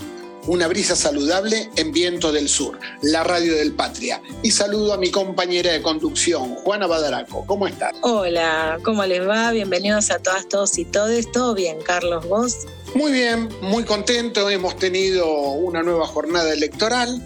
una 0.46 0.68
brisa 0.68 0.94
saludable 0.94 1.68
en 1.74 1.90
Viento 1.90 2.30
del 2.30 2.48
Sur, 2.48 2.78
la 3.02 3.24
radio 3.24 3.56
del 3.56 3.72
Patria. 3.72 4.22
Y 4.44 4.52
saludo 4.52 4.92
a 4.92 4.98
mi 4.98 5.10
compañera 5.10 5.72
de 5.72 5.82
conducción, 5.82 6.54
Juana 6.54 6.86
Badaraco, 6.86 7.44
¿cómo 7.44 7.66
estás? 7.66 7.90
Hola, 8.02 8.78
¿cómo 8.84 9.04
les 9.04 9.26
va? 9.26 9.50
Bienvenidos 9.50 10.12
a 10.12 10.20
todas, 10.20 10.48
todos 10.48 10.78
y 10.78 10.84
todes. 10.84 11.32
¿Todo 11.32 11.54
bien, 11.54 11.78
Carlos? 11.84 12.24
¿Vos? 12.28 12.58
Muy 12.94 13.10
bien, 13.10 13.48
muy 13.62 13.82
contento, 13.82 14.48
hemos 14.48 14.76
tenido 14.76 15.26
una 15.26 15.82
nueva 15.82 16.06
jornada 16.06 16.52
electoral, 16.52 17.20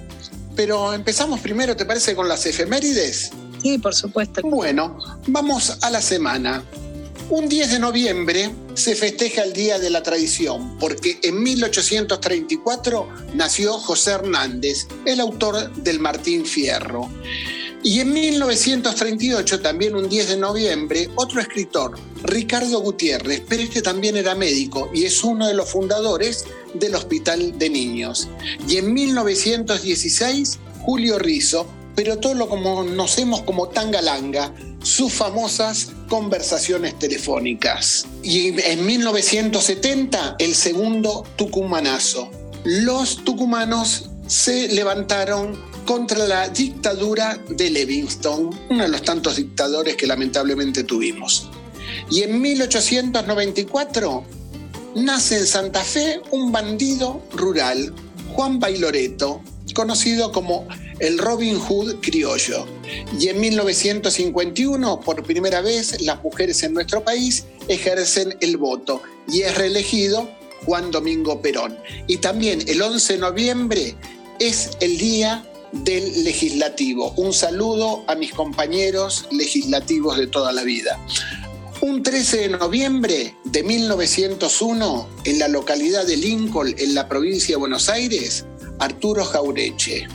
pero 0.54 0.94
empezamos 0.94 1.40
primero, 1.40 1.76
¿te 1.76 1.84
parece, 1.84 2.16
con 2.16 2.28
las 2.28 2.46
efemérides? 2.46 3.30
Sí, 3.60 3.76
por 3.76 3.94
supuesto. 3.94 4.40
Bueno, 4.42 4.96
vamos 5.26 5.76
a 5.82 5.90
la 5.90 6.00
semana. 6.00 6.64
Un 7.28 7.48
10 7.48 7.72
de 7.72 7.78
noviembre 7.80 8.54
se 8.74 8.94
festeja 8.94 9.42
el 9.42 9.52
Día 9.52 9.80
de 9.80 9.90
la 9.90 10.04
Tradición, 10.04 10.78
porque 10.78 11.18
en 11.24 11.42
1834 11.42 13.08
nació 13.34 13.72
José 13.72 14.12
Hernández, 14.12 14.86
el 15.06 15.18
autor 15.18 15.72
del 15.74 15.98
Martín 15.98 16.46
Fierro. 16.46 17.10
Y 17.82 17.98
en 17.98 18.12
1938, 18.12 19.60
también 19.60 19.96
un 19.96 20.08
10 20.08 20.28
de 20.28 20.36
noviembre, 20.36 21.10
otro 21.16 21.40
escritor, 21.40 21.98
Ricardo 22.22 22.78
Gutiérrez, 22.80 23.42
pero 23.48 23.64
este 23.64 23.82
también 23.82 24.16
era 24.16 24.36
médico 24.36 24.88
y 24.94 25.04
es 25.04 25.24
uno 25.24 25.48
de 25.48 25.54
los 25.54 25.68
fundadores 25.68 26.44
del 26.74 26.94
Hospital 26.94 27.58
de 27.58 27.70
Niños. 27.70 28.28
Y 28.68 28.76
en 28.76 28.94
1916, 28.94 30.60
Julio 30.82 31.18
Rizzo, 31.18 31.66
pero 31.96 32.18
todo 32.18 32.34
lo 32.34 32.48
conocemos 32.48 33.42
como 33.42 33.68
Tangalanga, 33.70 34.54
sus 34.82 35.12
famosas 35.12 35.88
conversaciones 36.08 36.96
telefónicas. 36.98 38.06
Y 38.22 38.60
en 38.60 38.84
1970, 38.84 40.36
el 40.38 40.54
segundo 40.54 41.26
tucumanazo. 41.36 42.30
Los 42.64 43.24
tucumanos 43.24 44.10
se 44.26 44.68
levantaron 44.68 45.58
contra 45.86 46.26
la 46.26 46.48
dictadura 46.50 47.38
de 47.48 47.70
Livingston, 47.70 48.50
uno 48.68 48.82
de 48.82 48.88
los 48.88 49.02
tantos 49.02 49.36
dictadores 49.36 49.96
que 49.96 50.06
lamentablemente 50.06 50.84
tuvimos. 50.84 51.48
Y 52.10 52.22
en 52.22 52.40
1894 52.40 54.24
nace 54.96 55.38
en 55.38 55.46
Santa 55.46 55.82
Fe 55.82 56.20
un 56.30 56.52
bandido 56.52 57.22
rural, 57.32 57.94
Juan 58.34 58.58
Bailoreto, 58.58 59.40
conocido 59.74 60.32
como 60.32 60.66
el 60.98 61.18
Robin 61.18 61.58
Hood 61.58 61.96
criollo. 62.00 62.66
Y 63.18 63.28
en 63.28 63.40
1951, 63.40 65.00
por 65.00 65.22
primera 65.22 65.60
vez, 65.60 66.00
las 66.02 66.22
mujeres 66.22 66.62
en 66.62 66.74
nuestro 66.74 67.04
país 67.04 67.44
ejercen 67.68 68.36
el 68.40 68.56
voto 68.56 69.02
y 69.28 69.42
es 69.42 69.56
reelegido 69.56 70.28
Juan 70.64 70.90
Domingo 70.90 71.40
Perón. 71.40 71.76
Y 72.06 72.18
también 72.18 72.62
el 72.66 72.80
11 72.80 73.14
de 73.14 73.18
noviembre 73.18 73.94
es 74.38 74.70
el 74.80 74.98
día 74.98 75.44
del 75.72 76.24
legislativo. 76.24 77.12
Un 77.16 77.32
saludo 77.32 78.04
a 78.06 78.14
mis 78.14 78.32
compañeros 78.32 79.26
legislativos 79.30 80.16
de 80.16 80.26
toda 80.26 80.52
la 80.52 80.62
vida. 80.62 80.98
Un 81.82 82.02
13 82.02 82.38
de 82.38 82.48
noviembre 82.48 83.34
de 83.44 83.62
1901, 83.62 85.08
en 85.24 85.38
la 85.38 85.48
localidad 85.48 86.06
de 86.06 86.16
Lincoln, 86.16 86.74
en 86.78 86.94
la 86.94 87.06
provincia 87.06 87.54
de 87.54 87.58
Buenos 87.58 87.90
Aires, 87.90 88.46
Arturo 88.78 89.24
Jaureche. 89.24 90.08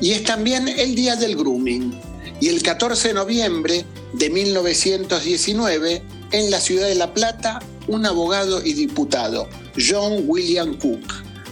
Y 0.00 0.12
es 0.12 0.24
también 0.24 0.68
el 0.68 0.94
día 0.94 1.16
del 1.16 1.36
grooming. 1.36 1.92
Y 2.40 2.48
el 2.48 2.62
14 2.62 3.08
de 3.08 3.14
noviembre 3.14 3.84
de 4.14 4.30
1919, 4.30 6.02
en 6.32 6.50
la 6.50 6.60
ciudad 6.60 6.88
de 6.88 6.94
La 6.94 7.12
Plata, 7.12 7.60
un 7.86 8.06
abogado 8.06 8.64
y 8.64 8.72
diputado, 8.72 9.48
John 9.76 10.24
William 10.26 10.78
Cook, 10.78 11.02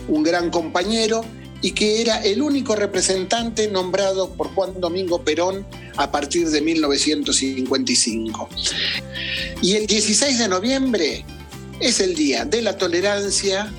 un 0.09 0.23
gran 0.23 0.51
compañero 0.51 1.25
y 1.61 1.73
que 1.73 2.01
era 2.01 2.23
el 2.23 2.41
único 2.41 2.77
representante 2.77 3.69
nombrado 3.69 4.31
por 4.31 4.55
Juan 4.55 4.81
Domingo 4.81 5.25
Perón 5.25 5.67
a 5.97 6.11
partir 6.11 6.49
de 6.49 6.61
1955. 6.61 8.49
Y 9.61 9.75
el 9.75 9.87
16 9.87 10.39
de 10.39 10.49
noviembre 10.49 11.25
es 11.81 12.01
el 12.01 12.15
Día 12.15 12.45
de 12.45 12.63
la 12.63 12.79
Tolerancia 12.79 13.73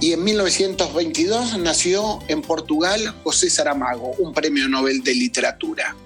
y 0.00 0.12
en 0.12 0.24
1922 0.24 1.58
nació 1.58 2.20
en 2.28 2.42
Portugal 2.42 3.14
José 3.24 3.50
Saramago, 3.50 4.12
un 4.18 4.32
premio 4.32 4.68
Nobel 4.68 5.02
de 5.02 5.14
Literatura. 5.14 5.96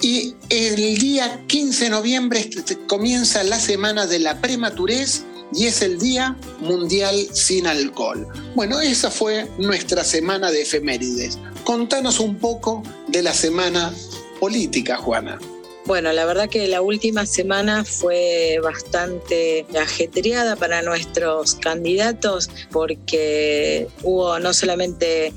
Y 0.00 0.34
el 0.48 0.98
día 0.98 1.42
15 1.46 1.84
de 1.84 1.90
noviembre 1.90 2.50
comienza 2.88 3.44
la 3.44 3.60
semana 3.60 4.06
de 4.06 4.18
la 4.18 4.40
prematurez 4.40 5.24
y 5.54 5.66
es 5.66 5.82
el 5.82 5.98
Día 5.98 6.36
Mundial 6.60 7.28
sin 7.32 7.66
Alcohol. 7.66 8.26
Bueno, 8.54 8.80
esa 8.80 9.10
fue 9.10 9.48
nuestra 9.58 10.02
semana 10.02 10.50
de 10.50 10.62
efemérides. 10.62 11.38
Contanos 11.64 12.20
un 12.20 12.36
poco 12.36 12.82
de 13.08 13.22
la 13.22 13.34
semana 13.34 13.92
política, 14.40 14.96
Juana. 14.96 15.38
Bueno, 15.84 16.12
la 16.12 16.24
verdad 16.24 16.48
que 16.48 16.68
la 16.68 16.80
última 16.80 17.26
semana 17.26 17.84
fue 17.84 18.60
bastante 18.62 19.66
ajetreada 19.78 20.54
para 20.54 20.80
nuestros 20.82 21.56
candidatos 21.56 22.50
porque 22.70 23.88
hubo 24.04 24.38
no 24.38 24.54
solamente 24.54 25.32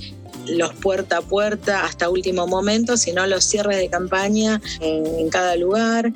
los 0.47 0.73
puerta 0.75 1.17
a 1.17 1.21
puerta 1.21 1.83
hasta 1.83 2.09
último 2.09 2.45
momento, 2.45 2.95
sino 2.95 3.25
los 3.25 3.43
cierres 3.43 3.77
de 3.77 3.89
campaña 3.89 4.61
en, 4.81 5.29
cada 5.29 5.55
lugar. 5.55 6.13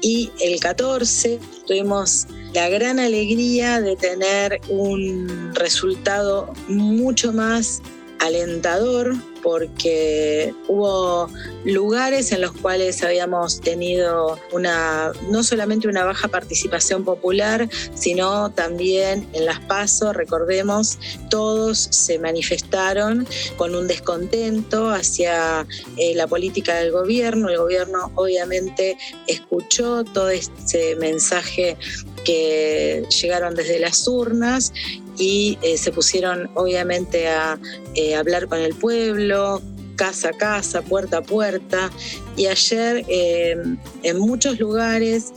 Y 0.00 0.30
el 0.40 0.60
14 0.60 1.40
tuvimos 1.66 2.26
la 2.54 2.68
gran 2.68 3.00
alegría 3.00 3.80
de 3.80 3.96
tener 3.96 4.60
un 4.68 5.54
resultado 5.54 6.52
mucho 6.68 7.32
más 7.32 7.82
alentador 8.22 9.14
porque 9.42 10.54
hubo 10.68 11.28
lugares 11.64 12.30
en 12.30 12.40
los 12.40 12.52
cuales 12.52 13.02
habíamos 13.02 13.60
tenido 13.60 14.38
una 14.52 15.10
no 15.28 15.42
solamente 15.42 15.88
una 15.88 16.04
baja 16.04 16.28
participación 16.28 17.04
popular, 17.04 17.68
sino 17.94 18.52
también 18.52 19.26
en 19.32 19.46
las 19.46 19.58
pasos, 19.60 20.14
recordemos, 20.14 20.98
todos 21.28 21.88
se 21.90 22.20
manifestaron 22.20 23.26
con 23.56 23.74
un 23.74 23.88
descontento 23.88 24.90
hacia 24.90 25.66
eh, 25.96 26.14
la 26.14 26.28
política 26.28 26.76
del 26.76 26.92
gobierno. 26.92 27.48
El 27.48 27.58
gobierno 27.58 28.12
obviamente 28.14 28.96
escuchó 29.26 30.04
todo 30.04 30.30
ese 30.30 30.94
mensaje 30.96 31.76
que 32.24 33.04
llegaron 33.20 33.56
desde 33.56 33.80
las 33.80 34.06
urnas 34.06 34.72
y 35.18 35.58
eh, 35.62 35.76
se 35.78 35.92
pusieron 35.92 36.50
obviamente 36.54 37.28
a 37.28 37.58
eh, 37.94 38.14
hablar 38.14 38.48
con 38.48 38.60
el 38.60 38.74
pueblo, 38.74 39.60
casa 39.96 40.30
a 40.30 40.32
casa, 40.32 40.82
puerta 40.82 41.18
a 41.18 41.22
puerta. 41.22 41.90
Y 42.34 42.46
ayer 42.46 43.04
eh, 43.08 43.56
en 44.02 44.18
muchos 44.18 44.58
lugares, 44.58 45.32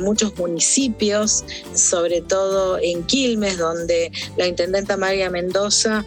muchos 0.00 0.36
municipios, 0.36 1.44
sobre 1.72 2.20
todo 2.20 2.78
en 2.82 3.04
Quilmes, 3.04 3.58
donde 3.58 4.10
la 4.36 4.48
intendenta 4.48 4.96
María 4.96 5.30
Mendoza 5.30 6.04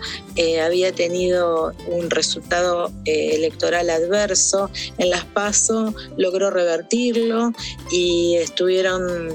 había 0.63 0.91
tenido 0.91 1.73
un 1.87 2.09
resultado 2.09 2.91
electoral 3.05 3.89
adverso, 3.89 4.69
en 4.97 5.09
Las 5.09 5.23
Paso 5.23 5.95
logró 6.17 6.51
revertirlo 6.51 7.53
y 7.91 8.35
estuvieron 8.35 9.29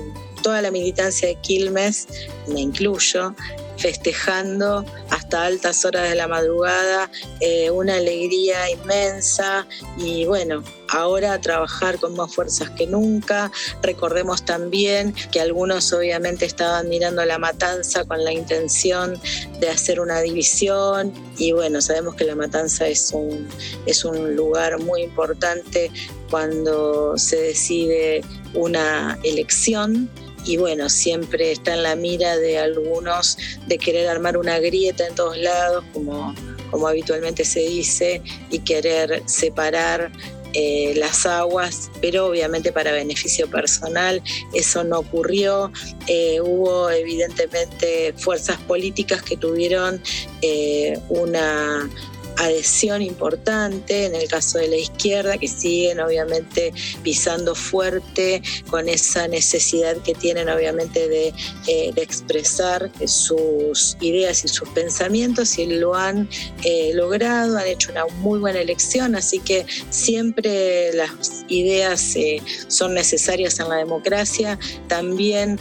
toda 0.45 0.61
la 0.61 0.71
militancia 0.71 1.27
de 1.27 1.37
Quilmes, 1.37 2.07
me 2.47 2.61
incluyo, 2.61 3.35
festejando 3.79 4.85
hasta 5.09 5.45
altas 5.47 5.85
horas 5.87 6.11
de 6.11 6.15
la 6.15 6.29
madrugada, 6.29 7.11
eh, 7.41 7.71
una 7.71 7.97
alegría 7.97 8.71
inmensa. 8.71 9.67
Y 9.97 10.27
bueno, 10.27 10.63
ahora 10.91 11.41
trabajar 11.41 11.99
con 11.99 12.15
más 12.15 12.35
fuerzas 12.35 12.69
que 12.71 12.87
nunca. 12.87 13.51
Recordemos 13.83 14.45
también 14.45 15.15
que 15.33 15.41
algunos 15.41 15.93
obviamente 15.95 16.45
estaban 16.45 16.91
mirando 16.91 17.25
la 17.25 17.39
matanza 17.39 18.05
con 18.05 18.23
la 18.23 18.33
intención 18.33 19.19
de 19.61 19.71
hacer 19.71 19.99
una 19.99 20.21
división. 20.21 21.11
Y 21.39 21.53
bueno, 21.53 21.81
sabemos 21.81 22.17
que 22.17 22.25
la 22.25 22.37
matanza 22.37 22.87
es 22.87 23.13
un, 23.13 23.49
es 23.87 24.05
un 24.05 24.37
lugar 24.37 24.79
muy 24.79 25.03
importante 25.03 25.91
cuando 26.31 27.17
se 27.17 27.37
decide 27.37 28.23
una 28.55 29.19
elección 29.25 30.11
y 30.45 30.57
bueno, 30.57 30.89
siempre 30.89 31.53
está 31.53 31.75
en 31.75 31.83
la 31.83 31.97
mira 31.97 32.37
de 32.37 32.59
algunos 32.59 33.39
de 33.67 33.79
querer 33.79 34.09
armar 34.09 34.37
una 34.37 34.59
grieta 34.59 35.07
en 35.07 35.15
todos 35.15 35.39
lados, 35.39 35.85
como, 35.93 36.35
como 36.71 36.89
habitualmente 36.89 37.45
se 37.45 37.61
dice, 37.61 38.23
y 38.51 38.61
querer 38.61 39.23
separar 39.27 40.11
eh, 40.57 40.95
las 40.97 41.27
aguas, 41.27 41.91
pero 42.01 42.27
obviamente 42.27 42.71
para 42.71 42.93
beneficio 42.93 43.51
personal. 43.51 44.23
Eso 44.53 44.85
no 44.85 45.01
ocurrió. 45.01 45.73
Eh, 46.07 46.41
hubo 46.41 46.91
evidentemente 46.91 48.15
fuerzas 48.17 48.57
políticas 48.59 49.21
que 49.23 49.37
tuvieron 49.37 50.01
eh, 50.43 50.97
una 51.09 51.91
adhesión 52.37 53.03
importante 53.03 54.07
en 54.07 54.15
el 54.15 54.29
caso 54.29 54.59
de 54.59 54.69
la 54.69 54.77
izquierda, 54.77 55.39
que 55.39 55.49
siguen 55.49 56.01
obviamente 56.01 56.73
pisando 57.03 57.55
fuerte 57.55 58.43
con 58.69 58.89
esa 58.89 59.29
necesidad 59.29 59.97
que 59.99 60.15
tienen 60.15 60.49
obviamente 60.49 61.09
de, 61.09 61.35
eh, 61.67 61.93
expresar 61.97 62.91
sus 63.07 63.97
ideas 64.01 64.45
y 64.45 64.49
sus 64.49 64.69
pensamientos 64.71 65.59
y 65.59 65.67
lo 65.67 65.95
han 65.95 66.29
eh, 66.63 66.93
logrado, 66.95 67.59
han 67.59 67.67
hecho 67.67 67.93
una 67.93 68.07
muy 68.19 68.39
buena 68.39 68.61
elección, 68.61 69.15
así 69.15 69.39
que 69.39 69.67
siempre 69.91 70.93
las 70.95 71.45
ideas 71.49 72.17
eh, 72.17 72.43
son 72.69 72.95
necesarias 72.95 73.61
en 73.61 73.69
la 73.69 73.77
democracia, 73.77 74.59
también 74.89 75.59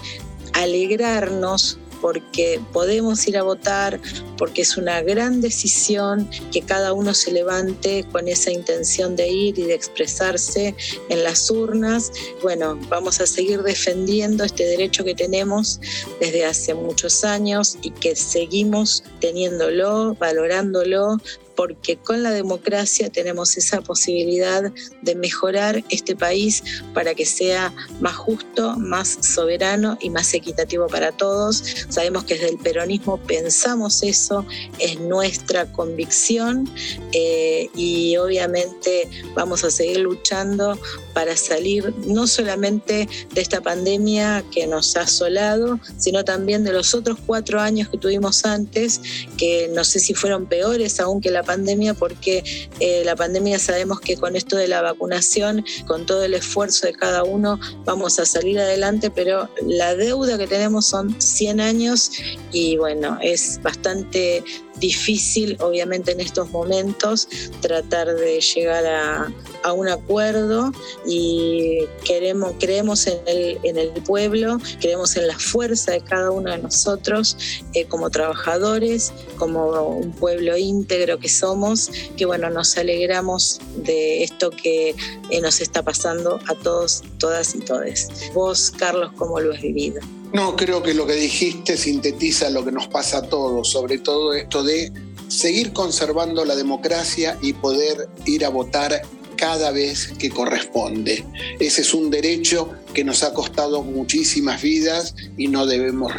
alegrarnos 0.54 1.78
porque 2.04 2.60
podemos 2.74 3.26
ir 3.30 3.38
a 3.38 3.44
votar, 3.44 3.98
porque 4.38 4.64
es 4.64 4.76
una 4.76 5.02
gran 5.02 5.40
decisión 5.40 6.30
que 6.52 6.62
cada 6.62 6.92
uno 6.92 7.14
se 7.14 7.32
levante 7.32 8.06
con 8.12 8.28
esa 8.28 8.52
intención 8.52 9.16
de 9.16 9.30
ir 9.30 9.58
y 9.58 9.64
de 9.64 9.74
expresarse 9.74 10.76
en 11.08 11.24
las 11.24 11.50
urnas. 11.50 12.12
Bueno, 12.42 12.78
vamos 12.90 13.22
a 13.22 13.26
seguir 13.26 13.64
defendiendo 13.64 14.44
este 14.44 14.66
derecho 14.66 15.06
que 15.06 15.16
tenemos 15.16 15.80
desde 16.20 16.44
hace 16.44 16.74
muchos 16.74 17.24
años 17.24 17.78
y 17.82 17.92
que 17.92 18.18
seguimos 18.18 19.06
teniéndolo, 19.22 20.14
valorándolo, 20.16 21.20
porque 21.56 21.98
con 21.98 22.24
la 22.24 22.32
democracia 22.32 23.10
tenemos 23.10 23.58
esa 23.58 23.82
posibilidad 23.82 24.72
de 25.02 25.16
mejorar 25.16 25.84
este 25.90 26.16
país 26.16 26.64
para 26.94 27.14
que 27.14 27.26
sea 27.26 27.74
más 28.00 28.16
justo, 28.16 28.76
más 28.78 29.18
soberano 29.22 29.98
y 30.02 30.10
más 30.10 30.34
equitativo 30.34 30.88
para 30.88 31.12
todos. 31.12 31.64
Sabemos 31.90 32.24
que 32.24 32.36
desde 32.36 32.50
el 32.50 32.58
peronismo 32.58 33.18
pensamos 33.18 34.04
eso, 34.04 34.46
es 34.80 35.00
nuestra 35.00 35.72
convicción 35.72 36.70
eh, 37.12 37.70
y 37.76 38.18
obviamente 38.18 39.10
vamos 39.36 39.64
a 39.64 39.72
seguir 39.72 40.00
luchando 40.00 40.78
para 41.14 41.38
salir 41.38 41.94
no 42.08 42.28
solamente 42.28 43.08
de 43.34 43.42
esta 43.42 43.62
pandemia 43.62 44.44
que 44.52 44.68
nos 44.68 44.96
ha 44.96 45.02
asolado, 45.02 45.80
sino 45.98 46.24
también 46.26 46.64
de 46.64 46.74
los 46.74 46.94
otros 46.96 47.18
cuatro 47.26 47.62
años 47.62 47.90
que 47.90 47.98
tuvimos 47.98 48.46
antes, 48.46 49.02
que 49.38 49.70
no 49.74 49.84
sé 49.84 50.00
si 50.00 50.14
fueron 50.14 50.48
peores 50.48 51.00
aún 51.00 51.22
que 51.22 51.32
la 51.32 51.43
pandemia, 51.44 51.94
porque 51.94 52.44
eh, 52.80 53.04
la 53.06 53.16
pandemia 53.16 53.60
sabemos 53.60 54.00
que 54.00 54.18
con 54.18 54.36
esto 54.36 54.56
de 54.56 54.68
la 54.68 54.82
vacunación, 54.82 55.66
con 55.88 56.06
todo 56.06 56.24
el 56.24 56.34
esfuerzo 56.34 56.88
de 56.88 56.94
cada 56.94 57.24
uno, 57.24 57.60
vamos 57.86 58.20
a 58.20 58.26
salir 58.26 58.60
adelante, 58.60 59.12
pero 59.12 59.50
la 59.66 59.96
deuda 59.96 60.38
que 60.38 60.48
tenemos 60.48 60.86
son 60.86 61.20
100 61.22 61.60
años 61.60 62.12
y 62.52 62.78
bueno, 62.78 63.18
es 63.22 63.60
bastante 63.62 64.44
difícil, 64.84 65.56
obviamente, 65.62 66.12
en 66.12 66.20
estos 66.20 66.52
momentos 66.52 67.30
tratar 67.62 68.14
de 68.16 68.42
llegar 68.42 68.86
a, 68.86 69.34
un 69.74 69.88
acuerdo 69.88 70.74
y 71.06 71.86
queremos, 72.04 72.52
creemos 72.60 73.08
en 73.08 73.20
el, 73.26 73.60
en 73.64 73.78
el 73.78 73.92
pueblo, 74.04 74.58
creemos 74.82 75.16
en 75.16 75.26
la 75.26 75.40
fuerza 75.40 75.94
de 75.94 76.02
cada 76.02 76.32
uno 76.32 76.52
de 76.52 76.58
nosotros 76.58 77.38
eh, 77.74 77.86
como 77.86 78.10
trabajadores, 78.10 79.14
como 79.38 79.88
un 79.88 80.12
pueblo 80.12 80.58
íntegro 80.58 81.18
que 81.18 81.30
somos, 81.30 81.90
que 82.18 82.26
bueno, 82.26 82.50
nos 82.50 82.78
alegramos 82.78 83.62
de 83.78 84.24
esto 84.24 84.50
que 84.50 84.96
eh, 85.30 85.42
nos 85.42 85.62
está 85.62 85.82
pasando 85.82 86.40
a 86.50 86.56
todos, 86.56 87.02
todas 87.18 87.56
y 87.56 87.60
todes. 87.60 88.10
Vos, 88.34 88.70
Carlos, 88.70 89.14
¿cómo 89.16 89.40
lo 89.40 89.54
has 89.54 89.62
vivido? 89.62 90.02
No, 90.34 90.56
creo 90.56 90.82
que 90.82 90.96
lo 90.96 91.06
que 91.06 91.14
dijiste 91.14 91.78
sintetiza 91.78 92.50
lo 92.50 92.66
que 92.66 92.72
nos 92.72 92.88
pasa 92.88 93.20
a 93.20 93.22
todos, 93.22 93.70
sobre 93.70 94.00
todo 94.00 94.34
esto 94.34 94.64
de 94.64 94.92
seguir 95.28 95.74
conservando 95.74 96.44
la 96.44 96.56
democracia 96.56 97.38
y 97.42 97.54
poder 97.54 98.10
ir 98.26 98.44
a 98.44 98.50
votar 98.50 99.04
cada 99.36 99.72
vez 99.72 100.08
que 100.18 100.32
corresponde. 100.32 101.24
Ese 101.60 101.82
es 101.82 101.94
un 101.94 102.10
derecho 102.10 102.70
que 102.96 103.04
nos 103.04 103.22
ha 103.22 103.34
costado 103.34 103.84
muchísimas 103.84 104.60
vidas 104.60 105.14
y 105.38 105.50
no 105.50 105.68
debemos 105.68 106.12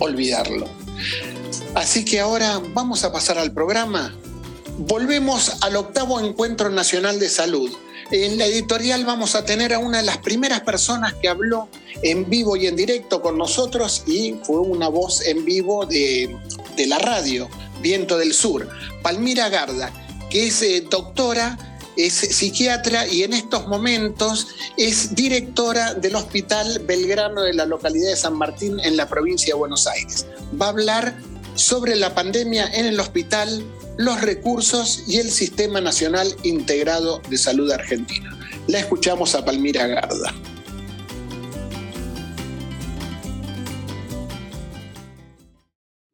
olvidarlo. 0.00 0.66
Así 1.74 2.04
que 2.04 2.18
ahora 2.18 2.60
vamos 2.72 3.04
a 3.04 3.12
pasar 3.12 3.38
al 3.38 3.52
programa. 3.52 4.16
Volvemos 4.78 5.62
al 5.62 5.76
octavo 5.76 6.20
Encuentro 6.20 6.70
Nacional 6.70 7.18
de 7.18 7.28
Salud 7.28 7.70
en 8.10 8.38
la 8.38 8.46
editorial 8.46 9.04
vamos 9.04 9.34
a 9.34 9.44
tener 9.44 9.72
a 9.72 9.78
una 9.78 9.98
de 9.98 10.04
las 10.04 10.18
primeras 10.18 10.60
personas 10.60 11.14
que 11.14 11.28
habló 11.28 11.68
en 12.02 12.28
vivo 12.28 12.56
y 12.56 12.66
en 12.66 12.76
directo 12.76 13.22
con 13.22 13.38
nosotros 13.38 14.04
y 14.06 14.36
fue 14.44 14.60
una 14.60 14.88
voz 14.88 15.26
en 15.26 15.44
vivo 15.44 15.86
de, 15.86 16.36
la 16.86 16.98
radio, 16.98 17.48
Viento 17.80 18.18
del 18.18 18.34
Sur, 18.34 18.68
Palmira 19.02 19.48
Garda, 19.48 19.92
que 20.30 20.48
es 20.48 20.62
eh, 20.62 20.86
doctora, 20.88 21.58
es 21.96 22.14
psiquiatra 22.14 23.06
y 23.06 23.22
en 23.22 23.32
estos 23.32 23.66
momentos 23.68 24.48
es 24.76 25.14
directora 25.14 25.94
del 25.94 26.16
Hospital 26.16 26.80
Belgrano 26.80 27.42
de 27.42 27.54
la 27.54 27.64
localidad 27.64 28.10
de 28.10 28.16
San 28.16 28.34
Martín 28.34 28.80
en 28.80 28.96
la 28.96 29.08
provincia 29.08 29.54
de 29.54 29.58
Buenos 29.58 29.86
Aires. 29.86 30.26
Va 30.60 30.66
a 30.66 30.70
hablar 30.70 31.16
sobre 31.54 31.94
la 31.94 32.14
pandemia 32.14 32.66
en 32.66 32.86
el 32.86 32.98
hospital, 32.98 33.64
los 33.96 34.20
recursos 34.22 35.08
y 35.08 35.18
el 35.18 35.26
Sistema 35.26 35.80
Nacional 35.80 36.26
Integrado 36.42 37.20
de 37.30 37.38
Salud 37.38 37.70
Argentina. 37.70 38.30
La 38.66 38.78
escuchamos 38.78 39.34
a 39.34 39.44
Palmira 39.44 39.86
Garda. 39.86 40.32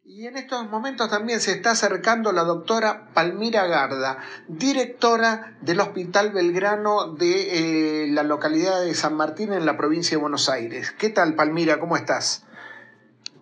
Y 0.05 0.27
en 0.27 0.37
estos 0.37 0.69
momentos 0.69 1.09
también 1.09 1.41
se 1.41 1.53
está 1.53 1.71
acercando 1.71 2.33
la 2.33 2.43
doctora 2.43 3.09
Palmira 3.15 3.67
Garda, 3.67 4.19
directora 4.49 5.57
del 5.63 5.81
Hospital 5.81 6.33
Belgrano 6.33 7.15
de 7.15 8.05
eh, 8.05 8.07
la 8.09 8.23
localidad 8.23 8.83
de 8.83 8.95
San 8.95 9.15
Martín 9.15 9.55
en 9.55 9.65
la 9.65 9.79
provincia 9.79 10.19
de 10.19 10.21
Buenos 10.21 10.51
Aires. 10.51 10.91
¿Qué 10.91 11.09
tal, 11.09 11.35
Palmira? 11.35 11.81
¿Cómo 11.81 11.97
estás? 11.97 12.47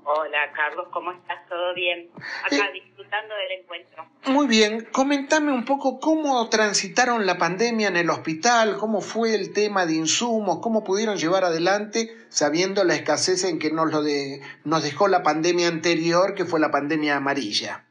Hola 0.05 0.53
Carlos, 0.55 0.87
¿cómo 0.93 1.13
estás? 1.13 1.47
¿Todo 1.49 1.75
bien? 1.75 2.09
Acá 2.47 2.57
eh, 2.57 2.88
disfrutando 3.09 3.35
del 3.35 3.53
encuentro. 3.53 4.07
Muy 4.27 4.47
bien, 4.47 4.85
comentame 4.93 5.53
un 5.53 5.65
poco 5.65 5.99
cómo 5.99 6.49
transitaron 6.49 7.27
la 7.27 7.39
pandemia 7.39 7.89
en 7.89 7.97
el 7.97 8.11
hospital, 8.11 8.77
cómo 8.79 9.01
fue 9.01 9.35
el 9.35 9.53
tema 9.53 9.87
de 9.87 9.95
insumos, 9.95 10.59
cómo 10.63 10.85
pudieron 10.85 11.17
llevar 11.17 11.45
adelante 11.45 12.09
sabiendo 12.29 12.85
la 12.85 12.95
escasez 12.95 13.45
en 13.45 13.59
que 13.59 13.71
nos, 13.71 13.91
lo 13.91 14.03
de, 14.03 14.41
nos 14.65 14.83
dejó 14.83 15.09
la 15.09 15.23
pandemia 15.23 15.69
anterior, 15.69 16.35
que 16.35 16.45
fue 16.45 16.61
la 16.61 16.71
pandemia 16.71 17.17
amarilla. 17.17 17.87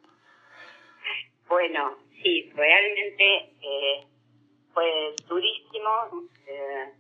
Bueno, 1.47 1.97
sí, 2.21 2.51
realmente 2.55 3.55
eh, 3.61 4.07
fue 4.73 5.15
durísimo, 5.27 6.29
eh, 6.45 6.93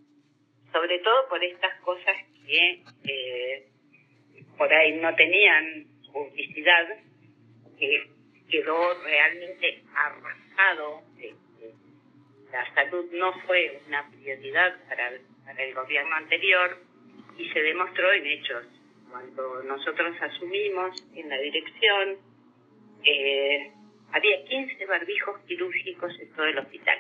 sobre 0.71 0.99
todo 0.99 1.29
por 1.29 1.43
estas 1.43 1.79
cosas 1.81 2.15
que 2.45 2.83
por 4.57 4.73
ahí 4.73 4.99
no 4.99 5.13
tenían 5.15 5.85
publicidad, 6.11 6.87
que 7.79 8.09
quedó 8.49 9.03
realmente 9.03 9.83
arrasado. 9.95 11.03
La 12.51 12.73
salud 12.73 13.05
no 13.11 13.33
fue 13.41 13.81
una 13.87 14.09
prioridad 14.09 14.77
para 14.87 15.09
el, 15.57 15.73
gobierno 15.73 16.15
anterior 16.15 16.77
y 17.37 17.49
se 17.49 17.61
demostró 17.61 18.11
en 18.13 18.25
hechos. 18.25 18.65
Cuando 19.09 19.63
nosotros 19.63 20.15
asumimos 20.21 21.03
en 21.15 21.29
la 21.29 21.37
dirección, 21.37 22.17
eh, 23.03 23.71
había 24.11 24.45
15 24.45 24.85
barbijos 24.85 25.39
quirúrgicos 25.47 26.19
en 26.19 26.33
todo 26.33 26.45
el 26.45 26.57
hospital. 26.57 26.99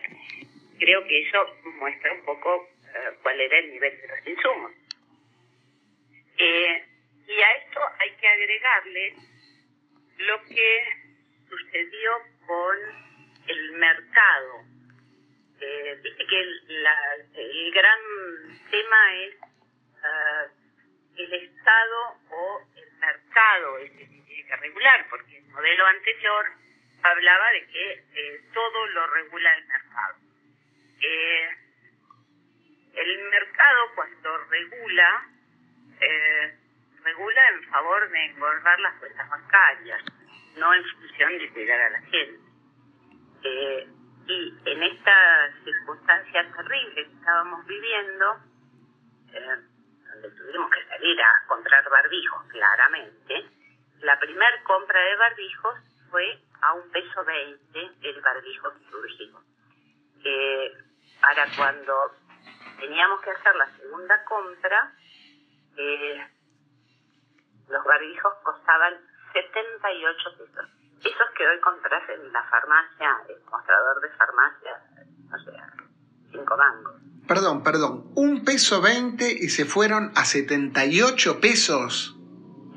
Creo 0.79 1.03
que 1.05 1.27
eso 1.27 1.45
muestra 1.79 2.13
un 2.13 2.25
poco 2.25 2.69
eh, 2.83 3.17
cuál 3.23 3.39
era 3.39 3.59
el 3.59 3.71
nivel 3.71 4.01
de 4.01 4.07
los 4.07 4.27
insumos. 4.27 4.71
Eh, 6.37 6.83
y 7.27 7.41
a 7.41 7.51
esto 7.53 7.79
hay 7.99 8.11
que 8.11 8.27
agregarle 8.27 9.13
lo 10.17 10.43
que 10.43 10.83
sucedió 11.49 12.11
con 12.45 12.77
el 13.47 13.71
mercado. 13.73 14.63
Eh, 15.59 16.01
que 16.29 16.39
el, 16.39 16.87
el, 17.33 17.71
gran 17.73 17.99
tema 18.69 19.15
es 19.15 19.35
uh, 19.35 20.67
el 21.17 21.33
Estado 21.33 22.17
o 22.29 22.61
el 22.75 22.91
mercado 22.99 23.77
el 23.79 23.91
que 23.97 24.05
tiene 24.05 24.45
que 24.47 24.55
regular, 24.55 25.07
porque 25.09 25.37
el 25.37 25.45
modelo 25.45 25.85
anterior 25.87 26.45
hablaba 27.03 27.51
de 27.51 27.67
que 27.67 27.91
eh, 28.13 28.41
todo 28.53 28.87
lo 28.87 29.07
regula 29.07 29.55
el 29.55 29.65
mercado. 29.65 30.15
Eh, 31.01 31.49
el 32.95 33.19
mercado 33.29 33.95
cuando 33.95 34.37
regula, 34.45 35.27
eh, 36.01 36.55
regula 37.07 37.41
en 37.53 37.63
favor 37.69 38.09
de 38.09 38.25
engordar 38.25 38.79
las 38.81 38.93
cuentas 38.99 39.29
bancarias, 39.29 40.01
no 40.57 40.73
en 40.73 40.83
función 40.83 41.37
de 41.37 41.53
cuidar 41.53 41.79
a 41.79 41.89
la 41.91 42.01
gente. 42.01 42.39
Eh, 43.43 43.87
y 44.27 44.53
en 44.65 44.83
esta 44.83 45.53
circunstancia 45.63 46.51
terrible 46.53 46.95
que 46.95 47.13
estábamos 47.13 47.65
viviendo, 47.65 48.35
eh, 49.31 49.57
donde 50.11 50.31
tuvimos 50.31 50.69
que 50.69 50.85
salir 50.87 51.21
a 51.21 51.47
comprar 51.47 51.89
barbijos 51.89 52.43
claramente, 52.49 53.45
la 54.01 54.19
primer 54.19 54.63
compra 54.63 54.99
de 54.99 55.15
barbijos 55.15 55.75
fue 56.11 56.41
a 56.61 56.73
un 56.73 56.91
peso 56.91 57.23
veinte 57.23 57.91
el 58.01 58.21
barbijo 58.21 58.73
quirúrgico. 58.79 59.43
Eh, 60.25 60.73
para 61.21 61.47
cuando 61.55 62.11
teníamos 62.79 63.21
que 63.21 63.31
hacer 63.31 63.55
la 63.55 63.67
segunda 63.77 64.23
compra, 64.25 64.91
eh, 65.77 66.27
los 67.69 67.83
barbijos 67.83 68.33
costaban 68.43 68.93
78 69.33 70.29
pesos. 70.37 70.65
Esos 70.99 71.27
que 71.37 71.47
hoy 71.47 71.59
compras 71.59 72.03
en 72.09 72.31
la 72.31 72.43
farmacia, 72.49 73.17
el 73.29 73.43
mostrador 73.51 74.01
de 74.01 74.09
farmacia, 74.17 74.81
o 75.33 75.37
sea, 75.39 75.73
cinco 76.31 76.57
mangos. 76.57 76.95
Perdón, 77.27 77.63
perdón, 77.63 78.11
un 78.15 78.45
peso 78.45 78.81
veinte 78.81 79.29
y 79.29 79.49
se 79.49 79.65
fueron 79.65 80.11
a 80.15 80.23
78 80.23 81.41
pesos. 81.41 82.15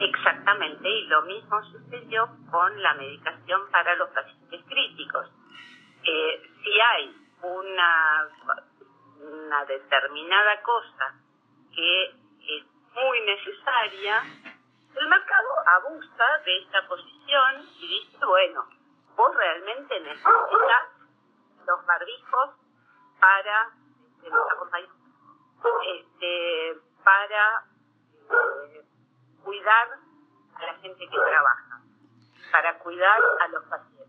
Exactamente, 0.00 0.88
y 0.88 1.06
lo 1.06 1.23
mismo 1.23 1.62
sucedió 1.64 2.28
con 2.50 2.82
la 2.82 2.94
medicación 2.94 3.70
para 3.70 3.94
los 3.94 4.11
pacientes 4.11 4.61
críticos. 4.66 5.26
Eh, 6.02 6.42
si 6.62 6.80
hay 6.80 7.16
una, 7.42 8.28
una 9.20 9.64
determinada 9.66 10.61
cosa 10.62 11.14
que 11.75 12.04
es 12.06 12.64
muy 12.94 13.20
necesaria, 13.20 14.23
el 15.00 15.09
mercado 15.09 15.49
abusa 15.66 16.25
de 16.45 16.59
esta 16.59 16.87
posición 16.87 17.66
y 17.80 17.88
dice, 17.88 18.19
bueno, 18.26 18.69
vos 19.16 19.35
realmente 19.35 19.99
necesitas 20.00 20.85
los 21.66 21.87
barbijos 21.87 22.50
para, 23.19 23.71
este, 25.97 26.76
para 27.02 27.64
eh, 28.30 28.85
cuidar 29.42 29.88
a 30.54 30.66
la 30.66 30.75
gente 30.80 30.99
que 30.99 31.16
trabaja, 31.16 31.80
para 32.52 32.78
cuidar 32.78 33.19
a 33.40 33.49
los 33.49 33.64
pacientes. 33.64 34.07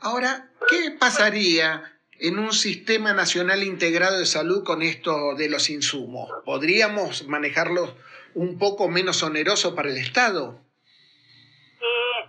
Ahora, 0.00 0.50
¿qué 0.68 0.96
pasaría 0.98 2.00
en 2.18 2.40
un 2.40 2.52
sistema 2.52 3.12
nacional 3.12 3.62
integrado 3.62 4.18
de 4.18 4.26
salud 4.26 4.64
con 4.64 4.82
esto 4.82 5.36
de 5.36 5.48
los 5.48 5.70
insumos? 5.70 6.30
¿Podríamos 6.44 7.28
manejarlos 7.28 7.94
un 8.34 8.58
poco 8.58 8.88
menos 8.88 9.22
oneroso 9.22 9.74
para 9.74 9.88
el 9.88 9.96
Estado? 9.96 10.60
Eh, 11.80 12.28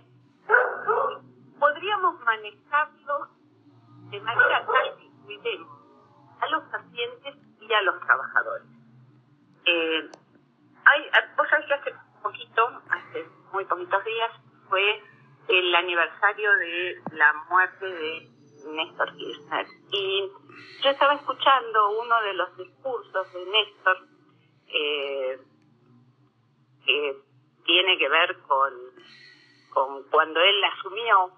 podríamos 1.58 2.20
manejarlo 2.20 3.28
de 4.10 4.20
manera 4.20 4.66
tal 4.66 4.96
que 4.98 5.10
cuidemos 5.24 5.76
a 6.40 6.48
los 6.48 6.62
pacientes 6.64 7.34
y 7.60 7.72
a 7.72 7.82
los 7.82 8.00
trabajadores. 8.00 8.66
Eh, 9.64 10.10
hay, 10.84 11.02
vos 11.36 11.48
sabés 11.50 11.66
que 11.66 11.74
hace 11.74 11.94
poquito, 12.22 12.82
hace 12.90 13.26
muy 13.52 13.64
poquitos 13.64 14.04
días, 14.04 14.30
fue 14.68 15.02
el 15.48 15.74
aniversario 15.74 16.52
de 16.56 17.02
la 17.12 17.32
muerte 17.48 17.86
de 17.86 18.30
Néstor 18.68 19.16
Kirchner. 19.16 19.66
Y 19.92 20.30
yo 20.82 20.90
estaba 20.90 21.14
escuchando 21.14 21.98
uno 22.00 22.22
de 22.22 22.34
los 22.34 22.56
discursos 22.56 23.32
de 23.32 23.46
Néstor, 23.46 24.08
eh, 24.68 25.40
que 26.86 27.16
tiene 27.64 27.98
que 27.98 28.08
ver 28.08 28.38
con, 28.42 28.72
con 29.70 30.02
cuando 30.04 30.40
él 30.40 30.64
asumió, 30.64 31.32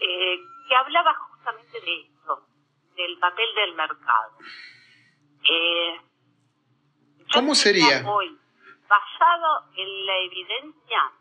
eh, 0.00 0.40
que 0.68 0.74
hablaba 0.74 1.14
justamente 1.14 1.80
de 1.80 2.00
esto, 2.00 2.42
del 2.96 3.18
papel 3.18 3.54
del 3.54 3.74
mercado. 3.74 4.32
Eh, 5.48 6.00
¿Cómo 7.32 7.54
sería? 7.54 8.02
Hoy, 8.06 8.36
basado 8.88 9.64
en 9.76 10.06
la 10.06 10.16
evidencia, 10.18 11.12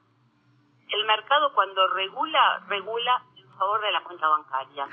el 0.89 1.05
mercado 1.05 1.53
cuando 1.53 1.87
regula, 1.93 2.65
regula 2.67 3.23
en 3.35 3.49
favor 3.57 3.81
de 3.81 3.91
la 3.91 4.03
cuenta 4.03 4.27
bancaria, 4.27 4.87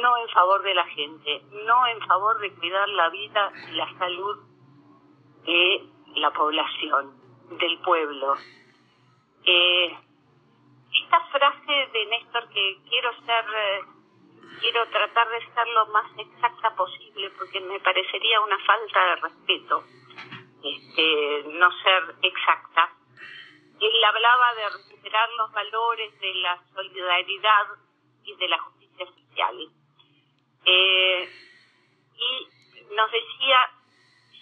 no 0.00 0.16
en 0.18 0.28
favor 0.28 0.62
de 0.62 0.74
la 0.74 0.86
gente, 0.86 1.42
no 1.66 1.86
en 1.88 2.00
favor 2.06 2.38
de 2.38 2.54
cuidar 2.54 2.88
la 2.90 3.08
vida 3.08 3.52
y 3.68 3.72
la 3.72 3.98
salud 3.98 4.38
de 5.44 5.88
la 6.14 6.30
población 6.32 7.19
del 7.50 7.78
pueblo. 7.80 8.34
Eh, 9.44 9.98
esta 11.02 11.20
frase 11.32 11.88
de 11.92 12.06
Néstor 12.06 12.48
que 12.48 12.78
quiero 12.88 13.12
ser, 13.24 13.44
eh, 13.54 13.80
quiero 14.60 14.88
tratar 14.88 15.28
de 15.28 15.40
ser 15.54 15.68
lo 15.68 15.86
más 15.86 16.06
exacta 16.18 16.74
posible 16.74 17.30
porque 17.38 17.60
me 17.60 17.80
parecería 17.80 18.40
una 18.40 18.58
falta 18.64 19.04
de 19.04 19.16
respeto 19.16 19.84
este, 20.62 21.44
no 21.48 21.70
ser 21.82 22.14
exacta. 22.22 22.92
Él 23.80 24.04
hablaba 24.04 24.54
de 24.54 24.68
recuperar 24.70 25.28
los 25.38 25.52
valores 25.52 26.20
de 26.20 26.34
la 26.34 26.62
solidaridad 26.74 27.66
y 28.24 28.34
de 28.36 28.48
la 28.48 28.58
justicia 28.58 29.06
social. 29.06 29.68
Eh, 30.66 31.30
y 32.16 32.94
nos 32.94 33.10
decía, 33.10 33.58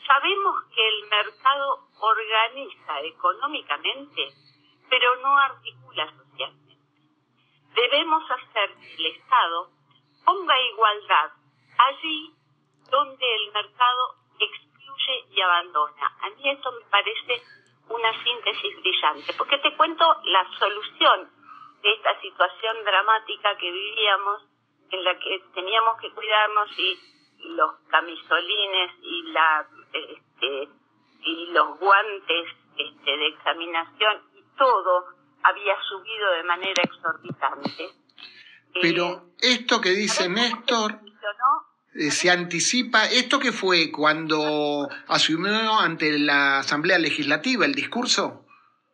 sabemos 0.07 0.57
que 0.75 0.89
el 0.89 1.09
mercado 1.09 1.88
organiza 2.01 3.01
económicamente, 3.03 4.29
pero 4.89 5.17
no 5.17 5.39
articula 5.39 6.07
socialmente. 6.17 6.77
Debemos 7.75 8.23
hacer 8.31 8.75
que 8.77 8.95
el 8.95 9.07
Estado 9.07 9.71
ponga 10.25 10.61
igualdad 10.61 11.31
allí 11.79 12.35
donde 12.91 13.35
el 13.37 13.53
mercado 13.53 14.15
excluye 14.39 15.27
y 15.31 15.41
abandona. 15.41 16.17
A 16.23 16.31
mí 16.31 16.51
eso 16.51 16.73
me 16.73 16.85
parece 16.91 17.43
una 17.89 18.23
síntesis 18.23 18.81
brillante, 18.81 19.33
porque 19.35 19.59
te 19.59 19.77
cuento 19.77 20.05
la 20.25 20.47
solución 20.59 21.31
de 21.83 21.93
esta 21.93 22.21
situación 22.21 22.85
dramática 22.85 23.57
que 23.57 23.71
vivíamos, 23.71 24.43
en 24.91 25.05
la 25.05 25.19
que 25.19 25.43
teníamos 25.55 26.01
que 26.01 26.11
cuidarnos 26.13 26.79
y 26.79 26.99
los 27.41 27.73
camisolines 27.89 28.93
y 29.03 29.23
la 29.31 29.67
este, 29.93 30.69
y 31.25 31.47
los 31.53 31.79
guantes 31.79 32.47
este, 32.77 33.11
de 33.11 33.29
examinación 33.29 34.23
y 34.35 34.43
todo 34.57 35.07
había 35.43 35.75
subido 35.89 36.33
de 36.33 36.43
manera 36.45 36.83
exorbitante. 36.83 37.91
Pero 38.81 39.07
eh, 39.09 39.55
esto 39.55 39.81
que 39.81 39.91
dice 39.91 40.29
Néstor 40.29 41.01
eh, 41.95 42.11
se 42.11 42.31
anticipa, 42.31 43.07
¿esto 43.07 43.39
que 43.39 43.53
fue 43.53 43.91
cuando 43.91 44.89
asumió 45.09 45.79
ante 45.79 46.19
la 46.19 46.61
Asamblea 46.61 46.99
Legislativa 46.99 47.65
el 47.65 47.75
discurso? 47.75 48.45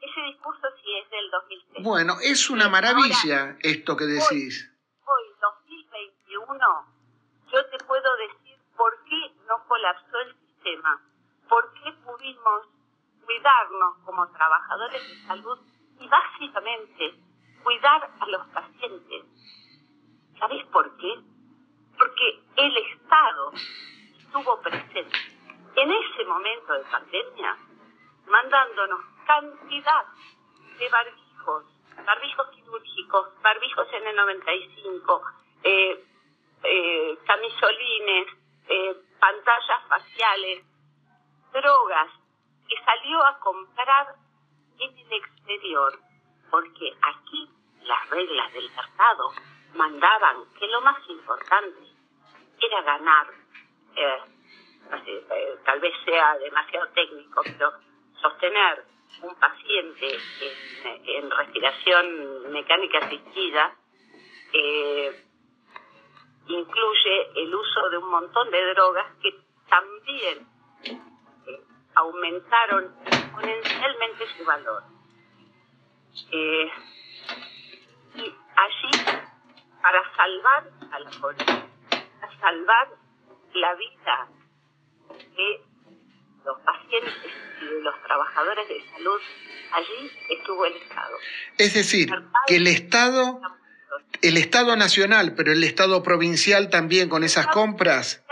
Ese 0.01 0.21
discurso 0.29 0.67
sí 0.83 0.91
es 1.03 1.11
del 1.11 1.31
2006. 1.31 1.85
Bueno, 1.85 2.17
es 2.23 2.51
una 2.51 2.69
maravilla 2.69 3.57
esto 3.61 3.97
que 3.97 4.05
decís. 4.05 4.71
Hoy, 5.05 5.27
hoy, 5.29 5.37
2021, 5.41 6.59
yo 7.53 7.67
te 7.67 7.85
puedo 7.85 8.17
decir 8.17 8.57
por 8.77 8.93
qué 9.05 9.33
no 9.49 9.67
colapsó 9.67 10.21
el 10.21 10.35
sistema 10.37 11.03
por 11.49 11.73
qué 11.75 11.93
pudimos 12.05 12.67
cuidarnos 13.45 13.97
como 14.07 14.27
trabajadores 14.33 15.03
de 15.07 15.27
salud 15.27 15.59
y 16.01 16.09
básicamente 16.09 17.15
cuidar 17.63 18.11
a 18.19 18.27
los 18.27 18.47
pacientes. 18.49 19.25
¿Sabéis 20.39 20.65
por 20.67 20.97
qué? 20.97 21.21
Porque 21.99 22.41
el 22.57 22.77
Estado 22.77 23.53
estuvo 24.19 24.61
presente 24.63 25.19
en 25.77 25.93
ese 25.93 26.25
momento 26.25 26.73
de 26.73 26.85
pandemia, 26.85 27.57
mandándonos 28.27 29.01
cantidad 29.27 30.07
de 30.79 30.89
barbijos, 30.89 31.65
barbijos 32.07 32.49
quirúrgicos, 32.49 33.43
barbijos 33.43 33.87
N95, 33.89 35.23
eh, 35.65 36.05
eh, 36.63 37.19
camisolines, 37.27 38.27
eh, 38.69 38.97
pantallas 39.21 39.83
faciales, 39.89 40.65
drogas 41.53 42.24
que 42.69 42.77
salió 42.85 43.25
a 43.25 43.39
comprar 43.39 44.15
en 44.79 44.99
el 44.99 45.13
exterior, 45.13 45.99
porque 46.51 46.93
aquí 47.03 47.49
las 47.83 48.11
reglas 48.11 48.53
del 48.53 48.71
mercado 48.71 49.33
mandaban 49.75 50.45
que 50.59 50.67
lo 50.69 50.81
más 50.81 50.99
importante 51.09 51.81
era 52.61 52.83
ganar, 52.83 53.27
eh, 53.97 54.19
eh, 55.07 55.59
tal 55.65 55.81
vez 55.81 55.93
sea 56.05 56.39
demasiado 56.39 56.89
técnico, 56.89 57.43
pero 57.45 57.73
sostener 58.21 58.85
un 59.23 59.35
paciente 59.37 60.19
en, 61.05 61.31
respiración 61.31 62.53
mecánica 62.53 62.99
asistida 62.99 63.77
eh, 64.53 65.25
incluye 66.47 67.43
el 67.43 67.55
uso 67.55 67.91
de 67.91 67.99
un 67.99 68.11
montón 68.11 68.51
de 68.51 68.75
drogas 68.75 69.07
que 69.23 69.35
también 69.69 70.47
aumentaron 71.97 72.95
exponencialmente 73.07 74.25
su 74.37 74.45
valor. 74.45 74.83
y 76.31 76.71
allí, 78.57 78.91
para 79.83 80.17
salvar 80.17 80.71
a 80.93 80.99
la 81.01 81.11
policía, 81.21 81.67
salvar 82.41 82.89
la 83.55 83.75
vida 83.75 84.29
de 85.37 85.61
los 86.45 86.61
pacientes 86.61 87.15
y 87.61 87.65
de 87.65 87.83
los 87.83 88.03
trabajadores 88.03 88.69
de 88.69 88.85
salud, 88.91 89.21
allí 89.73 90.11
estuvo 90.31 90.67
el 90.67 90.77
Estado. 90.77 91.17
Es 91.59 91.75
decir, 91.75 92.11
que 92.47 92.57
el 92.57 92.67
Estado, 92.67 93.41
el 94.23 94.37
Estado 94.37 94.77
nacional, 94.77 95.35
pero 95.35 95.53
el 95.53 95.65
Estado 95.65 96.03
provincial 96.03 96.71
también 96.71 97.09
con 97.09 97.25
esas 97.25 97.47
compras. 97.49 98.25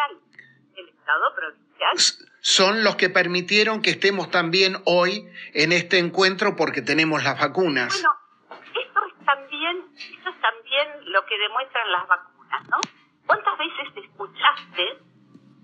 El 0.77 0.89
Estado 0.89 1.35
provincial. 1.35 2.32
Son 2.45 2.83
los 2.83 2.97
que 2.97 3.09
permitieron 3.09 3.83
que 3.83 3.91
estemos 3.91 4.29
también 4.33 4.83
hoy 4.85 5.31
en 5.55 5.71
este 5.71 5.99
encuentro 5.99 6.57
porque 6.57 6.83
tenemos 6.83 7.23
las 7.23 7.39
vacunas. 7.39 7.95
Bueno, 7.95 8.19
esto 8.51 9.01
es 9.07 9.25
también, 9.25 9.77
esto 9.95 10.29
es 10.29 10.41
también 10.41 11.13
lo 11.13 11.25
que 11.25 11.39
demuestran 11.39 11.93
las 11.93 12.09
vacunas, 12.09 12.69
¿no? 12.69 12.81
¿Cuántas 13.27 13.59
veces 13.59 14.05
escuchaste 14.05 14.83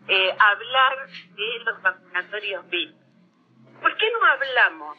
eh, 0.06 0.36
hablar 0.38 1.08
de 1.34 1.58
los 1.64 1.82
vacunatorios 1.82 2.70
VIP? 2.70 2.94
¿Por 3.82 3.96
qué 3.96 4.12
no 4.12 4.24
hablamos 4.24 4.98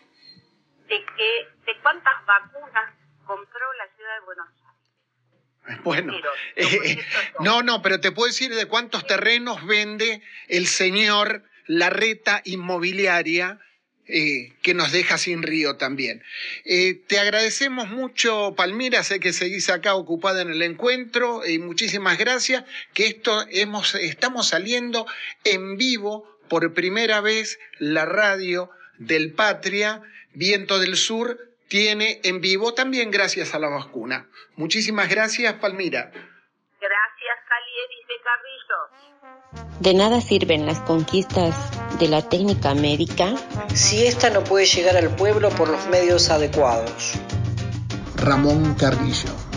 de 0.86 1.06
que 1.16 1.48
de 1.66 1.80
cuántas 1.82 2.26
vacunas 2.26 2.94
compró 3.26 3.74
la 3.78 3.88
ciudad 3.96 4.20
de 4.20 4.26
Buenos 4.26 4.48
Aires? 4.50 5.82
Bueno, 5.86 6.14
eh, 6.58 7.06
no, 7.40 7.64
no, 7.64 7.82
pero 7.82 8.02
te 8.02 8.12
puedo 8.12 8.28
decir 8.28 8.54
de 8.54 8.68
cuántos 8.68 9.08
terrenos 9.08 9.66
vende 9.66 10.22
el 10.50 10.68
señor 10.68 11.49
Larreta 11.70 12.42
Inmobiliaria 12.46 13.60
eh, 14.12 14.54
que 14.64 14.74
nos 14.74 14.92
deja 14.92 15.20
sin 15.20 15.44
río 15.44 15.76
también. 15.76 16.24
Eh, 16.66 17.00
te 17.06 17.20
agradecemos 17.20 17.90
mucho, 17.90 18.56
Palmira, 18.58 19.04
sé 19.04 19.20
que 19.20 19.34
seguís 19.34 19.70
acá 19.70 19.94
ocupada 19.94 20.42
en 20.42 20.50
el 20.50 20.64
encuentro 20.64 21.46
y 21.46 21.60
muchísimas 21.60 22.18
gracias, 22.18 22.64
que 22.96 23.06
esto 23.06 23.46
hemos, 23.52 23.94
estamos 23.94 24.48
saliendo 24.48 25.06
en 25.44 25.78
vivo 25.78 26.28
por 26.48 26.74
primera 26.74 27.22
vez 27.22 27.60
la 27.78 28.06
radio 28.06 28.72
del 28.98 29.32
Patria, 29.34 30.02
Viento 30.34 30.80
del 30.80 30.98
Sur, 30.98 31.38
tiene 31.68 32.20
en 32.24 32.42
vivo 32.42 32.74
también 32.74 33.12
gracias 33.12 33.54
a 33.54 33.60
la 33.60 33.70
vacuna. 33.70 34.28
Muchísimas 34.56 35.08
gracias, 35.08 35.54
Palmira. 35.54 36.12
Carrillo. 38.24 39.80
De 39.80 39.94
nada 39.94 40.22
sirven 40.22 40.66
las 40.66 40.80
conquistas 40.82 41.56
de 42.00 42.08
la 42.08 42.22
técnica 42.22 42.74
médica 42.76 43.34
si 43.74 44.06
ésta 44.06 44.30
no 44.30 44.44
puede 44.44 44.66
llegar 44.66 44.98
al 44.98 45.16
pueblo 45.16 45.50
por 45.50 45.70
los 45.70 45.88
medios 45.88 46.30
adecuados. 46.30 47.14
Ramón 48.16 48.76
Carrillo. 48.76 49.49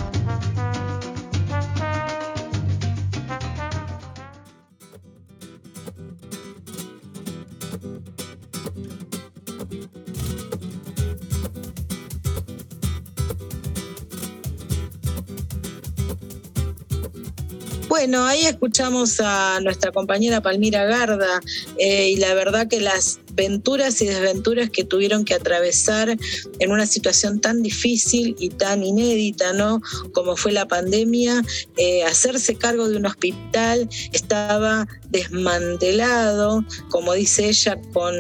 Bueno, 17.93 18.25
ahí 18.25 18.47
escuchamos 18.47 19.21
a 19.21 19.61
nuestra 19.61 19.93
compañera 19.93 20.41
Palmira 20.41 20.87
Garda 20.87 21.43
eh, 21.77 22.09
y 22.09 22.17
la 22.17 22.33
verdad 22.33 22.67
que 22.67 22.81
las 22.81 23.21
venturas 23.35 24.01
y 24.01 24.07
desventuras 24.07 24.71
que 24.71 24.83
tuvieron 24.83 25.27
que 25.27 25.35
atravesar 25.35 26.17
en 26.59 26.73
una 26.73 26.87
situación 26.87 27.43
tan 27.43 27.63
difícil 27.63 28.35
y 28.39 28.49
tan 28.49 28.83
inédita, 28.83 29.53
¿no? 29.53 29.83
Como 30.15 30.37
fue 30.37 30.53
la 30.53 30.67
pandemia, 30.67 31.43
eh, 31.77 32.03
hacerse 32.05 32.55
cargo 32.55 32.89
de 32.89 32.97
un 32.97 33.05
hospital 33.05 33.87
estaba 34.15 34.89
desmantelado, 35.11 36.65
como 36.89 37.13
dice 37.13 37.51
ella, 37.51 37.79
con 37.93 38.15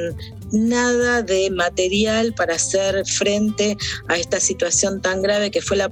nada 0.53 1.23
de 1.23 1.51
material 1.51 2.33
para 2.35 2.55
hacer 2.55 3.05
frente 3.07 3.77
a 4.09 4.17
esta 4.17 4.39
situación 4.39 5.01
tan 5.01 5.23
grave 5.23 5.51
que 5.51 5.63
fue 5.63 5.77
la, 5.77 5.91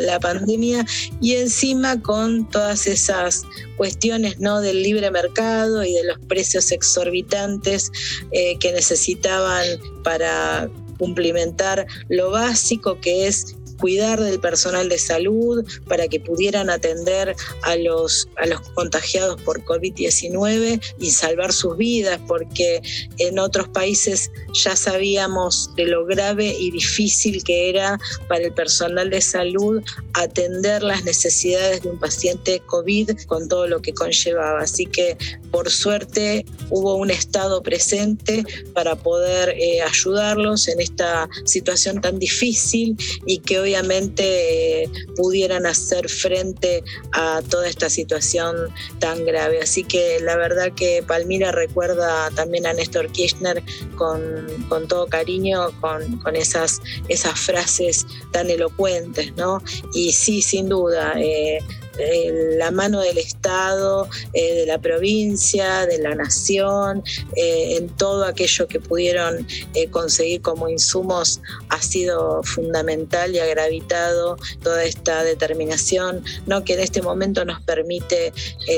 la 0.00 0.20
pandemia 0.20 0.84
y 1.20 1.36
encima 1.36 2.00
con 2.02 2.48
todas 2.50 2.86
esas 2.86 3.44
cuestiones 3.76 4.38
¿no? 4.40 4.60
del 4.60 4.82
libre 4.82 5.10
mercado 5.10 5.84
y 5.84 5.94
de 5.94 6.04
los 6.04 6.18
precios 6.26 6.70
exorbitantes 6.72 7.90
eh, 8.32 8.58
que 8.58 8.72
necesitaban 8.72 9.64
para 10.02 10.68
cumplimentar 10.98 11.86
lo 12.08 12.30
básico 12.30 13.00
que 13.00 13.26
es 13.26 13.56
cuidar 13.80 14.20
del 14.20 14.40
personal 14.40 14.88
de 14.88 14.98
salud 14.98 15.64
para 15.88 16.08
que 16.08 16.20
pudieran 16.20 16.70
atender 16.70 17.34
a 17.62 17.76
los, 17.76 18.28
a 18.36 18.46
los 18.46 18.60
contagiados 18.70 19.40
por 19.42 19.64
COVID-19 19.64 20.80
y 20.98 21.10
salvar 21.10 21.52
sus 21.52 21.76
vidas, 21.76 22.20
porque 22.26 22.82
en 23.18 23.38
otros 23.38 23.68
países 23.68 24.30
ya 24.52 24.76
sabíamos 24.76 25.70
de 25.76 25.86
lo 25.86 26.04
grave 26.06 26.54
y 26.58 26.70
difícil 26.70 27.42
que 27.42 27.70
era 27.70 27.98
para 28.28 28.44
el 28.44 28.52
personal 28.52 29.10
de 29.10 29.20
salud 29.20 29.82
atender 30.14 30.82
las 30.82 31.04
necesidades 31.04 31.82
de 31.82 31.90
un 31.90 31.98
paciente 31.98 32.60
COVID 32.66 33.10
con 33.26 33.48
todo 33.48 33.66
lo 33.66 33.80
que 33.80 33.92
conllevaba. 33.92 34.60
Así 34.60 34.86
que 34.86 35.16
por 35.50 35.70
suerte 35.70 36.44
hubo 36.70 36.94
un 36.96 37.10
Estado 37.10 37.62
presente 37.62 38.44
para 38.74 38.96
poder 38.96 39.50
eh, 39.50 39.82
ayudarlos 39.82 40.68
en 40.68 40.80
esta 40.80 41.28
situación 41.44 42.00
tan 42.00 42.18
difícil 42.18 42.96
y 43.26 43.38
que 43.38 43.58
hoy 43.58 43.69
obviamente 43.70 44.82
eh, 44.82 44.90
pudieran 45.16 45.64
hacer 45.64 46.08
frente 46.08 46.82
a 47.12 47.40
toda 47.48 47.68
esta 47.68 47.88
situación 47.88 48.56
tan 48.98 49.24
grave. 49.24 49.60
Así 49.62 49.84
que 49.84 50.18
la 50.20 50.36
verdad 50.36 50.72
que 50.74 51.04
Palmira 51.06 51.52
recuerda 51.52 52.30
también 52.30 52.66
a 52.66 52.72
Néstor 52.72 53.12
Kirchner 53.12 53.62
con, 53.96 54.88
todo 54.88 55.06
cariño, 55.06 55.70
con, 55.80 56.34
esas, 56.34 56.82
esas 57.08 57.38
frases 57.38 58.06
tan 58.32 58.50
elocuentes, 58.50 59.36
¿no? 59.36 59.62
Y 59.94 60.12
sí, 60.12 60.42
sin 60.42 60.68
duda. 60.68 61.14
Eh, 61.16 61.60
eh, 62.00 62.56
la 62.56 62.70
mano 62.70 63.00
del 63.00 63.18
Estado, 63.18 64.08
eh, 64.32 64.54
de 64.54 64.66
la 64.66 64.78
provincia, 64.78 65.86
de 65.86 65.98
la 65.98 66.14
nación, 66.14 67.02
eh, 67.36 67.76
en 67.76 67.88
todo 67.88 68.24
aquello 68.24 68.66
que 68.66 68.80
pudieron 68.80 69.46
conseguir 69.90 70.42
como 70.42 70.68
insumos 70.68 71.40
ha 71.68 71.80
sido 71.80 72.42
fundamental 72.42 73.34
y 73.34 73.38
ha 73.38 73.46
gravitado 73.46 74.36
toda 74.62 74.84
esta 74.84 75.22
determinación, 75.24 76.24
¿no? 76.46 76.64
que 76.64 76.74
en 76.74 76.80
este 76.80 77.02
momento 77.02 77.44
nos 77.44 77.60
permite 77.62 78.32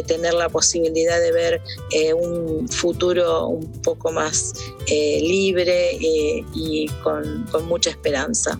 tener 0.06 0.34
la 0.34 0.48
posibilidad 0.48 1.20
de 1.20 1.32
ver 1.32 1.62
un 2.14 2.68
futuro 2.68 3.46
un 3.48 3.70
poco 3.82 4.12
más 4.12 4.52
libre 4.88 5.92
y 6.00 6.88
con, 7.02 7.46
mucha 7.66 7.90
esperanza. 7.90 8.58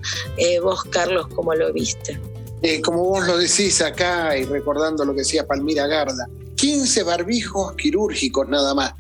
vos, 0.62 0.84
Carlos, 0.84 1.28
¿cómo 1.34 1.54
lo 1.54 1.72
viste? 1.72 2.31
Eh, 2.62 2.80
como 2.80 3.04
vos 3.04 3.26
lo 3.26 3.38
decís 3.38 3.82
acá 3.82 4.36
y 4.38 4.44
recordando 4.44 5.04
lo 5.04 5.12
que 5.12 5.20
decía 5.20 5.46
Palmira 5.46 5.88
Garda, 5.88 6.28
15 6.54 7.02
barbijos 7.02 7.74
quirúrgicos 7.74 8.48
nada 8.48 8.72
más. 8.72 8.94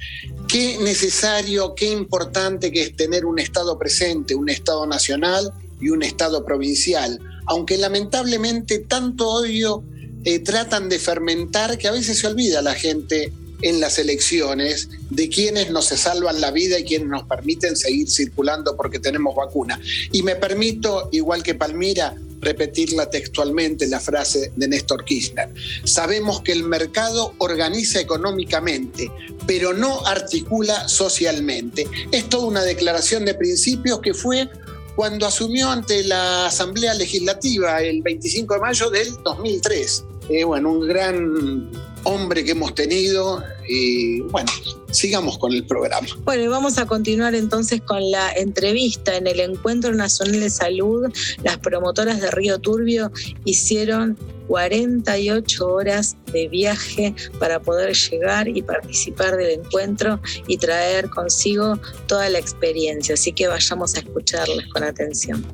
Qué 0.48 0.78
necesario, 0.78 1.74
qué 1.76 1.90
importante 1.90 2.72
que 2.72 2.82
es 2.82 2.96
tener 2.96 3.24
un 3.24 3.38
Estado 3.38 3.78
presente, 3.78 4.34
un 4.34 4.48
Estado 4.48 4.84
nacional 4.86 5.52
y 5.80 5.90
un 5.90 6.02
Estado 6.02 6.44
provincial. 6.44 7.20
Aunque 7.46 7.78
lamentablemente 7.78 8.80
tanto 8.80 9.28
odio 9.28 9.84
eh, 10.24 10.40
tratan 10.40 10.88
de 10.88 10.98
fermentar 10.98 11.78
que 11.78 11.86
a 11.86 11.92
veces 11.92 12.18
se 12.18 12.26
olvida 12.26 12.62
la 12.62 12.74
gente 12.74 13.32
en 13.62 13.80
las 13.80 13.98
elecciones 13.98 14.88
de 15.10 15.28
quienes 15.28 15.70
nos 15.70 15.86
salvan 15.86 16.40
la 16.40 16.50
vida 16.50 16.78
y 16.78 16.84
quienes 16.84 17.08
nos 17.08 17.24
permiten 17.24 17.76
seguir 17.76 18.10
circulando 18.10 18.76
porque 18.76 18.98
tenemos 18.98 19.34
vacuna. 19.34 19.80
Y 20.10 20.22
me 20.22 20.36
permito, 20.36 21.08
igual 21.12 21.42
que 21.42 21.54
Palmira, 21.54 22.16
repetirla 22.42 23.08
textualmente, 23.08 23.86
la 23.86 24.00
frase 24.00 24.52
de 24.56 24.68
Néstor 24.68 25.04
Kirchner. 25.04 25.48
Sabemos 25.84 26.42
que 26.42 26.52
el 26.52 26.64
mercado 26.64 27.34
organiza 27.38 28.00
económicamente, 28.00 29.10
pero 29.46 29.72
no 29.72 30.04
articula 30.04 30.88
socialmente. 30.88 31.86
Es 32.10 32.28
toda 32.28 32.46
una 32.46 32.64
declaración 32.64 33.24
de 33.24 33.34
principios 33.34 34.00
que 34.00 34.12
fue 34.12 34.50
cuando 34.96 35.26
asumió 35.26 35.70
ante 35.70 36.04
la 36.04 36.46
Asamblea 36.46 36.94
Legislativa 36.94 37.80
el 37.80 38.02
25 38.02 38.54
de 38.54 38.60
mayo 38.60 38.90
del 38.90 39.08
2003. 39.22 40.04
Eh, 40.28 40.44
bueno, 40.44 40.72
un 40.72 40.86
gran 40.86 41.70
hombre 42.04 42.44
que 42.44 42.52
hemos 42.52 42.74
tenido 42.74 43.42
y 43.68 44.20
bueno, 44.22 44.50
sigamos 44.90 45.38
con 45.38 45.52
el 45.52 45.64
programa. 45.66 46.06
Bueno, 46.24 46.44
y 46.44 46.48
vamos 46.48 46.78
a 46.78 46.86
continuar 46.86 47.34
entonces 47.34 47.80
con 47.80 48.10
la 48.10 48.32
entrevista 48.32 49.16
en 49.16 49.26
el 49.26 49.40
Encuentro 49.40 49.92
Nacional 49.92 50.40
de 50.40 50.50
Salud. 50.50 51.12
Las 51.42 51.58
promotoras 51.58 52.20
de 52.20 52.30
Río 52.30 52.58
Turbio 52.58 53.10
hicieron 53.44 54.18
48 54.48 55.66
horas 55.66 56.16
de 56.32 56.48
viaje 56.48 57.14
para 57.38 57.60
poder 57.60 57.94
llegar 57.94 58.48
y 58.48 58.62
participar 58.62 59.36
del 59.36 59.60
encuentro 59.60 60.20
y 60.46 60.58
traer 60.58 61.08
consigo 61.08 61.78
toda 62.06 62.28
la 62.28 62.38
experiencia. 62.38 63.14
Así 63.14 63.32
que 63.32 63.48
vayamos 63.48 63.94
a 63.94 64.00
escucharlas 64.00 64.66
con 64.72 64.82
atención. 64.82 65.44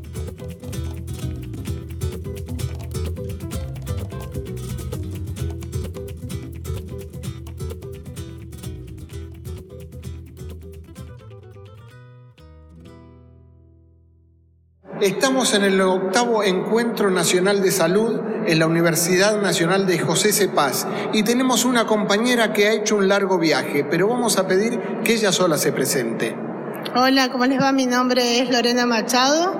Estamos 15.09 15.55
en 15.55 15.65
el 15.65 15.81
octavo 15.81 16.43
Encuentro 16.43 17.11
Nacional 17.11 17.63
de 17.63 17.73
Salud 17.73 18.21
en 18.47 18.59
la 18.59 18.67
Universidad 18.67 19.41
Nacional 19.41 19.87
de 19.87 19.99
José 19.99 20.35
Cepaz 20.35 20.87
y 21.15 21.23
tenemos 21.23 21.65
una 21.65 21.87
compañera 21.87 22.53
que 22.53 22.69
ha 22.69 22.75
hecho 22.75 22.97
un 22.97 23.09
largo 23.09 23.39
viaje, 23.39 23.85
pero 23.85 24.09
vamos 24.09 24.37
a 24.37 24.47
pedir 24.47 24.79
que 25.05 25.15
ella 25.15 25.33
sola 25.33 25.57
se 25.57 25.73
presente. 25.73 26.48
Hola, 26.95 27.29
¿cómo 27.29 27.45
les 27.45 27.61
va? 27.61 27.71
Mi 27.71 27.85
nombre 27.85 28.41
es 28.41 28.49
Lorena 28.49 28.87
Machado. 28.87 29.53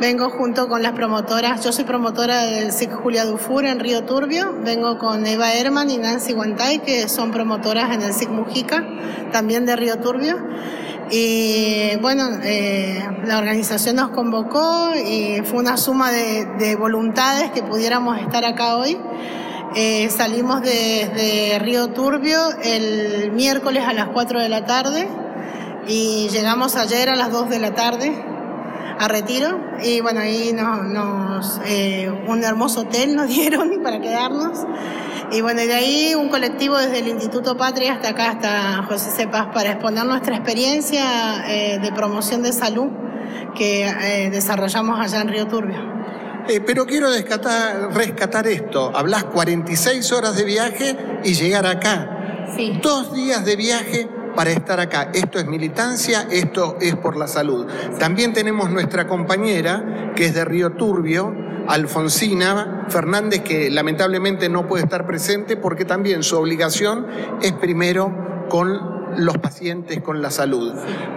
Vengo 0.00 0.30
junto 0.30 0.66
con 0.66 0.82
las 0.82 0.92
promotoras. 0.92 1.62
Yo 1.62 1.72
soy 1.72 1.84
promotora 1.84 2.44
del 2.44 2.72
SIC 2.72 2.90
Julia 2.92 3.26
Dufour 3.26 3.66
en 3.66 3.80
Río 3.80 4.04
Turbio. 4.04 4.54
Vengo 4.64 4.96
con 4.96 5.26
Eva 5.26 5.52
Herman 5.52 5.90
y 5.90 5.98
Nancy 5.98 6.32
Guantay, 6.32 6.78
que 6.78 7.06
son 7.10 7.32
promotoras 7.32 7.92
en 7.92 8.00
el 8.00 8.14
SIC 8.14 8.30
Mujica, 8.30 8.82
también 9.30 9.66
de 9.66 9.76
Río 9.76 9.98
Turbio. 9.98 10.38
Y 11.10 11.96
bueno, 12.00 12.30
eh, 12.44 13.06
la 13.26 13.38
organización 13.38 13.96
nos 13.96 14.08
convocó 14.10 14.92
y 14.94 15.42
fue 15.44 15.58
una 15.58 15.76
suma 15.76 16.10
de, 16.10 16.76
voluntades 16.76 17.50
que 17.50 17.62
pudiéramos 17.62 18.18
estar 18.18 18.46
acá 18.46 18.76
hoy. 18.76 18.96
Eh, 19.76 20.08
salimos 20.08 20.62
desde 20.62 21.58
Río 21.58 21.88
Turbio 21.88 22.38
el 22.64 23.32
miércoles 23.32 23.84
a 23.86 23.92
las 23.92 24.08
4 24.08 24.40
de 24.40 24.48
la 24.48 24.64
tarde 24.64 25.06
y 25.86 26.28
llegamos 26.30 26.76
ayer 26.76 27.08
a 27.08 27.16
las 27.16 27.30
2 27.32 27.50
de 27.50 27.58
la 27.58 27.74
tarde 27.74 28.24
a 28.98 29.08
Retiro 29.08 29.58
y 29.82 30.00
bueno, 30.00 30.20
ahí 30.20 30.52
nos, 30.52 31.60
eh, 31.64 32.10
un 32.26 32.44
hermoso 32.44 32.82
hotel 32.82 33.16
nos 33.16 33.28
dieron 33.34 33.82
para 33.82 34.00
quedarnos 34.00 34.66
y 35.32 35.42
bueno, 35.42 35.60
de 35.60 35.72
ahí 35.72 36.14
un 36.16 36.28
colectivo 36.28 36.76
desde 36.76 36.98
el 36.98 37.08
Instituto 37.08 37.56
Patria 37.56 37.94
hasta 37.94 38.08
acá, 38.10 38.30
hasta 38.30 38.82
José 38.88 39.10
Cepas, 39.10 39.46
para 39.54 39.72
exponer 39.72 40.04
nuestra 40.04 40.34
experiencia 40.34 41.44
eh, 41.48 41.78
de 41.78 41.92
promoción 41.92 42.42
de 42.42 42.52
salud 42.52 42.88
que 43.54 43.86
eh, 43.86 44.30
desarrollamos 44.30 44.98
allá 44.98 45.20
en 45.20 45.28
Río 45.28 45.46
Turbio. 45.46 45.78
Eh, 46.48 46.60
pero 46.60 46.84
quiero 46.84 47.12
rescatar, 47.12 47.94
rescatar 47.94 48.48
esto. 48.48 48.90
Hablas 48.94 49.24
46 49.24 50.10
horas 50.12 50.36
de 50.36 50.44
viaje 50.44 50.96
y 51.22 51.34
llegar 51.34 51.64
acá. 51.66 52.48
Sí. 52.56 52.80
Dos 52.82 53.14
días 53.14 53.44
de 53.44 53.54
viaje 53.54 54.08
para 54.34 54.50
estar 54.50 54.80
acá. 54.80 55.10
Esto 55.12 55.38
es 55.38 55.46
militancia, 55.46 56.26
esto 56.30 56.76
es 56.80 56.94
por 56.96 57.16
la 57.16 57.28
salud. 57.28 57.66
También 57.98 58.32
tenemos 58.32 58.70
nuestra 58.70 59.06
compañera, 59.06 60.12
que 60.14 60.26
es 60.26 60.34
de 60.34 60.44
Río 60.44 60.72
Turbio, 60.72 61.34
Alfonsina 61.68 62.86
Fernández, 62.88 63.42
que 63.42 63.70
lamentablemente 63.70 64.48
no 64.48 64.66
puede 64.66 64.84
estar 64.84 65.06
presente 65.06 65.56
porque 65.56 65.84
también 65.84 66.22
su 66.22 66.36
obligación 66.36 67.06
es 67.42 67.52
primero 67.52 68.46
con 68.48 68.99
los 69.16 69.38
pacientes 69.38 70.00
con 70.00 70.22
la 70.22 70.30
salud. 70.30 70.74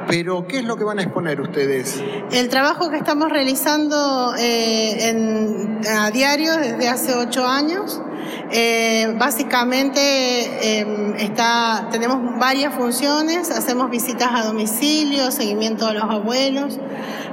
Pero, 0.08 0.48
¿qué 0.48 0.60
es 0.60 0.66
lo 0.66 0.78
que 0.78 0.84
van 0.84 1.00
a 1.00 1.04
exponer 1.04 1.42
ustedes? 1.42 2.02
El 2.32 2.50
trabajo 2.50 2.90
que 2.90 2.98
estamos 2.98 3.30
realizando 3.30 4.34
eh, 4.38 5.80
a 5.90 6.12
diario 6.12 6.58
desde 6.58 6.90
hace 6.90 7.14
ocho 7.16 7.46
años. 7.46 8.02
Eh, 8.52 9.16
básicamente 9.18 10.80
em, 10.80 11.16
está, 11.16 11.88
tenemos 11.92 12.40
varias 12.40 12.74
funciones, 12.74 13.52
hacemos 13.52 13.90
visitas 13.90 14.30
a 14.32 14.46
domicilio, 14.46 15.32
seguimiento 15.32 15.88
a 15.88 15.94
los 15.94 16.04
abuelos, 16.04 16.80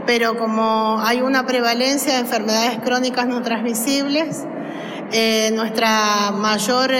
pero 0.07 0.39
como 0.39 0.99
hay 1.01 1.21
una 1.21 1.47
prevalencia 1.47 2.15
de 2.15 2.21
enfermedades 2.21 2.79
crónicas 2.81 3.27
no 3.27 3.43
transmisibles, 3.43 4.45
eh, 5.13 5.51
nuestra 5.55 6.31
mayor 6.33 6.91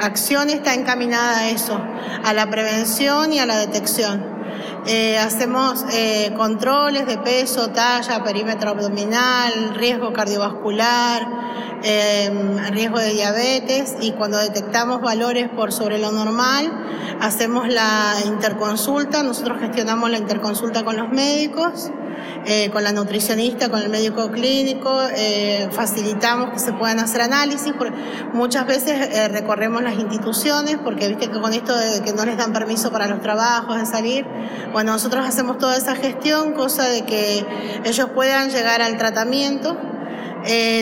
acción 0.00 0.50
está 0.50 0.74
encaminada 0.74 1.38
a 1.38 1.48
eso, 1.50 1.80
a 2.24 2.32
la 2.32 2.48
prevención 2.50 3.32
y 3.32 3.38
a 3.38 3.46
la 3.46 3.56
detección. 3.58 4.34
Eh, 4.86 5.18
hacemos 5.18 5.84
eh, 5.92 6.32
controles 6.36 7.06
de 7.06 7.16
peso, 7.16 7.70
talla, 7.70 8.22
perímetro 8.22 8.70
abdominal, 8.70 9.74
riesgo 9.74 10.12
cardiovascular, 10.12 11.26
em, 11.82 12.58
riesgo 12.70 12.98
de 12.98 13.14
diabetes 13.14 13.96
y 14.00 14.12
cuando 14.12 14.36
detectamos 14.38 15.00
valores 15.00 15.48
por 15.48 15.72
sobre 15.72 15.98
lo 15.98 16.12
normal, 16.12 16.70
hacemos 17.20 17.66
la 17.68 18.14
interconsulta, 18.26 19.22
nosotros 19.22 19.58
gestionamos 19.60 20.10
la 20.10 20.18
interconsulta 20.18 20.84
con 20.84 20.96
los 20.96 21.08
médicos. 21.08 21.90
Eh, 22.46 22.70
con 22.70 22.84
la 22.84 22.92
nutricionista, 22.92 23.70
con 23.70 23.80
el 23.80 23.88
médico 23.88 24.30
clínico, 24.30 25.00
eh, 25.16 25.68
facilitamos 25.70 26.50
que 26.50 26.58
se 26.58 26.74
puedan 26.74 26.98
hacer 26.98 27.22
análisis, 27.22 27.72
porque 27.78 27.94
muchas 28.34 28.66
veces 28.66 29.08
eh, 29.12 29.28
recorremos 29.28 29.82
las 29.82 29.94
instituciones, 29.94 30.76
porque 30.84 31.08
viste 31.08 31.30
que 31.30 31.40
con 31.40 31.54
esto 31.54 31.74
de 31.74 32.02
que 32.02 32.12
no 32.12 32.26
les 32.26 32.36
dan 32.36 32.52
permiso 32.52 32.92
para 32.92 33.06
los 33.06 33.22
trabajos, 33.22 33.78
de 33.78 33.86
salir, 33.86 34.26
bueno, 34.72 34.92
nosotros 34.92 35.26
hacemos 35.26 35.56
toda 35.56 35.76
esa 35.76 35.96
gestión, 35.96 36.52
cosa 36.52 36.86
de 36.88 37.02
que 37.06 37.46
ellos 37.84 38.10
puedan 38.14 38.50
llegar 38.50 38.82
al 38.82 38.98
tratamiento. 38.98 39.78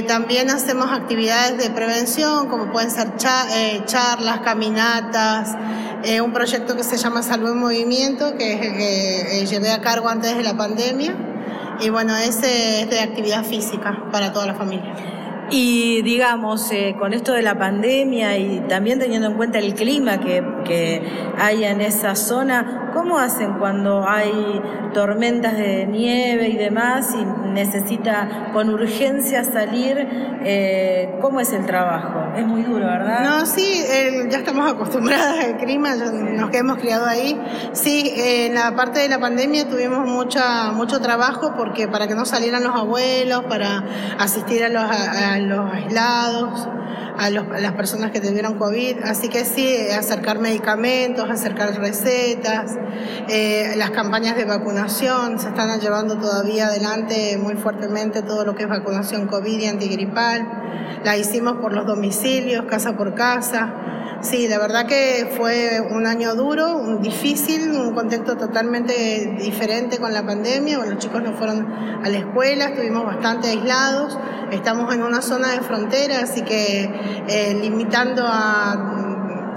También 0.09 0.51
hacemos 0.51 0.90
actividades 0.92 1.59
de 1.59 1.70
prevención, 1.70 2.48
como 2.48 2.72
pueden 2.72 2.90
ser 2.90 3.16
charlas, 3.16 4.40
caminatas, 4.44 5.57
un 6.22 6.33
proyecto 6.33 6.77
que 6.77 6.85
se 6.85 6.96
llama 6.96 7.22
Salud 7.22 7.53
en 7.53 7.59
Movimiento, 7.59 8.37
que 8.37 9.46
llevé 9.48 9.70
a 9.70 9.81
cargo 9.81 10.09
antes 10.09 10.37
de 10.37 10.42
la 10.42 10.57
pandemia 10.57 11.14
y 11.81 11.90
bueno, 11.90 12.16
ese 12.16 12.83
es 12.83 12.90
de 12.90 13.01
actividad 13.01 13.44
física 13.44 14.05
para 14.12 14.33
toda 14.33 14.46
la 14.46 14.55
familia. 14.55 14.94
Y 15.55 16.01
digamos, 16.01 16.73
eh, 16.73 16.97
con 16.99 17.12
esto 17.12 17.35
de 17.35 17.43
la 17.43 17.59
pandemia 17.59 18.38
y 18.38 18.61
también 18.71 18.99
teniendo 18.99 19.29
en 19.29 19.35
cuenta 19.35 19.59
el 19.59 19.75
clima 19.75 20.19
que, 20.19 20.43
que, 20.65 21.03
hay 21.38 21.65
en 21.65 21.83
esa 21.83 22.15
zona, 22.15 22.91
¿cómo 22.95 23.19
hacen 23.19 23.59
cuando 23.59 24.09
hay 24.09 24.62
tormentas 24.95 25.57
de 25.59 25.87
nieve 25.87 26.49
y 26.49 26.57
demás 26.57 27.15
y 27.15 27.51
necesita 27.51 28.51
con 28.55 28.71
urgencia 28.71 29.45
salir? 29.45 30.09
Eh, 30.45 31.19
¿Cómo 31.21 31.41
es 31.41 31.53
el 31.53 31.67
trabajo? 31.67 32.33
Es 32.35 32.47
muy 32.47 32.62
duro, 32.62 32.87
¿verdad? 32.87 33.23
No, 33.23 33.45
sí, 33.45 33.85
ya 34.31 34.38
estamos 34.38 34.71
acostumbradas 34.71 35.45
al 35.45 35.59
clima, 35.59 35.95
nos 35.97 36.55
hemos 36.55 36.79
criado 36.79 37.07
ahí. 37.07 37.38
Sí, 37.73 38.11
en 38.17 38.55
la 38.55 38.75
parte 38.75 39.01
de 39.01 39.09
la 39.11 39.19
pandemia 39.19 39.69
tuvimos 39.69 40.07
mucha, 40.07 40.73
mucho 40.73 41.01
trabajo 41.01 41.53
porque 41.57 41.88
para 41.88 42.09
que 42.09 42.15
no 42.15 42.25
salieran 42.25 42.65
los 42.65 42.75
abuelos, 42.75 43.45
para 43.45 43.85
asistir 44.19 44.65
a 44.65 44.71
los, 44.71 44.83
a 44.83 45.42
los 45.49 45.73
aislados, 45.73 46.69
a, 47.18 47.31
las 47.31 47.72
personas 47.72 48.11
que 48.11 48.20
tuvieron 48.20 48.59
COVID. 48.59 49.03
Así 49.05 49.29
que 49.29 49.44
sí, 49.44 49.77
acercar 49.90 50.38
medicamentos, 50.38 51.29
acercar 51.31 51.75
recetas, 51.79 52.77
eh, 53.29 53.75
las 53.77 53.90
campañas 53.90 54.37
de 54.37 54.44
vacunación 54.44 55.38
se 55.38 55.48
están 55.48 55.81
llevando 55.81 56.18
todavía 56.18 56.66
adelante 56.66 57.38
muy 57.38 57.55
fuertemente 57.55 58.22
todo 58.22 58.44
lo 58.44 58.55
que 58.55 58.64
es 58.64 58.68
vacunación 58.68 59.27
COVID 59.27 59.61
y 59.61 59.66
antigripal. 59.66 60.46
La 61.05 61.16
hicimos 61.16 61.55
por 61.55 61.72
los 61.72 61.87
domicilios, 61.87 62.64
casa 62.66 62.96
por 62.96 63.14
casa. 63.14 63.75
Sí, 64.22 64.46
la 64.46 64.59
verdad 64.61 64.87
que 64.87 65.33
fue 65.37 65.81
un 65.90 66.07
año 66.07 66.37
duro, 66.37 66.77
un 66.77 67.03
difícil, 67.03 67.72
un 67.72 67.92
contexto 67.92 68.37
totalmente 68.37 69.37
diferente 69.40 69.98
con 69.98 70.12
la 70.12 70.25
pandemia. 70.25 70.79
los 70.79 70.98
chicos 70.98 71.22
no 71.25 71.33
fueron 71.33 71.66
a 72.05 72.09
la 72.09 72.18
escuela, 72.18 72.66
estuvimos 72.66 73.05
bastante 73.05 73.48
aislados. 73.48 74.16
Estamos 74.53 74.94
en 74.94 75.03
una 75.03 75.22
zona 75.22 75.51
de 75.53 75.61
frontera, 75.62 76.20
así 76.20 76.42
que 76.42 76.88
eh, 77.29 77.59
limitando 77.61 78.25
a, 78.27 79.53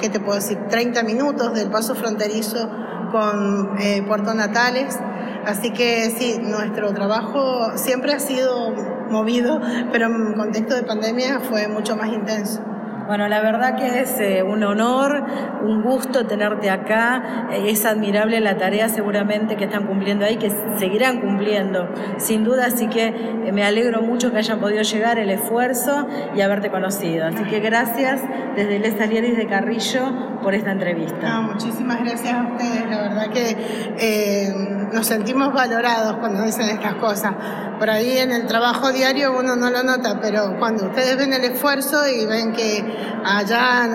¿qué 0.00 0.08
te 0.08 0.20
puedo 0.20 0.36
decir?, 0.36 0.58
30 0.68 1.02
minutos 1.02 1.54
del 1.54 1.70
paso 1.70 1.94
fronterizo 1.94 2.70
con 3.10 3.78
eh, 3.80 4.02
Puerto 4.06 4.34
Natales. 4.34 4.98
Así 5.46 5.72
que 5.72 6.10
sí, 6.10 6.38
nuestro 6.40 6.92
trabajo 6.94 7.76
siempre 7.76 8.14
ha 8.14 8.20
sido 8.20 8.72
movido, 9.10 9.60
pero 9.92 10.06
en 10.06 10.32
contexto 10.34 10.74
de 10.74 10.82
pandemia 10.84 11.40
fue 11.40 11.68
mucho 11.68 11.96
más 11.96 12.08
intenso. 12.08 12.62
Bueno, 13.06 13.28
la 13.28 13.40
verdad 13.42 13.76
que 13.76 14.00
es 14.00 14.18
eh, 14.18 14.42
un 14.42 14.64
honor, 14.64 15.24
un 15.62 15.82
gusto 15.82 16.26
tenerte 16.26 16.70
acá. 16.70 17.48
Eh, 17.52 17.70
es 17.70 17.84
admirable 17.84 18.40
la 18.40 18.56
tarea 18.56 18.88
seguramente 18.88 19.56
que 19.56 19.64
están 19.64 19.86
cumpliendo 19.86 20.24
ahí, 20.24 20.36
que 20.36 20.50
seguirán 20.78 21.20
cumpliendo, 21.20 21.88
sin 22.16 22.44
duda. 22.44 22.66
Así 22.66 22.88
que 22.88 23.08
eh, 23.08 23.52
me 23.52 23.62
alegro 23.62 24.00
mucho 24.00 24.32
que 24.32 24.38
hayan 24.38 24.58
podido 24.58 24.82
llegar, 24.82 25.18
el 25.18 25.28
esfuerzo 25.30 26.06
y 26.34 26.40
haberte 26.40 26.70
conocido. 26.70 27.26
Así 27.26 27.44
que 27.44 27.60
gracias 27.60 28.22
desde 28.56 28.78
Les 28.78 28.98
Alieris 28.98 29.36
de 29.36 29.46
Carrillo 29.48 30.40
por 30.42 30.54
esta 30.54 30.72
entrevista. 30.72 31.40
muchísimas 31.40 32.00
gracias 32.00 32.32
a 32.32 32.42
ustedes. 32.52 32.90
La 32.90 33.02
verdad 33.02 33.30
que 33.30 34.88
nos 34.92 35.06
sentimos 35.06 35.52
valorados 35.52 36.16
cuando 36.16 36.42
dicen 36.42 36.68
estas 36.68 36.94
cosas. 36.94 37.34
Por 37.78 37.90
ahí 37.90 38.18
en 38.18 38.30
el 38.30 38.46
trabajo 38.46 38.92
diario 38.92 39.36
uno 39.38 39.56
no 39.56 39.68
lo 39.68 39.82
nota, 39.82 40.20
pero 40.22 40.56
cuando 40.58 40.86
ustedes 40.86 41.16
ven 41.16 41.32
el 41.32 41.44
esfuerzo 41.44 42.06
y 42.06 42.24
ven 42.24 42.52
que 42.52 42.93
allá 43.24 43.88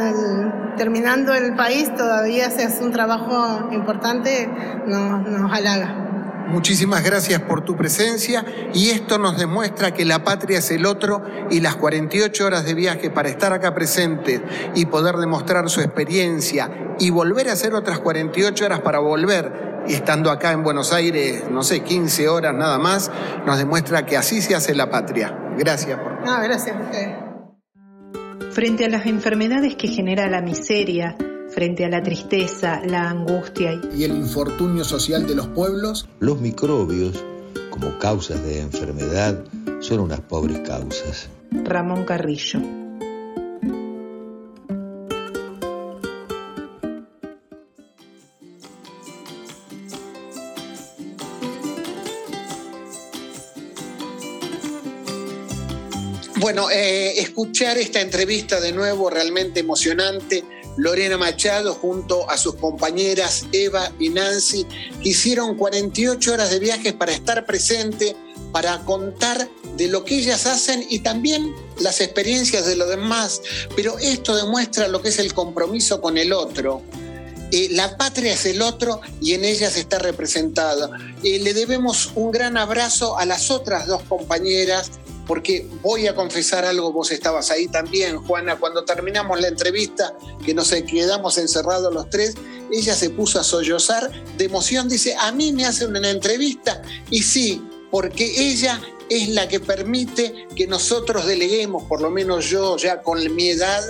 terminando 0.78 1.34
el 1.34 1.56
país 1.56 1.94
todavía 1.96 2.50
se 2.52 2.64
hace 2.64 2.84
un 2.84 2.92
trabajo 2.92 3.70
importante, 3.72 4.50
nos, 4.88 5.28
nos 5.28 5.52
halaga. 5.52 6.10
Muchísimas 6.50 7.04
gracias 7.04 7.42
por 7.42 7.62
tu 7.64 7.78
presencia 7.78 8.44
y 8.74 8.90
esto 8.90 9.20
nos 9.20 9.38
demuestra 9.38 9.94
que 9.94 10.04
la 10.04 10.24
patria 10.24 10.58
es 10.58 10.72
el 10.72 10.88
otro 10.88 11.24
y 11.52 11.60
las 11.60 11.76
48 11.76 12.44
horas 12.44 12.66
de 12.66 12.74
viaje 12.74 13.12
para 13.12 13.30
estar 13.30 13.54
acá 13.54 13.76
presentes 13.76 14.42
y 14.74 14.88
poder 14.88 15.18
demostrar 15.18 15.70
su 15.70 15.82
experiencia 15.82 16.72
y 16.98 17.12
volver 17.12 17.50
a 17.50 17.54
hacer 17.54 17.76
otras 17.76 18.00
48 18.00 18.66
horas 18.66 18.80
para 18.80 18.98
volver 18.98 19.84
y 19.88 19.94
estando 19.94 20.32
acá 20.32 20.52
en 20.52 20.64
Buenos 20.64 20.92
Aires, 20.92 21.44
no 21.52 21.62
sé, 21.62 21.82
15 21.82 22.28
horas 22.28 22.54
nada 22.56 22.80
más, 22.80 23.12
nos 23.46 23.58
demuestra 23.58 24.06
que 24.06 24.18
así 24.18 24.42
se 24.42 24.56
hace 24.56 24.74
la 24.74 24.90
patria. 24.90 25.38
Gracias 25.56 26.00
por... 26.00 26.26
No, 26.26 26.42
gracias 26.42 26.76
a 26.76 26.80
ustedes. 26.80 27.29
Frente 28.52 28.86
a 28.86 28.90
las 28.90 29.06
enfermedades 29.06 29.76
que 29.76 29.88
genera 29.88 30.28
la 30.30 30.42
miseria, 30.42 31.16
frente 31.50 31.86
a 31.86 31.90
la 31.90 32.02
tristeza, 32.02 32.82
la 32.86 33.10
angustia 33.10 33.80
y 33.96 34.04
el 34.04 34.12
infortunio 34.12 34.84
social 34.84 35.28
de 35.28 35.36
los 35.36 35.48
pueblos, 35.48 36.08
los 36.20 36.42
microbios, 36.42 37.24
como 37.70 37.98
causas 38.00 38.44
de 38.44 38.62
enfermedad, 38.62 39.44
son 39.82 40.00
unas 40.00 40.22
pobres 40.22 40.60
causas. 40.60 41.30
Ramón 41.52 42.06
Carrillo. 42.06 42.89
Bueno, 56.40 56.72
eh, 56.72 57.20
escuchar 57.20 57.78
esta 57.78 58.00
entrevista 58.00 58.62
de 58.62 58.72
nuevo 58.72 59.10
realmente 59.10 59.60
emocionante. 59.60 60.46
Lorena 60.78 61.18
Machado 61.18 61.74
junto 61.74 62.30
a 62.30 62.38
sus 62.38 62.56
compañeras 62.56 63.46
Eva 63.52 63.92
y 64.00 64.08
Nancy 64.08 64.66
hicieron 65.04 65.58
48 65.58 66.32
horas 66.32 66.50
de 66.52 66.60
viajes 66.60 66.94
para 66.94 67.12
estar 67.12 67.46
presente, 67.46 68.16
para 68.54 68.78
contar 68.86 69.50
de 69.76 69.90
lo 69.90 70.06
que 70.06 70.16
ellas 70.16 70.46
hacen 70.46 70.86
y 70.90 71.00
también 71.00 71.54
las 71.82 72.00
experiencias 72.00 72.66
de 72.66 72.78
los 72.78 72.88
demás. 72.88 73.42
Pero 73.76 74.00
esto 74.00 74.34
demuestra 74.34 74.88
lo 74.88 75.02
que 75.02 75.10
es 75.10 75.20
el 75.20 75.34
compromiso 75.34 76.00
con 76.00 76.18
el 76.18 76.32
otro. 76.32 76.82
Eh, 77.52 77.68
la 77.72 77.98
patria 77.98 78.34
es 78.34 78.46
el 78.46 78.62
otro 78.62 79.02
y 79.22 79.34
en 79.34 79.44
ellas 79.44 79.76
está 79.76 80.00
representada. 80.00 80.90
Eh, 81.22 81.40
le 81.40 81.54
debemos 81.54 82.12
un 82.16 82.32
gran 82.32 82.56
abrazo 82.56 83.18
a 83.18 83.26
las 83.26 83.52
otras 83.52 83.88
dos 83.88 84.04
compañeras 84.04 84.92
porque 85.30 85.68
voy 85.84 86.08
a 86.08 86.16
confesar 86.16 86.66
algo, 86.66 86.92
vos 86.92 87.12
estabas 87.12 87.52
ahí 87.52 87.68
también, 87.68 88.18
Juana, 88.18 88.58
cuando 88.58 88.84
terminamos 88.84 89.40
la 89.40 89.50
entrevista, 89.50 90.18
que 90.44 90.56
nos 90.56 90.72
quedamos 90.72 91.38
encerrados 91.38 91.94
los 91.94 92.10
tres, 92.10 92.34
ella 92.72 92.96
se 92.96 93.12
puso 93.12 93.40
a 93.40 93.44
sollozar 93.44 94.10
de 94.38 94.46
emoción, 94.46 94.90
dice, 94.90 95.16
a 95.16 95.32
mí 95.32 95.54
me 95.54 95.68
hacen 95.68 95.96
una 95.96 96.10
entrevista, 96.10 96.82
y 97.12 97.22
sí, 97.22 97.62
porque 97.92 98.50
ella 98.50 98.82
es 99.08 99.30
la 99.30 99.48
que 99.48 99.60
permite 99.60 100.48
que 100.56 100.66
nosotros 100.66 101.28
deleguemos, 101.28 101.84
por 101.84 102.02
lo 102.02 102.10
menos 102.10 102.50
yo 102.50 102.76
ya 102.78 103.04
con 103.04 103.20
mi 103.36 103.50
edad, 103.50 103.84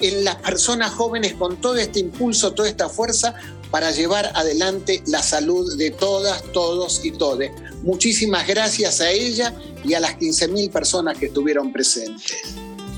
en 0.00 0.22
las 0.22 0.36
personas 0.36 0.92
jóvenes 0.92 1.34
con 1.34 1.60
todo 1.60 1.74
este 1.76 1.98
impulso, 1.98 2.52
toda 2.52 2.68
esta 2.68 2.88
fuerza 2.88 3.34
para 3.74 3.90
llevar 3.90 4.30
adelante 4.36 5.02
la 5.06 5.20
salud 5.20 5.76
de 5.76 5.90
todas, 5.90 6.44
todos 6.52 7.04
y 7.04 7.10
todes. 7.10 7.50
Muchísimas 7.82 8.46
gracias 8.46 9.00
a 9.00 9.10
ella 9.10 9.52
y 9.84 9.94
a 9.94 9.98
las 9.98 10.16
15.000 10.16 10.70
personas 10.70 11.18
que 11.18 11.26
estuvieron 11.26 11.72
presentes. 11.72 12.36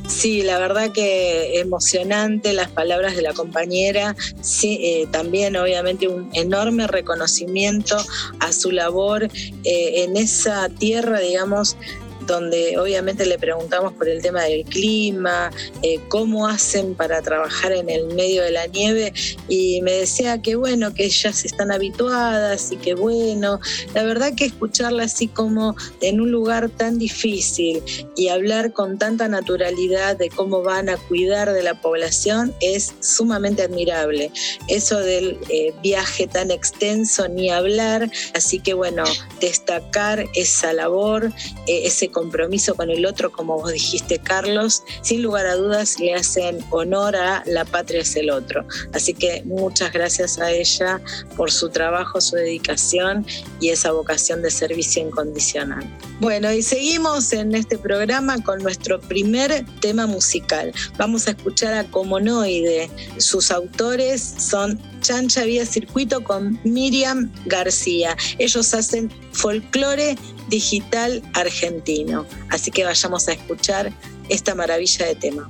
Sí, 0.07 0.43
la 0.43 0.59
verdad 0.59 0.93
que 0.93 1.61
emocionante 1.61 2.53
las 2.53 2.69
palabras 2.69 3.17
de 3.17 3.23
la 3.23 3.33
compañera. 3.33 4.15
Sí, 4.43 4.79
eh, 4.83 5.09
también 5.11 5.57
obviamente 5.57 6.09
un 6.09 6.29
enorme 6.35 6.87
reconocimiento 6.87 7.97
a 8.41 8.53
su 8.53 8.71
labor 8.71 9.25
eh, 9.25 10.05
en 10.05 10.19
esa 10.19 10.69
tierra, 10.69 11.21
digamos, 11.21 11.79
donde 12.27 12.79
obviamente 12.79 13.27
le 13.27 13.39
preguntamos 13.39 13.93
por 13.93 14.09
el 14.09 14.23
tema 14.23 14.43
del 14.43 14.65
clima, 14.65 15.51
eh, 15.83 16.01
cómo 16.09 16.49
hacen 16.49 16.95
para 16.95 17.23
trabajar 17.23 17.73
en 17.73 17.89
el 17.89 18.07
medio 18.15 18.43
de 18.43 18.51
la 18.51 18.67
nieve 18.67 19.13
y 19.49 19.81
me 19.83 19.93
decía 19.93 20.43
que 20.43 20.57
bueno, 20.57 20.95
que 20.95 21.05
ellas 21.05 21.45
están 21.45 21.71
habituadas 21.71 22.73
y 22.73 22.77
que 22.77 22.95
bueno, 22.95 23.61
la 23.95 24.03
verdad 24.03 24.35
que 24.35 24.45
escucharla 24.45 25.05
así 25.05 25.29
como 25.29 25.77
en 26.01 26.21
un 26.21 26.31
lugar 26.31 26.69
tan 26.71 26.99
difícil 26.99 27.83
y 28.17 28.29
hablar 28.29 28.73
con 28.73 28.99
tanta 28.99 29.29
naturalidad 29.29 30.17
de 30.17 30.29
cómo 30.31 30.63
van 30.63 30.89
a 30.89 30.97
cuidar 30.97 31.53
de 31.53 31.63
la 31.63 31.81
población 31.81 32.55
es 32.61 32.95
sumamente 33.01 33.63
admirable. 33.63 34.31
Eso 34.69 34.99
del 34.99 35.39
eh, 35.49 35.73
viaje 35.83 36.27
tan 36.27 36.51
extenso 36.51 37.29
ni 37.29 37.51
hablar, 37.51 38.11
así 38.35 38.59
que 38.59 38.75
bueno, 38.75 39.05
destacar 39.41 40.27
esa 40.35 40.73
labor, 40.73 41.33
eh, 41.67 41.83
ese 41.85 42.11
compromiso 42.17 42.75
con 42.75 42.91
el 42.91 43.05
otro, 43.05 43.31
como 43.31 43.59
vos 43.61 43.71
dijiste, 43.75 44.19
Carlos, 44.19 44.83
sin 45.03 45.23
lugar 45.23 45.45
a 45.45 45.55
dudas 45.55 46.01
le 46.01 46.15
hacen 46.15 46.65
honor 46.71 47.15
a 47.15 47.43
la 47.45 47.67
patria 47.67 48.01
es 48.01 48.17
el 48.17 48.31
otro. 48.31 48.67
Así 48.95 49.13
que 49.13 49.43
muchas 49.45 49.93
gracias 49.93 50.39
a 50.39 50.51
ella 50.51 50.99
por 51.37 51.53
su 51.53 51.69
trabajo, 51.69 52.23
su 52.23 52.37
dedicación 52.37 53.27
y 53.61 53.69
esa 53.69 53.93
vocación 53.93 54.41
de 54.41 54.51
servicio 54.51 55.07
incondicional. 55.07 55.85
Bueno, 56.19 56.51
y 56.51 56.63
seguimos 56.63 57.35
en 57.35 57.55
este 57.55 57.77
programa 57.77 58.43
con 58.43 58.63
nuestro 58.63 58.99
primer 58.99 59.67
tema 59.83 60.07
musical. 60.07 60.73
Vamos 60.97 61.29
a 61.29 61.33
escuchar 61.33 61.75
a 61.75 61.85
Comonoide. 61.85 62.89
Sus 63.19 63.51
autores 63.51 64.23
son 64.39 64.81
Chancha 65.07 65.45
Vía 65.45 65.65
Circuito 65.65 66.25
con 66.25 66.59
Miriam 66.65 67.31
García. 67.45 68.17
Ellos 68.41 68.75
hacen 68.75 69.09
folclore 69.31 70.17
digital 70.49 71.23
argentino. 71.33 72.27
Así 72.51 72.73
que 72.73 72.83
vayamos 72.83 73.29
a 73.29 73.35
escuchar 73.35 73.93
esta 74.29 74.57
maravilla 74.57 75.07
de 75.07 75.15
tema. 75.15 75.49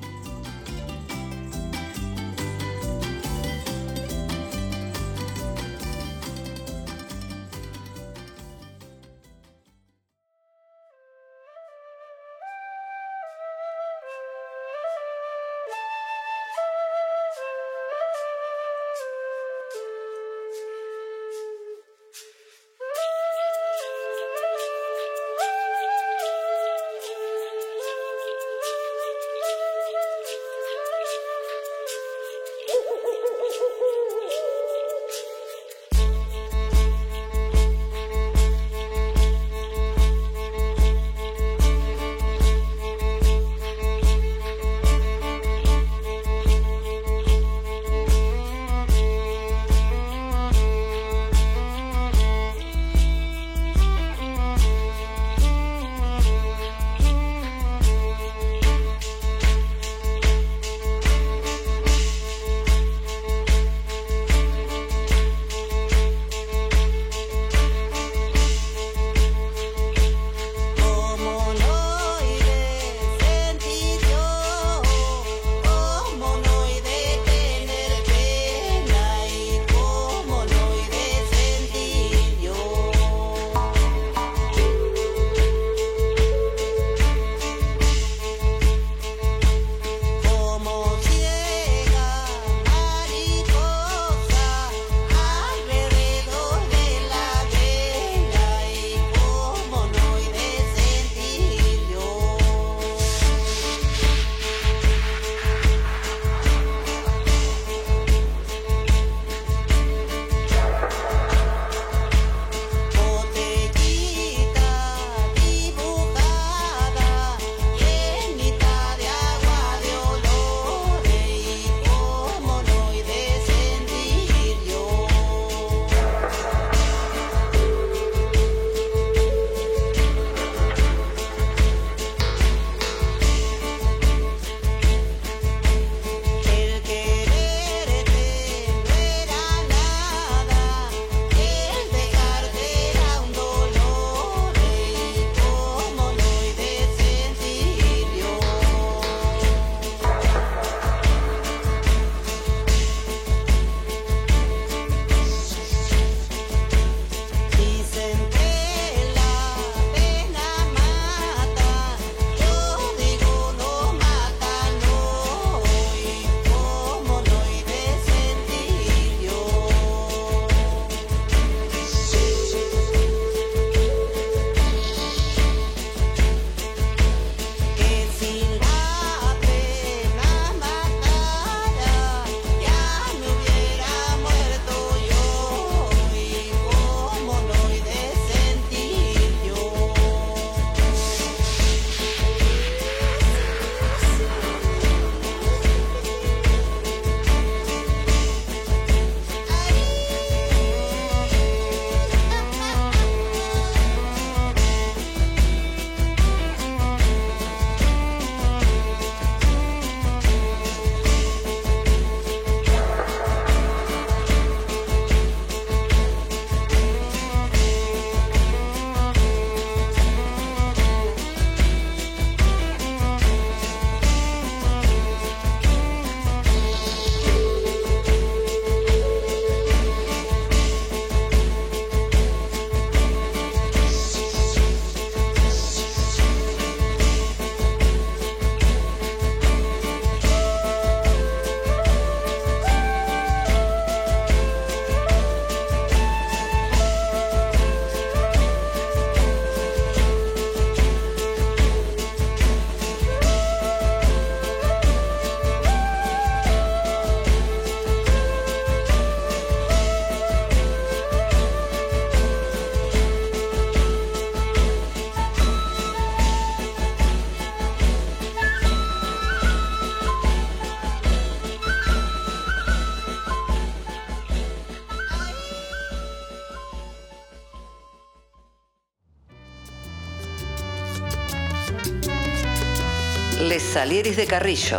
Salieris 283.77 284.17
de 284.17 284.27
Carrillo. 284.27 284.79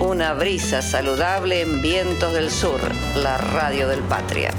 una 0.00 0.32
brisa 0.34 0.82
saludable 0.82 1.60
en 1.60 1.80
vientos 1.80 2.32
del 2.32 2.50
sur, 2.50 2.80
la 3.16 3.38
radio 3.38 3.88
del 3.88 4.00
patria. 4.00 4.50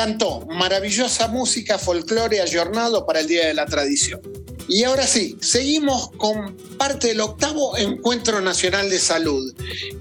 encantó. 0.00 0.46
Maravillosa 0.46 1.28
música, 1.28 1.78
folclore 1.78 2.40
ayornado 2.40 3.04
para 3.04 3.20
el 3.20 3.26
Día 3.26 3.46
de 3.46 3.54
la 3.54 3.66
Tradición. 3.66 4.20
Y 4.66 4.84
ahora 4.84 5.06
sí, 5.06 5.36
seguimos 5.40 6.10
con 6.16 6.56
parte 6.78 7.08
del 7.08 7.20
octavo 7.20 7.76
Encuentro 7.76 8.40
Nacional 8.40 8.88
de 8.88 8.98
Salud. 8.98 9.52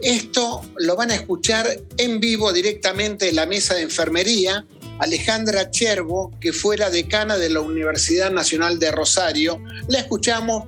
Esto 0.02 0.62
lo 0.78 0.96
van 0.96 1.12
a 1.12 1.16
escuchar 1.16 1.68
en 1.98 2.20
vivo 2.20 2.54
directamente 2.54 3.26
de 3.26 3.32
la 3.34 3.46
mesa 3.46 3.74
de 3.76 3.82
enfermería. 3.82 4.66
Alejandra 5.00 5.72
Chervo, 5.72 6.32
que 6.40 6.54
fue 6.54 6.78
la 6.78 6.90
decana 6.90 7.38
de 7.38 7.50
la 7.50 7.62
Universidad 7.62 8.32
Nacional 8.32 8.80
de 8.80 8.92
Rosario, 8.92 9.62
la 9.88 10.00
escuchamos 10.00 10.66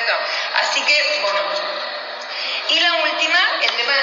Exacto. 0.00 0.24
Así 0.56 0.82
que, 0.82 1.20
bueno. 1.22 1.40
Y 2.68 2.80
la 2.80 2.94
última, 3.02 3.38
el 3.62 3.70
tema 3.72 3.92
de 3.92 4.02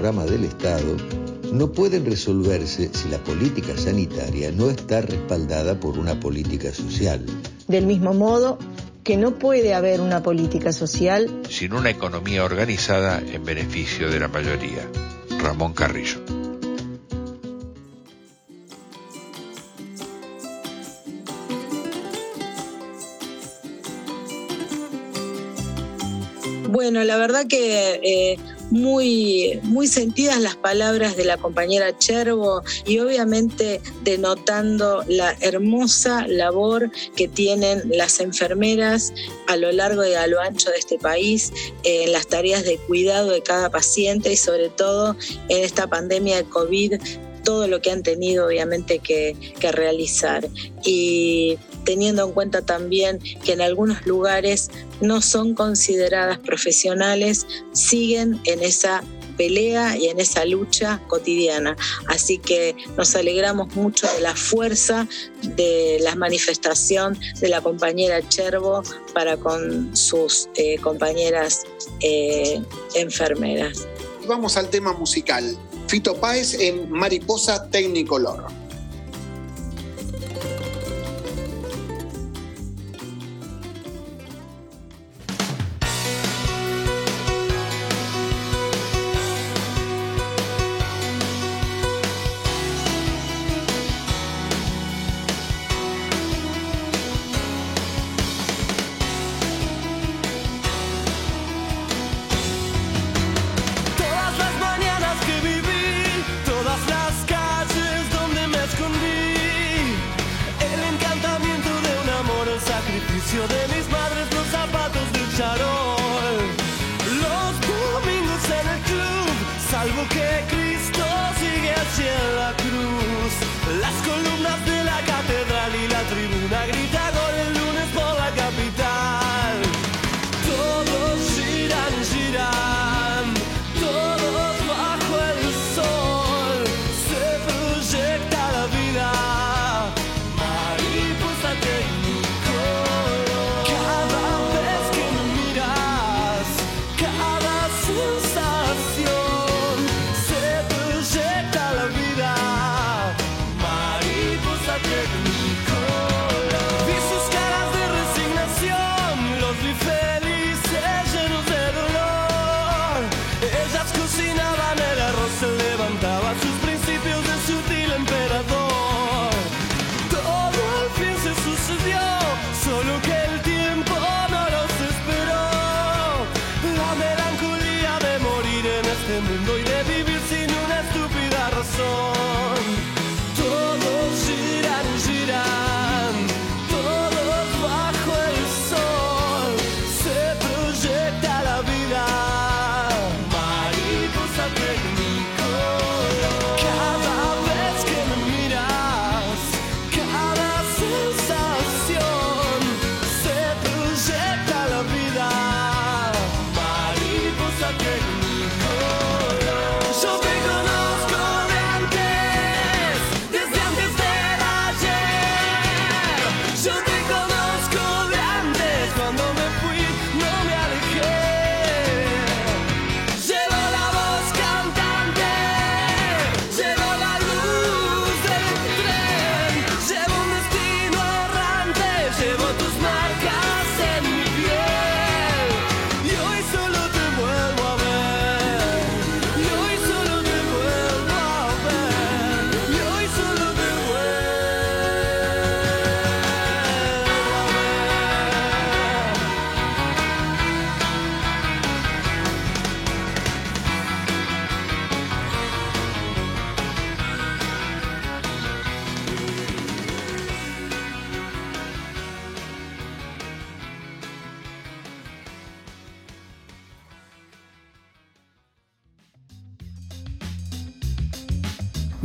rama 0.00 0.24
del 0.24 0.44
Estado 0.44 0.96
no 1.52 1.72
pueden 1.72 2.04
resolverse 2.06 2.90
si 2.92 3.08
la 3.08 3.18
política 3.18 3.76
sanitaria 3.76 4.50
no 4.52 4.70
está 4.70 5.00
respaldada 5.00 5.78
por 5.78 5.98
una 5.98 6.18
política 6.18 6.72
social. 6.72 7.24
Del 7.68 7.86
mismo 7.86 8.14
modo 8.14 8.58
que 9.04 9.16
no 9.16 9.38
puede 9.38 9.74
haber 9.74 10.00
una 10.00 10.22
política 10.22 10.72
social 10.72 11.42
sin 11.48 11.72
una 11.72 11.90
economía 11.90 12.44
organizada 12.44 13.20
en 13.20 13.44
beneficio 13.44 14.10
de 14.10 14.20
la 14.20 14.28
mayoría. 14.28 14.88
Ramón 15.38 15.72
Carrillo. 15.72 16.20
Bueno, 26.68 27.02
la 27.02 27.16
verdad 27.16 27.46
que 27.48 28.00
eh, 28.02 28.38
muy, 28.70 29.60
muy 29.64 29.86
sentidas 29.86 30.40
las 30.40 30.56
palabras 30.56 31.16
de 31.16 31.24
la 31.24 31.36
compañera 31.36 31.96
Cherbo 31.96 32.62
y 32.86 32.98
obviamente 32.98 33.80
denotando 34.02 35.04
la 35.08 35.36
hermosa 35.40 36.26
labor 36.26 36.90
que 37.16 37.28
tienen 37.28 37.82
las 37.90 38.20
enfermeras 38.20 39.12
a 39.48 39.56
lo 39.56 39.72
largo 39.72 40.04
y 40.04 40.14
a 40.14 40.26
lo 40.26 40.40
ancho 40.40 40.70
de 40.70 40.78
este 40.78 40.98
país 40.98 41.52
en 41.82 42.12
las 42.12 42.26
tareas 42.28 42.64
de 42.64 42.78
cuidado 42.78 43.30
de 43.30 43.42
cada 43.42 43.70
paciente 43.70 44.32
y 44.32 44.36
sobre 44.36 44.68
todo 44.68 45.16
en 45.48 45.64
esta 45.64 45.86
pandemia 45.86 46.36
de 46.36 46.44
COVID 46.44 47.00
todo 47.42 47.66
lo 47.68 47.80
que 47.80 47.90
han 47.90 48.02
tenido 48.02 48.46
obviamente 48.46 48.98
que, 48.98 49.36
que, 49.58 49.72
realizar 49.72 50.48
y 50.84 51.58
teniendo 51.84 52.24
en 52.26 52.32
cuenta 52.32 52.62
también 52.62 53.18
que 53.44 53.52
en 53.52 53.60
algunos 53.60 54.06
lugares 54.06 54.70
no 55.00 55.22
son 55.22 55.54
consideradas 55.54 56.38
profesionales, 56.38 57.46
siguen 57.72 58.40
en 58.44 58.62
esa 58.62 59.02
pelea 59.40 59.96
y 59.96 60.08
en 60.08 60.20
esa 60.20 60.44
lucha 60.44 61.00
cotidiana. 61.08 61.74
Así 62.08 62.36
que 62.36 62.76
nos 62.98 63.16
alegramos 63.16 63.74
mucho 63.74 64.06
de 64.12 64.20
la 64.20 64.36
fuerza 64.36 65.08
de 65.42 65.98
la 66.02 66.14
manifestación 66.14 67.18
de 67.40 67.48
la 67.48 67.62
compañera 67.62 68.20
Cherbo 68.28 68.82
para 69.14 69.38
con 69.38 69.96
sus 69.96 70.50
eh, 70.56 70.76
compañeras 70.78 71.62
eh, 72.00 72.62
enfermeras. 72.94 73.86
Vamos 74.28 74.58
al 74.58 74.68
tema 74.68 74.92
musical. 74.92 75.56
Fito 75.90 76.14
Páez 76.14 76.54
en 76.60 76.88
Mariposa 76.88 77.68
Technicolor. 77.68 78.59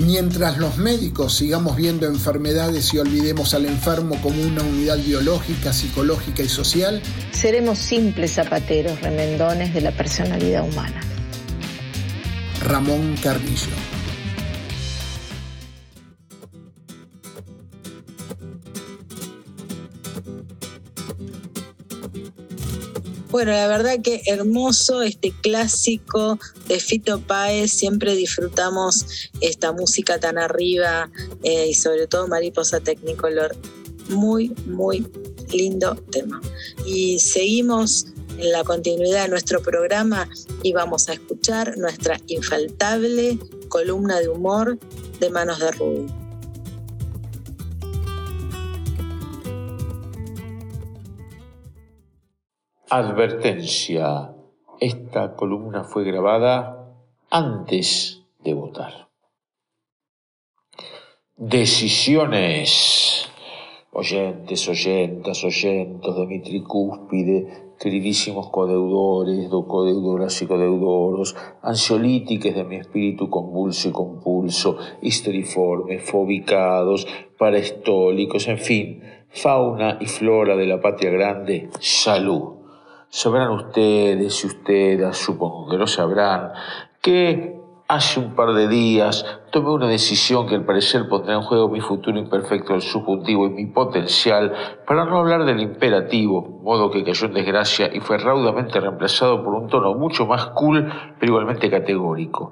Mientras 0.05 0.59
los 0.59 0.77
médicos 0.77 1.33
sigamos 1.35 1.75
viendo 1.75 2.05
enfermedades 2.05 2.93
y 2.93 2.99
olvidemos 2.99 3.55
al 3.55 3.65
enfermo 3.65 4.21
como 4.21 4.39
una 4.39 4.61
unidad 4.61 4.99
biológica, 4.99 5.73
psicológica 5.73 6.43
y 6.43 6.47
social, 6.47 7.01
seremos 7.31 7.79
simples 7.79 8.35
zapateros 8.35 9.01
remendones 9.01 9.73
de 9.73 9.81
la 9.81 9.91
personalidad 9.91 10.63
humana. 10.63 11.01
Ramón 12.61 13.15
Carrillo. 13.23 13.94
Bueno, 23.35 23.51
la 23.51 23.67
verdad 23.67 23.99
que 24.01 24.21
hermoso 24.27 25.01
este 25.01 25.33
clásico 25.41 26.39
de 26.69 26.79
Fito 26.79 27.19
Páez, 27.19 27.69
siempre 27.69 28.15
disfrutamos 28.15 29.29
esta 29.41 29.73
música 29.73 30.21
tan 30.21 30.37
arriba 30.37 31.11
eh, 31.43 31.67
y 31.67 31.73
sobre 31.73 32.07
todo 32.07 32.29
Mariposa 32.29 32.79
Technicolor. 32.79 33.53
Muy, 34.07 34.55
muy 34.67 35.05
lindo 35.51 35.95
tema. 36.13 36.39
Y 36.85 37.19
seguimos 37.19 38.05
en 38.37 38.53
la 38.53 38.63
continuidad 38.63 39.23
de 39.23 39.29
nuestro 39.31 39.61
programa 39.61 40.29
y 40.63 40.71
vamos 40.71 41.09
a 41.09 41.13
escuchar 41.15 41.77
nuestra 41.77 42.17
infaltable 42.27 43.37
columna 43.67 44.21
de 44.21 44.29
humor 44.29 44.79
de 45.19 45.29
Manos 45.29 45.59
de 45.59 45.71
Rudy. 45.71 46.24
Advertencia. 52.97 54.33
Esta 54.79 55.35
columna 55.35 55.83
fue 55.83 56.05
grabada 56.05 56.95
antes 57.29 58.23
de 58.41 58.53
votar. 58.53 59.09
Decisiones. 61.35 63.27
Oyentes, 63.91 64.69
oyentas, 64.69 65.43
oyentos 65.43 66.15
de 66.15 66.25
mi 66.25 66.39
tricúspide, 66.39 67.73
queridísimos 67.77 68.49
codeudores, 68.49 69.49
codeudoras 69.49 70.41
y 70.41 70.47
codeudoros, 70.47 71.35
ansiolítiques 71.63 72.55
de 72.55 72.63
mi 72.63 72.77
espíritu 72.77 73.29
convulso 73.29 73.89
y 73.89 73.91
compulso, 73.91 74.77
histeriformes, 75.01 76.01
fobicados, 76.09 77.05
paraestólicos, 77.37 78.47
en 78.47 78.57
fin, 78.57 79.03
fauna 79.27 79.97
y 79.99 80.05
flora 80.05 80.55
de 80.55 80.65
la 80.65 80.79
patria 80.79 81.09
grande, 81.09 81.69
salud. 81.81 82.54
Sabrán 83.17 83.51
ustedes 83.51 84.43
y 84.43 84.47
ustedes, 84.47 85.17
supongo 85.17 85.69
que 85.69 85.77
lo 85.77 85.87
sabrán, 85.87 86.51
que 87.01 87.61
hace 87.87 88.19
un 88.19 88.35
par 88.35 88.51
de 88.53 88.67
días 88.67 89.25
tomé 89.53 89.69
una 89.69 89.87
decisión 89.87 90.45
que 90.45 90.55
al 90.55 90.65
parecer 90.65 91.07
pondrá 91.07 91.35
en 91.35 91.41
juego 91.41 91.69
mi 91.69 91.79
futuro 91.79 92.19
imperfecto 92.19 92.73
del 92.73 92.81
subjuntivo 92.81 93.45
y 93.45 93.51
mi 93.51 93.67
potencial, 93.67 94.51
para 94.85 95.05
no 95.05 95.19
hablar 95.19 95.45
del 95.45 95.61
imperativo, 95.61 96.59
modo 96.61 96.91
que 96.91 97.05
cayó 97.05 97.27
en 97.27 97.35
desgracia 97.35 97.89
y 97.95 98.01
fue 98.01 98.17
raudamente 98.17 98.81
reemplazado 98.81 99.41
por 99.45 99.53
un 99.53 99.69
tono 99.69 99.93
mucho 99.93 100.25
más 100.25 100.47
cool, 100.47 100.91
pero 101.17 101.31
igualmente 101.31 101.69
categórico, 101.69 102.51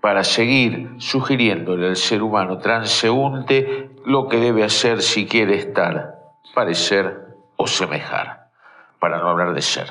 para 0.00 0.22
seguir 0.22 0.94
sugiriéndole 0.98 1.88
al 1.88 1.96
ser 1.96 2.22
humano 2.22 2.58
transeúnte 2.58 3.90
lo 4.04 4.28
que 4.28 4.36
debe 4.36 4.62
hacer 4.62 5.02
si 5.02 5.26
quiere 5.26 5.56
estar, 5.56 6.14
parecer 6.54 7.26
o 7.56 7.66
semejar 7.66 8.35
para 9.06 9.18
no 9.18 9.28
hablar 9.28 9.54
de 9.54 9.62
ser. 9.62 9.88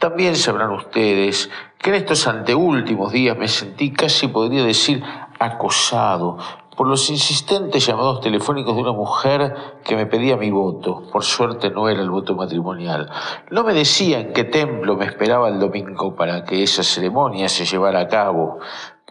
También 0.00 0.34
sabrán 0.34 0.72
ustedes 0.72 1.48
que 1.78 1.90
en 1.90 1.94
estos 1.94 2.26
anteúltimos 2.26 3.12
días 3.12 3.38
me 3.38 3.46
sentí 3.46 3.92
casi 3.92 4.26
podría 4.26 4.64
decir 4.64 5.00
acosado 5.38 6.38
por 6.76 6.88
los 6.88 7.08
insistentes 7.08 7.86
llamados 7.86 8.20
telefónicos 8.20 8.74
de 8.74 8.82
una 8.82 8.90
mujer 8.90 9.54
que 9.84 9.94
me 9.94 10.06
pedía 10.06 10.36
mi 10.36 10.50
voto. 10.50 11.04
Por 11.12 11.22
suerte 11.22 11.70
no 11.70 11.88
era 11.88 12.02
el 12.02 12.10
voto 12.10 12.34
matrimonial. 12.34 13.08
No 13.52 13.62
me 13.62 13.74
decía 13.74 14.18
en 14.18 14.32
qué 14.32 14.42
templo 14.42 14.96
me 14.96 15.04
esperaba 15.04 15.48
el 15.48 15.60
domingo 15.60 16.16
para 16.16 16.42
que 16.42 16.64
esa 16.64 16.82
ceremonia 16.82 17.48
se 17.48 17.64
llevara 17.64 18.00
a 18.00 18.08
cabo, 18.08 18.58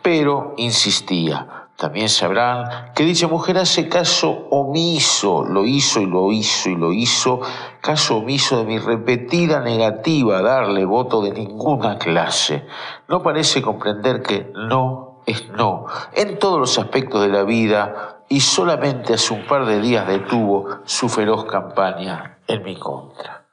pero 0.02 0.56
insistía. 0.58 1.70
También 1.78 2.10
sabrán 2.10 2.92
que 2.94 3.04
dicha 3.04 3.28
mujer 3.28 3.58
hace 3.58 3.90
caso 3.90 4.48
omiso, 4.52 5.44
lo 5.44 5.66
hizo 5.66 6.00
y 6.00 6.06
lo 6.06 6.32
hizo 6.32 6.70
y 6.70 6.76
lo 6.76 6.94
hizo, 6.94 7.42
caso 7.82 8.18
omiso 8.18 8.60
de 8.60 8.66
mi 8.66 8.78
repetida 8.78 9.62
negativa 9.62 10.38
a 10.38 10.42
darle 10.44 10.86
voto 10.86 11.22
de 11.22 11.32
ninguna 11.32 11.98
clase. 11.98 12.68
No 13.08 13.24
parece 13.24 13.62
comprender 13.62 14.22
que 14.22 14.52
no 14.54 15.22
es 15.26 15.50
no 15.50 15.86
en 16.14 16.40
todos 16.40 16.60
los 16.60 16.78
aspectos 16.78 17.22
de 17.22 17.30
la 17.30 17.44
vida 17.44 18.24
y 18.30 18.40
solamente 18.40 19.14
hace 19.14 19.34
un 19.34 19.46
par 19.46 19.66
de 19.66 19.82
días 19.82 20.08
detuvo 20.08 20.68
su 20.86 21.10
feroz 21.10 21.46
campaña 21.46 22.38
en 22.48 22.64
mi 22.64 22.78
contra. 22.78 23.46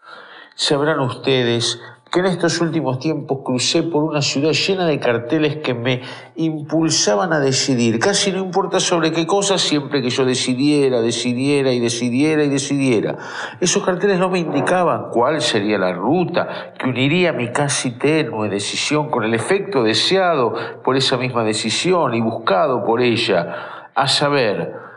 Sabrán 0.54 1.00
ustedes 1.00 1.80
que 2.10 2.20
en 2.20 2.26
estos 2.26 2.60
últimos 2.60 2.98
tiempos 2.98 3.40
crucé 3.44 3.82
por 3.82 4.02
una 4.02 4.22
ciudad 4.22 4.52
llena 4.52 4.86
de 4.86 4.98
carteles 4.98 5.56
que 5.56 5.74
me 5.74 6.00
impulsaban 6.36 7.32
a 7.32 7.40
decidir, 7.40 7.98
casi 7.98 8.32
no 8.32 8.38
importa 8.38 8.80
sobre 8.80 9.12
qué 9.12 9.26
cosa, 9.26 9.58
siempre 9.58 10.00
que 10.00 10.10
yo 10.10 10.24
decidiera, 10.24 11.00
decidiera 11.00 11.72
y 11.72 11.80
decidiera 11.80 12.44
y 12.44 12.48
decidiera. 12.48 13.16
Esos 13.60 13.84
carteles 13.84 14.18
no 14.18 14.30
me 14.30 14.38
indicaban 14.38 15.10
cuál 15.10 15.42
sería 15.42 15.76
la 15.76 15.92
ruta 15.92 16.72
que 16.78 16.88
uniría 16.88 17.32
mi 17.32 17.52
casi 17.52 17.98
tenue 17.98 18.48
decisión 18.48 19.10
con 19.10 19.24
el 19.24 19.34
efecto 19.34 19.82
deseado 19.82 20.54
por 20.82 20.96
esa 20.96 21.18
misma 21.18 21.44
decisión 21.44 22.14
y 22.14 22.20
buscado 22.20 22.84
por 22.84 23.02
ella, 23.02 23.90
a 23.94 24.06
saber, 24.06 24.87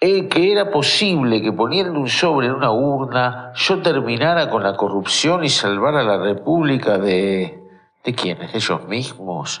que 0.00 0.52
era 0.52 0.70
posible 0.70 1.42
que 1.42 1.52
poniendo 1.52 1.98
un 1.98 2.08
sobre 2.08 2.46
en 2.46 2.54
una 2.54 2.70
urna 2.70 3.52
yo 3.54 3.82
terminara 3.82 4.48
con 4.48 4.62
la 4.62 4.76
corrupción 4.76 5.42
y 5.44 5.48
salvara 5.48 6.00
a 6.00 6.04
la 6.04 6.18
República 6.18 6.98
de... 6.98 7.67
¿De 8.04 8.14
quiénes? 8.14 8.52
De 8.52 8.58
ellos 8.58 8.86
mismos. 8.86 9.60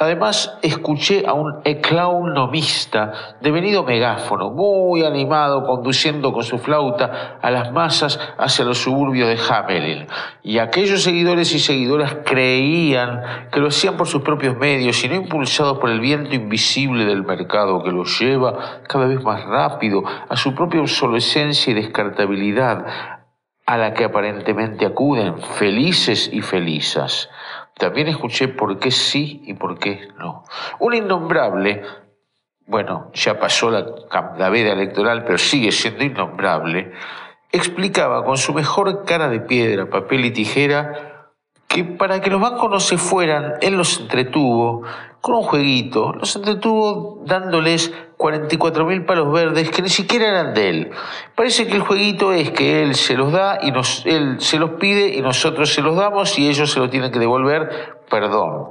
Además, 0.00 0.58
escuché 0.62 1.24
a 1.26 1.32
un 1.32 1.60
eclaunomista 1.64 3.36
devenido 3.40 3.82
megáfono, 3.82 4.50
muy 4.50 5.04
animado, 5.04 5.64
conduciendo 5.64 6.32
con 6.32 6.44
su 6.44 6.58
flauta 6.58 7.38
a 7.42 7.50
las 7.50 7.72
masas 7.72 8.20
hacia 8.38 8.64
los 8.64 8.78
suburbios 8.78 9.28
de 9.28 9.38
Hamelin. 9.52 10.06
Y 10.42 10.58
aquellos 10.58 11.02
seguidores 11.02 11.52
y 11.52 11.58
seguidoras 11.58 12.18
creían 12.24 13.48
que 13.50 13.60
lo 13.60 13.68
hacían 13.68 13.96
por 13.96 14.06
sus 14.06 14.22
propios 14.22 14.56
medios 14.56 15.02
y 15.02 15.08
no 15.08 15.16
impulsados 15.16 15.78
por 15.78 15.90
el 15.90 16.00
viento 16.00 16.34
invisible 16.34 17.04
del 17.04 17.24
mercado 17.24 17.82
que 17.82 17.90
los 17.90 18.20
lleva 18.20 18.82
cada 18.88 19.06
vez 19.06 19.22
más 19.22 19.44
rápido 19.44 20.04
a 20.28 20.36
su 20.36 20.54
propia 20.54 20.80
obsolescencia 20.80 21.72
y 21.72 21.74
descartabilidad, 21.74 22.86
a 23.66 23.76
la 23.76 23.92
que 23.92 24.04
aparentemente 24.04 24.86
acuden 24.86 25.38
felices 25.42 26.30
y 26.32 26.40
felizas. 26.40 27.28
También 27.78 28.08
escuché 28.08 28.48
por 28.48 28.78
qué 28.78 28.90
sí 28.90 29.42
y 29.46 29.54
por 29.54 29.78
qué 29.78 30.08
no. 30.18 30.44
Un 30.80 30.94
innombrable, 30.94 31.82
bueno, 32.66 33.10
ya 33.14 33.38
pasó 33.38 33.70
la, 33.70 33.86
la 34.36 34.50
veda 34.50 34.72
electoral, 34.72 35.24
pero 35.24 35.38
sigue 35.38 35.72
siendo 35.72 36.04
innombrable, 36.04 36.92
explicaba 37.52 38.24
con 38.24 38.36
su 38.36 38.52
mejor 38.52 39.04
cara 39.04 39.28
de 39.28 39.40
piedra, 39.40 39.88
papel 39.88 40.24
y 40.26 40.32
tijera 40.32 41.32
que 41.68 41.84
para 41.84 42.20
que 42.20 42.30
los 42.30 42.40
bancos 42.40 42.70
no 42.70 42.80
se 42.80 42.96
fueran, 42.96 43.54
él 43.60 43.76
los 43.76 44.00
entretuvo 44.00 44.82
con 45.20 45.36
un 45.36 45.42
jueguito, 45.42 46.12
los 46.14 46.34
entretuvo 46.34 47.22
dándoles 47.26 47.92
44 48.18 48.84
mil 48.84 49.04
palos 49.06 49.32
verdes 49.32 49.70
que 49.70 49.80
ni 49.80 49.88
siquiera 49.88 50.28
eran 50.28 50.52
de 50.52 50.68
él. 50.68 50.90
Parece 51.36 51.66
que 51.68 51.76
el 51.76 51.82
jueguito 51.82 52.32
es 52.32 52.50
que 52.50 52.82
él 52.82 52.96
se 52.96 53.14
los 53.14 53.32
da 53.32 53.60
y 53.62 53.70
nos, 53.70 54.04
él 54.04 54.40
se 54.40 54.58
los 54.58 54.72
pide 54.72 55.14
y 55.14 55.22
nosotros 55.22 55.72
se 55.72 55.80
los 55.80 55.96
damos 55.96 56.36
y 56.38 56.48
ellos 56.48 56.72
se 56.72 56.80
los 56.80 56.90
tienen 56.90 57.12
que 57.12 57.20
devolver, 57.20 58.00
perdón. 58.10 58.70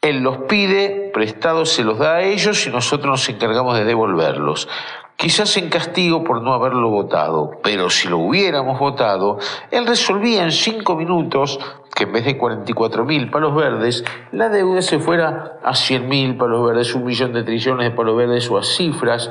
Él 0.00 0.20
los 0.20 0.38
pide, 0.48 1.10
prestados 1.12 1.70
se 1.70 1.82
los 1.82 1.98
da 1.98 2.16
a 2.16 2.22
ellos 2.22 2.64
y 2.66 2.70
nosotros 2.70 3.10
nos 3.10 3.28
encargamos 3.28 3.76
de 3.76 3.84
devolverlos. 3.84 4.68
Quizás 5.16 5.56
en 5.56 5.68
castigo 5.68 6.22
por 6.22 6.42
no 6.42 6.54
haberlo 6.54 6.90
votado, 6.90 7.58
pero 7.62 7.88
si 7.88 8.08
lo 8.08 8.18
hubiéramos 8.18 8.78
votado, 8.78 9.38
él 9.70 9.86
resolvía 9.86 10.42
en 10.42 10.52
cinco 10.52 10.96
minutos 10.96 11.58
que 11.94 12.04
en 12.04 12.12
vez 12.12 12.24
de 12.24 12.38
44.000 12.38 13.30
palos 13.30 13.54
verdes, 13.54 14.04
la 14.32 14.48
deuda 14.48 14.82
se 14.82 14.98
fuera 14.98 15.58
a 15.62 15.72
100.000 15.72 16.36
palos 16.36 16.66
verdes, 16.66 16.94
un 16.94 17.04
millón 17.04 17.32
de 17.32 17.44
trillones 17.44 17.90
de 17.90 17.96
palos 17.96 18.16
verdes 18.16 18.50
o 18.50 18.58
a 18.58 18.62
cifras 18.62 19.30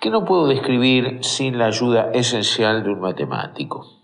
que 0.00 0.10
no 0.10 0.24
puedo 0.24 0.46
describir 0.46 1.18
sin 1.22 1.58
la 1.58 1.66
ayuda 1.66 2.10
esencial 2.12 2.84
de 2.84 2.90
un 2.90 3.00
matemático. 3.00 3.95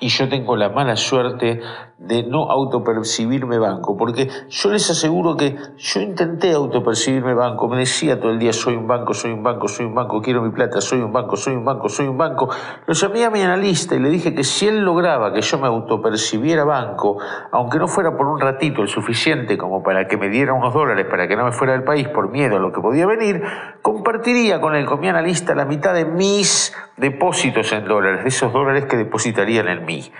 Y 0.00 0.08
yo 0.08 0.28
tengo 0.28 0.56
la 0.56 0.68
mala 0.68 0.96
suerte 0.96 1.60
de 1.98 2.22
no 2.22 2.50
autopercibirme 2.50 3.58
banco, 3.58 3.96
porque 3.96 4.28
yo 4.48 4.70
les 4.70 4.88
aseguro 4.88 5.36
que 5.36 5.56
yo 5.76 6.00
intenté 6.00 6.52
autopercibirme 6.52 7.34
banco, 7.34 7.68
me 7.68 7.78
decía 7.78 8.20
todo 8.20 8.30
el 8.30 8.38
día 8.38 8.52
soy 8.52 8.76
un 8.76 8.86
banco, 8.86 9.14
soy 9.14 9.32
un 9.32 9.42
banco, 9.42 9.66
soy 9.66 9.86
un 9.86 9.94
banco, 9.94 10.22
quiero 10.22 10.42
mi 10.42 10.50
plata, 10.50 10.80
soy 10.80 11.00
un 11.00 11.12
banco, 11.12 11.36
soy 11.36 11.56
un 11.56 11.64
banco, 11.64 11.88
soy 11.88 12.06
un 12.06 12.16
banco. 12.16 12.48
Lo 12.86 12.94
llamé 12.94 13.24
a 13.24 13.30
mi 13.30 13.42
analista 13.42 13.96
y 13.96 13.98
le 13.98 14.10
dije 14.10 14.34
que 14.34 14.44
si 14.44 14.68
él 14.68 14.84
lograba 14.84 15.32
que 15.32 15.40
yo 15.40 15.58
me 15.58 15.66
autopercibiera 15.66 16.64
banco, 16.64 17.18
aunque 17.50 17.78
no 17.78 17.88
fuera 17.88 18.16
por 18.16 18.26
un 18.26 18.40
ratito 18.40 18.82
el 18.82 18.88
suficiente 18.88 19.58
como 19.58 19.82
para 19.82 20.06
que 20.06 20.16
me 20.16 20.28
diera 20.28 20.52
unos 20.52 20.72
dólares 20.72 21.06
para 21.10 21.26
que 21.26 21.36
no 21.36 21.44
me 21.44 21.52
fuera 21.52 21.72
del 21.72 21.82
país 21.84 22.08
por 22.08 22.30
miedo 22.30 22.56
a 22.56 22.60
lo 22.60 22.72
que 22.72 22.80
podía 22.80 23.06
venir, 23.06 23.42
compartiría 23.82 24.60
con 24.60 24.76
él, 24.76 24.86
con 24.86 25.00
mi 25.00 25.08
analista, 25.08 25.54
la 25.54 25.64
mitad 25.64 25.94
de 25.94 26.04
mis 26.04 26.72
depósitos 26.98 27.72
en 27.72 27.84
dólares, 27.86 28.22
de 28.22 28.28
esos 28.28 28.52
dólares 28.52 28.86
que 28.86 28.96
depositarían 28.96 29.68
en 29.68 29.84
mí. 29.84 30.12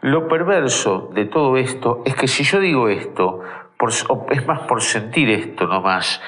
Lo 0.00 0.28
perverso 0.28 1.10
de 1.14 1.24
todo 1.24 1.56
esto 1.56 2.02
es 2.04 2.14
que 2.14 2.28
si 2.28 2.44
yo 2.44 2.60
digo 2.60 2.88
esto, 2.88 3.40
es 4.30 4.46
más 4.46 4.60
por 4.60 4.82
sentir 4.82 5.30
esto 5.30 5.66
nomás, 5.66 6.20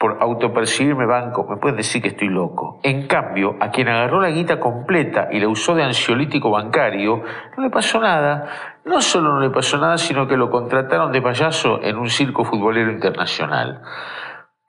por 0.00 0.16
autopercibirme 0.18 1.04
banco, 1.04 1.46
me 1.46 1.58
pueden 1.58 1.76
decir 1.76 2.00
que 2.00 2.08
estoy 2.08 2.28
loco. 2.28 2.80
En 2.82 3.06
cambio, 3.06 3.56
a 3.60 3.70
quien 3.70 3.86
agarró 3.88 4.18
la 4.18 4.30
guita 4.30 4.58
completa 4.58 5.28
y 5.30 5.38
la 5.40 5.48
usó 5.48 5.74
de 5.74 5.82
ansiolítico 5.82 6.50
bancario, 6.50 7.22
no 7.54 7.62
le 7.62 7.68
pasó 7.68 8.00
nada. 8.00 8.46
No 8.86 9.02
solo 9.02 9.34
no 9.34 9.40
le 9.40 9.50
pasó 9.50 9.76
nada, 9.76 9.98
sino 9.98 10.26
que 10.26 10.38
lo 10.38 10.50
contrataron 10.50 11.12
de 11.12 11.20
payaso 11.20 11.82
en 11.82 11.98
un 11.98 12.08
circo 12.08 12.44
futbolero 12.44 12.90
internacional. 12.90 13.82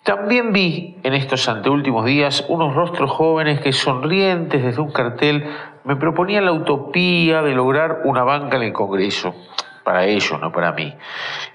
También 0.03 0.51
vi 0.51 0.97
en 1.03 1.13
estos 1.13 1.47
anteúltimos 1.47 2.05
días 2.05 2.43
unos 2.49 2.73
rostros 2.73 3.11
jóvenes 3.11 3.61
que 3.61 3.71
sonrientes 3.71 4.63
desde 4.63 4.81
un 4.81 4.91
cartel 4.91 5.47
me 5.83 5.95
proponían 5.95 6.45
la 6.45 6.53
utopía 6.53 7.43
de 7.43 7.53
lograr 7.53 8.01
una 8.05 8.23
banca 8.23 8.57
en 8.57 8.63
el 8.63 8.73
Congreso, 8.73 9.35
para 9.83 10.05
ellos, 10.05 10.39
no 10.41 10.51
para 10.51 10.71
mí. 10.71 10.95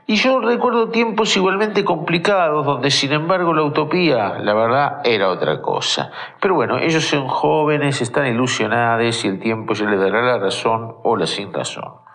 Y 0.06 0.14
yo 0.14 0.40
recuerdo 0.40 0.90
tiempos 0.90 1.36
igualmente 1.36 1.84
complicados 1.84 2.64
donde 2.64 2.92
sin 2.92 3.12
embargo 3.12 3.52
la 3.52 3.64
utopía, 3.64 4.38
la 4.38 4.54
verdad, 4.54 5.00
era 5.02 5.28
otra 5.28 5.60
cosa. 5.60 6.12
Pero 6.40 6.54
bueno, 6.54 6.78
ellos 6.78 7.04
son 7.04 7.26
jóvenes, 7.26 8.00
están 8.00 8.28
ilusionados 8.28 9.24
y 9.24 9.28
el 9.28 9.40
tiempo 9.40 9.74
ya 9.74 9.90
les 9.90 9.98
dará 9.98 10.22
la 10.22 10.38
razón 10.38 10.94
o 11.02 11.16
la 11.16 11.26
sin 11.26 11.52
razón. 11.52 12.05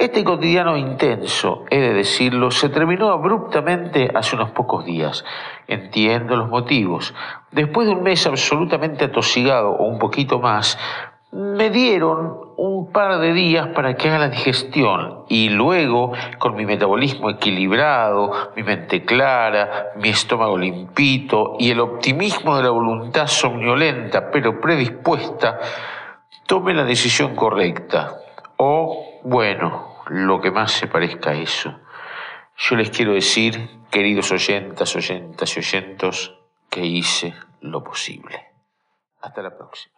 Este 0.00 0.24
cotidiano 0.24 0.78
intenso, 0.78 1.66
he 1.68 1.78
de 1.78 1.92
decirlo, 1.92 2.50
se 2.50 2.70
terminó 2.70 3.10
abruptamente 3.10 4.10
hace 4.14 4.34
unos 4.34 4.50
pocos 4.50 4.86
días. 4.86 5.26
Entiendo 5.68 6.36
los 6.36 6.48
motivos. 6.48 7.14
Después 7.50 7.86
de 7.86 7.92
un 7.92 8.02
mes 8.02 8.26
absolutamente 8.26 9.04
atosigado 9.04 9.72
o 9.72 9.84
un 9.84 9.98
poquito 9.98 10.38
más, 10.38 10.78
me 11.32 11.68
dieron 11.68 12.34
un 12.56 12.90
par 12.92 13.18
de 13.18 13.34
días 13.34 13.66
para 13.74 13.94
que 13.94 14.08
haga 14.08 14.20
la 14.20 14.28
digestión 14.30 15.24
y 15.28 15.50
luego, 15.50 16.12
con 16.38 16.56
mi 16.56 16.64
metabolismo 16.64 17.28
equilibrado, 17.28 18.52
mi 18.56 18.62
mente 18.62 19.04
clara, 19.04 19.92
mi 19.96 20.08
estómago 20.08 20.56
limpito 20.56 21.56
y 21.58 21.72
el 21.72 21.80
optimismo 21.80 22.56
de 22.56 22.62
la 22.62 22.70
voluntad 22.70 23.26
somnolenta 23.26 24.30
pero 24.30 24.62
predispuesta, 24.62 25.58
tome 26.46 26.72
la 26.72 26.84
decisión 26.84 27.36
correcta. 27.36 28.16
O, 28.56 29.20
bueno, 29.24 29.89
lo 30.10 30.40
que 30.40 30.50
más 30.50 30.72
se 30.72 30.88
parezca 30.88 31.30
a 31.30 31.40
eso. 31.40 31.78
Yo 32.58 32.76
les 32.76 32.90
quiero 32.90 33.14
decir, 33.14 33.70
queridos 33.90 34.32
oyentas, 34.32 34.94
oyentas 34.96 35.56
y 35.56 35.60
oyentos, 35.60 36.36
que 36.68 36.84
hice 36.84 37.32
lo 37.60 37.82
posible. 37.82 38.36
Hasta 39.22 39.42
la 39.42 39.56
próxima. 39.56 39.94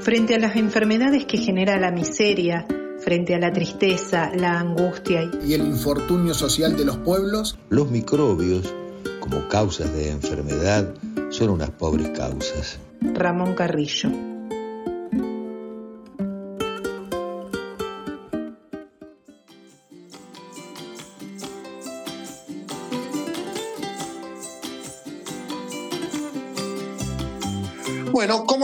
Frente 0.00 0.34
a 0.34 0.38
las 0.38 0.56
enfermedades 0.56 1.26
que 1.26 1.38
genera 1.38 1.78
la 1.78 1.90
miseria, 1.90 2.66
frente 2.98 3.34
a 3.34 3.38
la 3.38 3.52
tristeza, 3.52 4.30
la 4.34 4.58
angustia 4.58 5.30
y 5.44 5.54
el 5.54 5.66
infortunio 5.66 6.34
social 6.34 6.76
de 6.76 6.84
los 6.84 6.96
pueblos, 6.98 7.58
los 7.68 7.90
microbios, 7.90 8.74
como 9.20 9.46
causas 9.48 9.92
de 9.94 10.10
enfermedad, 10.10 10.94
son 11.30 11.50
unas 11.50 11.70
pobres 11.70 12.08
causas. 12.10 12.80
Ramón 13.00 13.54
Carrillo. 13.54 14.37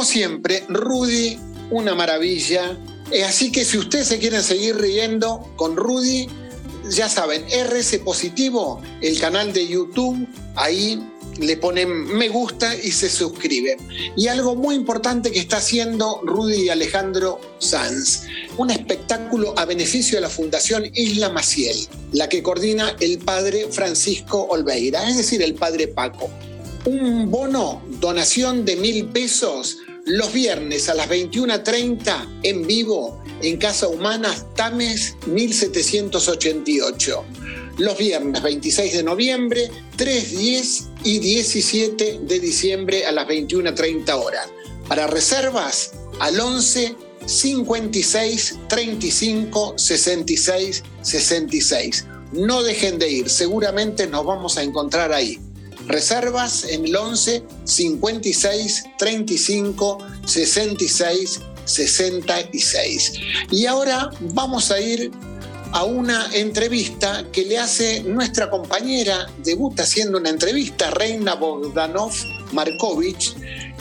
Siempre, 0.05 0.65
Rudy, 0.69 1.39
una 1.71 1.95
maravilla. 1.95 2.79
Eh, 3.11 3.25
así 3.25 3.51
que 3.51 3.65
si 3.65 3.79
ustedes 3.79 4.09
se 4.09 4.19
quieren 4.19 4.43
seguir 4.43 4.77
riendo 4.77 5.53
con 5.57 5.77
Rudy, 5.77 6.29
ya 6.91 7.09
saben, 7.09 7.45
RS 7.45 7.99
Positivo, 7.99 8.83
el 9.01 9.19
canal 9.19 9.53
de 9.53 9.67
YouTube, 9.67 10.27
ahí 10.57 11.03
le 11.39 11.57
ponen 11.57 12.05
me 12.17 12.29
gusta 12.29 12.77
y 12.77 12.93
se 12.93 13.09
suscriben. 13.09 13.79
Y 14.17 14.29
algo 14.29 14.55
muy 14.55 14.75
importante 14.75 15.33
que 15.33 15.41
está 15.41 15.57
haciendo 15.57 16.21
Rudy 16.23 16.63
y 16.63 16.69
Alejandro 16.69 17.41
Sanz, 17.59 18.23
un 18.57 18.71
espectáculo 18.71 19.55
a 19.59 19.65
beneficio 19.65 20.17
de 20.17 20.23
la 20.23 20.29
Fundación 20.29 20.91
Isla 20.95 21.31
Maciel, 21.31 21.77
la 22.13 22.29
que 22.29 22.43
coordina 22.43 22.95
el 23.01 23.19
padre 23.19 23.67
Francisco 23.71 24.47
Olveira, 24.51 25.09
es 25.09 25.17
decir, 25.17 25.43
el 25.43 25.55
padre 25.55 25.89
Paco 25.89 26.31
un 26.87 27.31
bono, 27.31 27.83
donación 28.01 28.65
de 28.65 28.77
mil 28.77 29.07
pesos, 29.07 29.79
los 30.07 30.33
viernes 30.33 30.89
a 30.89 30.95
las 30.95 31.09
21.30 31.09 32.41
en 32.43 32.67
vivo 32.67 33.23
en 33.43 33.57
Casa 33.57 33.89
Humana 33.89 34.35
Tames 34.55 35.17
1788. 35.27 37.25
Los 37.79 37.99
viernes 37.99 38.43
26 38.43 38.93
de 38.93 39.03
noviembre, 39.03 39.71
3, 39.97 40.37
10 40.37 40.89
y 41.05 41.19
17 41.19 42.21
de 42.23 42.41
diciembre 42.41 43.07
a 43.07 43.13
las 43.13 43.27
21.30 43.27 44.13
horas. 44.13 44.49
Para 44.89 45.07
reservas 45.07 45.93
al 46.21 46.39
11 46.39 46.97
56 47.27 48.59
35 48.69 49.75
66 49.79 50.83
66. 51.03 52.07
No 52.33 52.63
dejen 52.63 52.99
de 52.99 53.11
ir, 53.11 53.31
seguramente 53.31 54.07
nos 54.07 54.27
vamos 54.27 54.59
a 54.59 54.63
encontrar 54.63 55.13
ahí. 55.13 55.39
Reservas 55.87 56.65
en 56.65 56.85
el 56.85 56.97
11 56.97 57.43
56 57.65 58.85
35 58.99 59.99
66 60.27 61.41
66. 61.65 63.13
Y 63.51 63.67
ahora 63.67 64.11
vamos 64.21 64.71
a 64.71 64.81
ir 64.81 65.11
a 65.73 65.83
una 65.85 66.29
entrevista 66.33 67.27
que 67.33 67.45
le 67.45 67.59
hace 67.59 68.05
nuestra 68.05 68.49
compañera, 68.49 69.27
debuta 69.39 69.83
haciendo 69.83 70.19
una 70.19 70.31
entrevista, 70.31 70.91
Reina 70.91 71.35
Bogdanov 71.35 72.13
Markovich, 72.53 73.35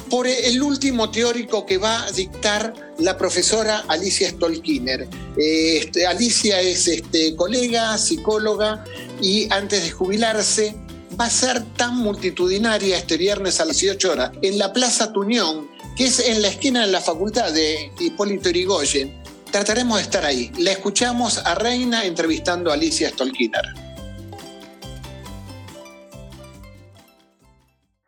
por 0.09 0.27
el 0.27 0.61
último 0.61 1.11
teórico 1.11 1.65
que 1.65 1.77
va 1.77 2.03
a 2.03 2.11
dictar 2.11 2.73
la 2.99 3.17
profesora 3.17 3.83
Alicia 3.87 4.29
Stolkiner. 4.29 5.07
Este, 5.37 6.07
Alicia 6.07 6.61
es 6.61 6.87
este, 6.87 7.35
colega, 7.35 7.97
psicóloga 7.97 8.83
y 9.21 9.51
antes 9.51 9.83
de 9.83 9.91
jubilarse 9.91 10.75
va 11.19 11.25
a 11.25 11.29
ser 11.29 11.61
tan 11.77 11.97
multitudinaria 11.97 12.97
este 12.97 13.17
viernes 13.17 13.59
a 13.59 13.65
las 13.65 13.79
18 13.79 14.11
horas 14.11 14.31
en 14.41 14.57
la 14.57 14.73
Plaza 14.73 15.13
Tuñón, 15.13 15.69
que 15.95 16.05
es 16.05 16.19
en 16.27 16.41
la 16.41 16.47
esquina 16.47 16.85
de 16.85 16.91
la 16.91 17.01
Facultad 17.01 17.53
de 17.53 17.91
Hipólito 17.99 18.49
Yrigoyen. 18.49 19.21
Trataremos 19.51 19.97
de 19.97 20.03
estar 20.03 20.25
ahí. 20.25 20.51
La 20.57 20.71
escuchamos 20.71 21.37
a 21.45 21.55
Reina 21.55 22.05
entrevistando 22.05 22.71
a 22.71 22.73
Alicia 22.73 23.09
Stolkiner. 23.09 23.65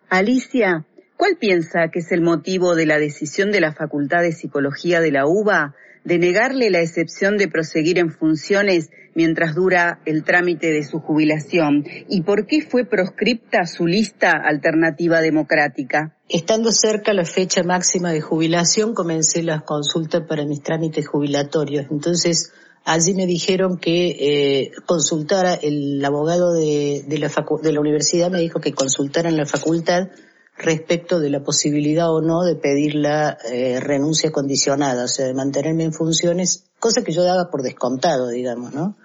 Alicia, 0.10 0.86
¿cuál 1.18 1.38
piensa 1.38 1.90
que 1.92 2.00
es 2.00 2.12
el 2.12 2.22
motivo 2.22 2.76
de 2.76 2.86
la 2.86 2.98
decisión 2.98 3.52
de 3.52 3.62
la 3.62 3.74
Facultad 3.74 4.22
de 4.22 4.32
Psicología 4.32 5.02
de 5.02 5.12
la 5.12 5.28
UBA 5.28 5.76
de 6.04 6.20
negarle 6.20 6.70
la 6.70 6.82
excepción 6.82 7.38
de 7.38 7.48
proseguir 7.48 8.00
en 8.00 8.12
funciones 8.12 8.90
mientras 9.16 9.56
dura 9.56 10.02
el 10.06 10.24
trámite 10.24 10.72
de 10.72 10.84
su 10.84 11.00
jubilación? 11.00 11.84
¿Y 12.08 12.22
por 12.22 12.46
qué 12.46 12.62
fue 12.62 12.86
proscripta 12.86 13.66
su 13.66 13.88
lista 13.88 14.32
alternativa 14.32 15.22
democrática? 15.22 16.16
Estando 16.30 16.72
cerca 16.72 17.14
la 17.14 17.26
fecha 17.26 17.64
máxima 17.64 18.12
de 18.12 18.22
jubilación, 18.22 18.94
comencé 18.94 19.42
las 19.42 19.64
consultas 19.64 20.24
para 20.28 20.46
mis 20.46 20.62
trámites 20.62 21.08
jubilatorios. 21.08 21.88
Entonces, 21.90 22.52
allí 22.84 23.14
me 23.14 23.26
dijeron 23.26 23.78
que 23.78 24.08
eh, 24.08 24.72
consultara, 24.86 25.56
el 25.56 26.04
abogado 26.04 26.54
de, 26.54 27.04
la 27.08 27.32
de 27.62 27.74
la 27.74 27.80
universidad 27.80 28.30
me 28.30 28.40
dijo 28.40 28.60
que 28.60 28.74
consultara 28.74 29.30
en 29.30 29.38
la 29.38 29.46
facultad 29.46 30.10
respecto 30.58 31.20
de 31.20 31.30
la 31.30 31.44
posibilidad 31.44 32.12
o 32.12 32.22
no 32.22 32.44
de 32.44 32.56
pedir 32.56 32.96
la 32.96 33.38
eh, 33.52 33.80
renuncia 33.80 34.32
condicionada, 34.32 35.04
o 35.04 35.08
sea, 35.08 35.26
de 35.26 35.34
mantenerme 35.34 35.84
en 35.84 35.94
funciones, 35.94 36.66
cosa 36.80 37.04
que 37.04 37.12
yo 37.12 37.24
daba 37.24 37.50
por 37.52 37.62
descontado, 37.62 38.30
digamos, 38.30 38.74
¿no? 38.74 38.96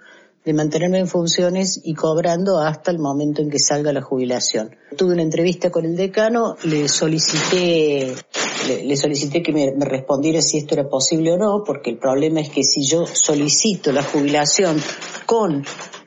De 0.43 0.53
mantenerme 0.53 0.99
en 0.99 1.07
funciones 1.07 1.79
y 1.83 1.93
cobrando 1.93 2.59
hasta 2.59 2.91
el 2.91 2.97
momento 2.97 3.41
en 3.41 3.49
que 3.49 3.59
salga 3.59 3.93
la 3.93 4.01
jubilación. 4.01 4.75
Tuve 4.97 5.13
una 5.13 5.21
entrevista 5.21 5.69
con 5.69 5.85
el 5.85 5.95
decano, 5.95 6.55
le 6.63 6.87
solicité 6.87 8.15
le, 8.67 8.95
solicité 8.95 9.41
que 9.41 9.51
me, 9.51 9.73
respondiera 9.79 10.41
si 10.41 10.57
esto 10.57 10.75
era 10.75 10.87
posible 10.87 11.33
o 11.33 11.37
no, 11.37 11.63
porque 11.65 11.89
el 11.89 11.97
problema 11.97 12.41
es 12.41 12.49
que 12.49 12.63
si 12.63 12.83
yo 12.83 13.05
solicito 13.05 13.91
la 13.91 14.03
jubilación 14.03 14.81
con 15.25 15.65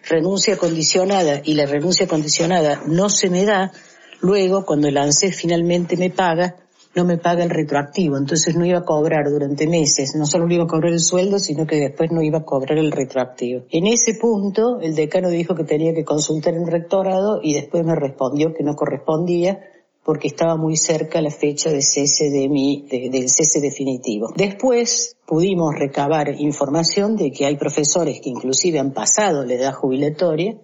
renuncia 0.09 0.57
condicionada 0.57 1.41
y 1.45 1.55
la 1.55 1.67
renuncia 1.67 2.07
condicionada 2.07 2.83
no 2.87 3.09
se 3.09 3.31
me 3.31 3.45
da, 3.45 3.73
luego 4.21 4.65
cuando 4.65 4.89
el 4.89 4.97
ANSES 4.97 5.37
finalmente 5.37 5.97
me 5.97 6.11
paga, 6.11 6.57
no 6.95 7.05
me 7.05 7.19
paga 7.19 7.43
el 7.43 7.51
retroactivo, 7.51 8.17
entonces 8.17 8.57
no 8.57 8.65
iba 8.65 8.79
a 8.79 8.85
cobrar 8.85 9.29
durante 9.29 9.67
meses, 9.67 10.15
no 10.15 10.27
solo 10.27 10.47
no 10.47 10.55
iba 10.55 10.65
a 10.65 10.69
cobrar 10.69 10.93
el 10.93 11.01
sueldo, 11.01 11.39
sino 11.39 11.67
que 11.67 11.77
después 11.77 12.11
no 12.13 12.23
iba 12.23 12.39
a 12.39 12.45
cobrar 12.45 12.79
el 12.79 12.93
retroactivo. 12.93 13.65
En 13.71 13.87
ese 13.87 14.15
punto, 14.15 14.81
el 14.81 14.95
decano 14.95 15.29
dijo 15.29 15.55
que 15.55 15.65
tenía 15.65 15.93
que 15.95 16.05
consultar 16.05 16.55
en 16.55 16.67
rectorado 16.67 17.41
y 17.43 17.55
después 17.55 17.85
me 17.85 17.95
respondió 17.95 18.55
que 18.55 18.63
no 18.63 18.75
correspondía 18.75 19.61
porque 20.05 20.29
estaba 20.29 20.57
muy 20.57 20.77
cerca 20.77 21.23
la 21.23 21.31
fecha 21.31 21.71
de 21.71 21.81
cese 21.81 22.31
de 22.31 22.49
mi, 22.49 22.87
del 22.89 23.31
cese 23.31 23.61
definitivo. 23.61 24.29
Después 24.37 25.17
pudimos 25.27 25.75
recabar 25.75 26.29
información 26.39 27.17
de 27.17 27.33
que 27.33 27.47
hay 27.47 27.57
profesores 27.57 28.21
que 28.21 28.29
inclusive 28.29 28.79
han 28.79 28.93
pasado 28.93 29.45
la 29.45 29.55
edad 29.55 29.73
jubilatoria 29.73 30.59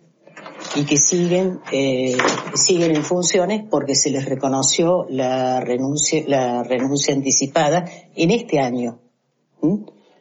y 0.76 0.84
que 0.84 0.96
siguen, 0.96 1.60
eh, 1.72 2.16
siguen 2.54 2.94
en 2.94 3.02
funciones 3.02 3.64
porque 3.68 3.94
se 3.94 4.10
les 4.10 4.24
reconoció 4.24 5.06
la 5.08 5.60
renuncia, 5.60 6.22
la 6.26 6.62
renuncia 6.62 7.14
anticipada 7.14 7.84
en 8.14 8.30
este 8.30 8.60
año. 8.60 9.00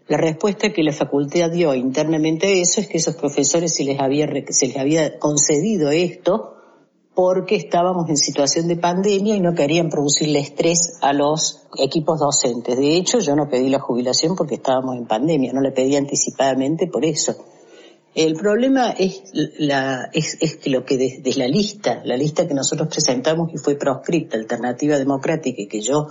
La 0.08 0.18
respuesta 0.18 0.72
que 0.72 0.84
la 0.84 0.92
facultad 0.92 1.52
dio 1.52 1.76
internamente 1.76 2.48
a 2.48 2.50
eso 2.50 2.82
es 2.82 2.88
que 2.88 2.98
esos 2.98 3.16
profesores 3.16 3.76
se 3.76 3.84
les 3.84 4.00
había, 4.00 4.28
se 4.50 4.68
les 4.68 4.78
había 4.78 5.20
concedido 5.20 5.92
esto 5.92 6.56
porque 7.14 7.58
estábamos 7.58 8.10
en 8.10 8.18
situación 8.18 8.68
de 8.68 8.78
pandemia 8.78 9.36
y 9.36 9.42
no 9.42 9.54
querían 9.54 9.90
producirle 9.90 10.40
estrés 10.40 10.98
a 11.02 11.14
los 11.14 11.68
equipos 11.78 12.20
docentes. 12.20 12.78
De 12.78 12.96
hecho, 12.96 13.20
yo 13.20 13.36
no 13.36 13.50
pedí 13.50 13.70
la 13.70 13.80
jubilación 13.80 14.36
porque 14.36 14.56
estábamos 14.56 14.96
en 14.96 15.06
pandemia, 15.06 15.54
no 15.54 15.62
la 15.62 15.74
pedí 15.74 15.96
anticipadamente 15.96 16.88
por 16.88 17.04
eso. 17.06 17.36
El 18.20 18.34
problema 18.34 18.90
es, 18.90 19.22
la, 19.32 20.10
es, 20.12 20.58
que 20.58 20.70
lo 20.70 20.84
que 20.84 20.98
desde 20.98 21.40
la 21.40 21.48
lista, 21.48 22.02
la 22.04 22.18
lista 22.18 22.46
que 22.46 22.54
nosotros 22.54 22.90
presentamos 22.90 23.50
y 23.54 23.58
fue 23.58 23.76
proscripta, 23.76 24.36
Alternativa 24.36 24.98
Democrática, 24.98 25.62
y 25.62 25.68
que 25.68 25.80
yo 25.80 26.10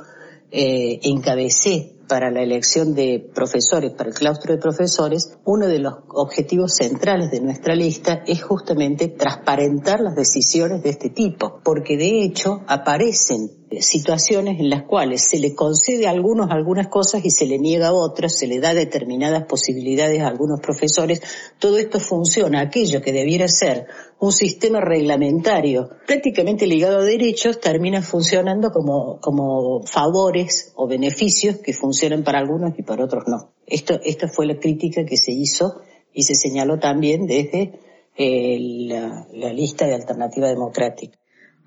eh, 0.50 1.00
encabecé 1.02 1.97
para 2.09 2.30
la 2.30 2.42
elección 2.42 2.94
de 2.94 3.30
profesores, 3.34 3.92
para 3.92 4.09
el 4.09 4.14
claustro 4.14 4.54
de 4.54 4.61
profesores, 4.61 5.36
uno 5.44 5.66
de 5.66 5.78
los 5.78 5.94
objetivos 6.09 6.74
centrales 6.74 7.30
de 7.30 7.40
nuestra 7.40 7.74
lista 7.74 8.22
es 8.26 8.42
justamente 8.42 9.09
transparentar 9.09 10.00
las 10.00 10.16
decisiones 10.16 10.82
de 10.82 10.90
este 10.90 11.11
tipo, 11.11 11.61
porque 11.62 11.96
de 11.96 12.22
hecho 12.24 12.62
aparecen 12.66 13.50
situaciones 13.80 14.59
en 14.59 14.70
las 14.70 14.84
cuales 14.84 15.22
se 15.22 15.38
le 15.38 15.54
concede 15.54 16.06
a 16.06 16.11
algunos 16.11 16.50
algunas 16.50 16.88
cosas 16.88 17.24
y 17.24 17.30
se 17.30 17.46
le 17.46 17.59
niega 17.59 17.88
a 17.88 17.92
otras, 17.92 18.38
se 18.38 18.46
le 18.46 18.61
da 18.61 18.72
determinadas 18.72 19.44
posibilidades 19.44 20.22
a 20.22 20.28
algunos 20.28 20.61
profesores. 20.61 21.20
Todo 21.59 21.78
esto 21.78 22.00
funciona, 22.00 22.61
aquello 22.61 23.02
que 23.02 23.12
debiera 23.12 23.46
ser 23.48 23.86
un 24.20 24.32
sistema 24.32 24.80
reglamentario 24.80 25.90
prácticamente 26.06 26.66
ligado 26.66 26.98
a 26.98 27.04
derechos, 27.04 27.60
termina 27.60 28.02
funcionando 28.02 28.70
como, 28.70 29.20
como 29.20 29.82
favores 29.86 30.72
o 30.74 30.88
beneficios 30.88 31.58
que 31.58 31.72
funcionan 31.72 32.24
para 32.24 32.38
algunos 32.38 32.76
y 32.78 32.82
para 32.82 33.04
otros 33.04 33.24
no. 33.28 33.52
Esto, 33.66 34.00
esta 34.04 34.28
fue 34.28 34.46
la 34.46 34.58
crítica 34.58 35.04
que 35.04 35.16
se 35.16 35.32
hizo 35.32 35.82
y 36.12 36.22
se 36.22 36.34
señaló 36.34 36.78
también 36.78 37.26
desde 37.26 37.78
eh, 38.16 38.58
la, 38.88 39.26
la 39.32 39.52
lista 39.52 39.86
de 39.86 39.94
alternativa 39.94 40.48
democrática. 40.48 41.16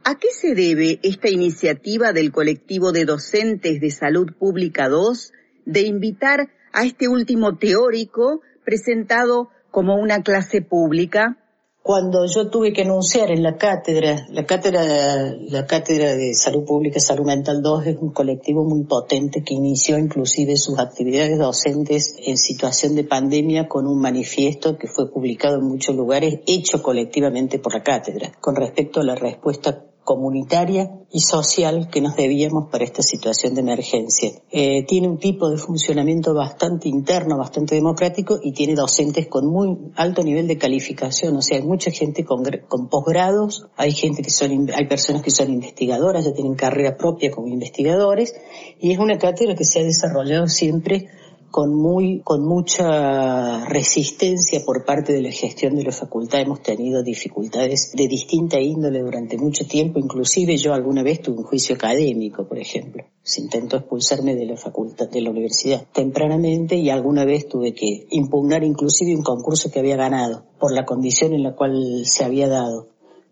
¿A 0.03 0.15
qué 0.15 0.29
se 0.31 0.55
debe 0.55 0.99
esta 1.03 1.29
iniciativa 1.29 2.11
del 2.11 2.31
colectivo 2.31 2.91
de 2.91 3.05
docentes 3.05 3.79
de 3.79 3.91
salud 3.91 4.33
pública 4.37 4.89
2 4.89 5.31
de 5.65 5.81
invitar 5.81 6.49
a 6.73 6.83
este 6.83 7.07
último 7.07 7.57
teórico 7.57 8.41
presentado 8.65 9.49
como 9.69 9.95
una 9.95 10.23
clase 10.23 10.61
pública? 10.61 11.37
Cuando 11.83 12.27
yo 12.27 12.47
tuve 12.47 12.73
que 12.73 12.83
anunciar 12.83 13.31
en 13.31 13.41
la 13.41 13.57
cátedra, 13.57 14.27
la 14.29 14.45
cátedra, 14.45 15.33
la 15.49 15.65
cátedra 15.65 16.13
de 16.13 16.35
salud 16.35 16.63
pública 16.63 16.99
salud 16.99 17.25
mental 17.25 17.63
2 17.63 17.87
es 17.87 17.97
un 17.99 18.11
colectivo 18.11 18.63
muy 18.63 18.83
potente 18.83 19.43
que 19.43 19.55
inició 19.55 19.97
inclusive 19.97 20.57
sus 20.57 20.77
actividades 20.77 21.39
docentes 21.39 22.15
en 22.23 22.37
situación 22.37 22.93
de 22.93 23.03
pandemia 23.03 23.67
con 23.67 23.87
un 23.87 23.99
manifiesto 23.99 24.77
que 24.77 24.87
fue 24.87 25.11
publicado 25.11 25.55
en 25.55 25.65
muchos 25.65 25.95
lugares, 25.95 26.41
hecho 26.45 26.83
colectivamente 26.83 27.57
por 27.57 27.73
la 27.73 27.81
cátedra, 27.81 28.31
con 28.39 28.55
respecto 28.55 28.99
a 28.99 29.03
la 29.03 29.15
respuesta 29.15 29.90
comunitaria 30.03 30.89
y 31.11 31.21
social 31.21 31.89
que 31.89 32.01
nos 32.01 32.15
debíamos 32.15 32.69
para 32.71 32.83
esta 32.83 33.03
situación 33.03 33.53
de 33.53 33.61
emergencia. 33.61 34.31
Eh, 34.51 34.83
tiene 34.85 35.07
un 35.07 35.19
tipo 35.19 35.49
de 35.49 35.57
funcionamiento 35.57 36.33
bastante 36.33 36.89
interno, 36.89 37.37
bastante 37.37 37.75
democrático 37.75 38.39
y 38.41 38.51
tiene 38.53 38.75
docentes 38.75 39.27
con 39.27 39.47
muy 39.47 39.77
alto 39.95 40.23
nivel 40.23 40.47
de 40.47 40.57
calificación. 40.57 41.35
O 41.35 41.41
sea, 41.41 41.57
hay 41.57 41.63
mucha 41.63 41.91
gente 41.91 42.25
con, 42.25 42.43
con 42.67 42.87
posgrados, 42.87 43.67
hay 43.77 43.91
gente 43.91 44.21
que 44.21 44.31
son, 44.31 44.71
hay 44.73 44.87
personas 44.87 45.21
que 45.21 45.31
son 45.31 45.51
investigadoras, 45.51 46.25
ya 46.25 46.33
tienen 46.33 46.55
carrera 46.55 46.97
propia 46.97 47.31
como 47.31 47.47
investigadores 47.47 48.33
y 48.79 48.91
es 48.91 48.99
una 48.99 49.17
cátedra 49.17 49.55
que 49.55 49.65
se 49.65 49.79
ha 49.79 49.83
desarrollado 49.83 50.47
siempre 50.47 51.09
con 51.51 51.75
muy, 51.75 52.21
con 52.21 52.43
mucha 52.45 53.65
resistencia 53.65 54.63
por 54.65 54.85
parte 54.85 55.11
de 55.11 55.21
la 55.21 55.31
gestión 55.31 55.75
de 55.75 55.83
la 55.83 55.91
facultad. 55.91 56.39
Hemos 56.39 56.61
tenido 56.61 57.03
dificultades 57.03 57.91
de 57.93 58.07
distinta 58.07 58.59
índole 58.59 59.01
durante 59.01 59.37
mucho 59.37 59.67
tiempo. 59.67 59.99
Inclusive 59.99 60.55
yo 60.57 60.73
alguna 60.73 61.03
vez 61.03 61.21
tuve 61.21 61.39
un 61.39 61.43
juicio 61.43 61.75
académico, 61.75 62.47
por 62.47 62.57
ejemplo. 62.57 63.03
Se 63.21 63.41
intentó 63.41 63.77
expulsarme 63.77 64.35
de 64.35 64.45
la 64.45 64.55
facultad, 64.55 65.09
de 65.09 65.21
la 65.21 65.29
universidad 65.29 65.85
tempranamente 65.91 66.75
y 66.77 66.89
alguna 66.89 67.25
vez 67.25 67.47
tuve 67.47 67.73
que 67.73 68.07
impugnar 68.11 68.63
inclusive 68.63 69.15
un 69.15 69.23
concurso 69.23 69.69
que 69.69 69.79
había 69.79 69.97
ganado 69.97 70.45
por 70.57 70.73
la 70.73 70.85
condición 70.85 71.33
en 71.33 71.43
la 71.43 71.53
cual 71.53 72.05
se 72.05 72.23
había 72.23 72.47
dado. 72.47 72.87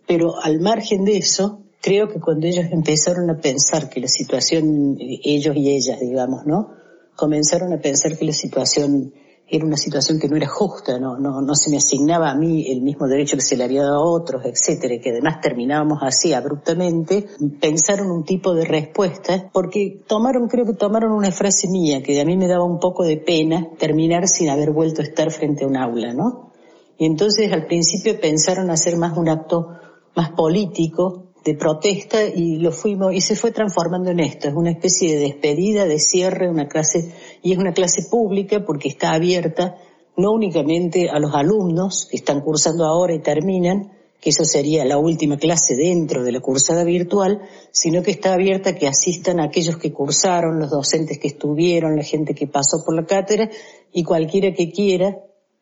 Pero 0.05 0.35
al 0.41 0.59
margen 0.59 1.05
de 1.05 1.17
eso, 1.17 1.61
creo 1.81 2.09
que 2.09 2.19
cuando 2.19 2.47
ellos 2.47 2.65
empezaron 2.71 3.29
a 3.29 3.39
pensar 3.39 3.89
que 3.89 4.01
la 4.01 4.07
situación, 4.07 4.97
ellos 4.99 5.55
y 5.55 5.69
ellas, 5.69 5.99
digamos, 5.99 6.45
¿no? 6.45 6.78
Comenzaron 7.19 7.73
a 7.73 7.81
pensar 7.81 8.17
que 8.17 8.25
la 8.25 8.33
situación 8.33 9.13
era 9.51 9.65
una 9.65 9.77
situación 9.77 10.19
que 10.19 10.27
no 10.27 10.37
era 10.37 10.47
justa, 10.47 10.99
no, 10.99 11.17
no, 11.17 11.41
no 11.41 11.55
se 11.55 11.71
me 11.71 11.77
asignaba 11.77 12.29
a 12.29 12.35
mí 12.35 12.71
el 12.71 12.81
mismo 12.81 13.07
derecho 13.07 13.35
que 13.35 13.41
se 13.41 13.57
le 13.57 13.63
había 13.63 13.81
dado 13.81 13.95
a 13.95 14.11
otros, 14.11 14.43
etcétera, 14.45 15.01
que 15.01 15.09
además 15.09 15.41
terminábamos 15.41 15.99
así 16.03 16.33
abruptamente, 16.33 17.25
pensaron 17.59 18.11
un 18.11 18.23
tipo 18.23 18.53
de 18.53 18.65
respuesta, 18.65 19.49
porque 19.51 20.03
tomaron, 20.07 20.47
creo 20.47 20.65
que 20.65 20.73
tomaron 20.73 21.11
una 21.11 21.31
frase 21.31 21.67
mía, 21.67 22.03
que 22.03 22.21
a 22.21 22.25
mí 22.25 22.37
me 22.37 22.47
daba 22.47 22.63
un 22.63 22.79
poco 22.79 23.03
de 23.03 23.17
pena 23.17 23.69
terminar 23.79 24.27
sin 24.27 24.49
haber 24.49 24.71
vuelto 24.71 25.01
a 25.01 25.05
estar 25.05 25.31
frente 25.31 25.63
a 25.63 25.67
un 25.67 25.77
aula, 25.77 26.13
¿no? 26.13 26.51
Y 26.99 27.05
entonces 27.05 27.51
al 27.51 27.65
principio 27.65 28.19
pensaron 28.19 28.69
hacer 28.69 28.97
más 28.97 29.17
un 29.17 29.29
acto 29.29 29.69
más 30.15 30.31
político, 30.31 31.28
de 31.49 31.57
protesta 31.57 32.23
y 32.23 32.57
lo 32.57 32.71
fuimos 32.71 33.13
y 33.13 33.21
se 33.21 33.35
fue 33.35 33.51
transformando 33.51 34.11
en 34.11 34.19
esto, 34.19 34.47
es 34.47 34.53
una 34.53 34.71
especie 34.71 35.15
de 35.15 35.21
despedida, 35.21 35.85
de 35.85 35.99
cierre, 35.99 36.49
una 36.49 36.67
clase 36.67 37.11
y 37.41 37.53
es 37.53 37.57
una 37.57 37.73
clase 37.73 38.03
pública 38.09 38.63
porque 38.65 38.87
está 38.87 39.13
abierta 39.13 39.77
no 40.15 40.31
únicamente 40.31 41.09
a 41.09 41.17
los 41.17 41.33
alumnos 41.33 42.07
que 42.09 42.17
están 42.17 42.41
cursando 42.41 42.85
ahora 42.85 43.15
y 43.15 43.19
terminan, 43.19 43.93
que 44.19 44.31
eso 44.31 44.43
sería 44.43 44.83
la 44.85 44.97
última 44.97 45.37
clase 45.37 45.75
dentro 45.75 46.23
de 46.23 46.33
la 46.33 46.41
cursada 46.41 46.83
virtual, 46.83 47.41
sino 47.71 48.03
que 48.03 48.11
está 48.11 48.33
abierta 48.33 48.71
a 48.71 48.75
que 48.75 48.87
asistan 48.87 49.39
a 49.39 49.45
aquellos 49.45 49.77
que 49.77 49.93
cursaron, 49.93 50.59
los 50.59 50.69
docentes 50.69 51.19
que 51.19 51.29
estuvieron, 51.29 51.95
la 51.95 52.03
gente 52.03 52.35
que 52.35 52.47
pasó 52.47 52.83
por 52.85 52.95
la 52.95 53.05
cátedra 53.05 53.49
y 53.93 54.03
cualquiera 54.03 54.53
que 54.53 54.71
quiera, 54.71 55.17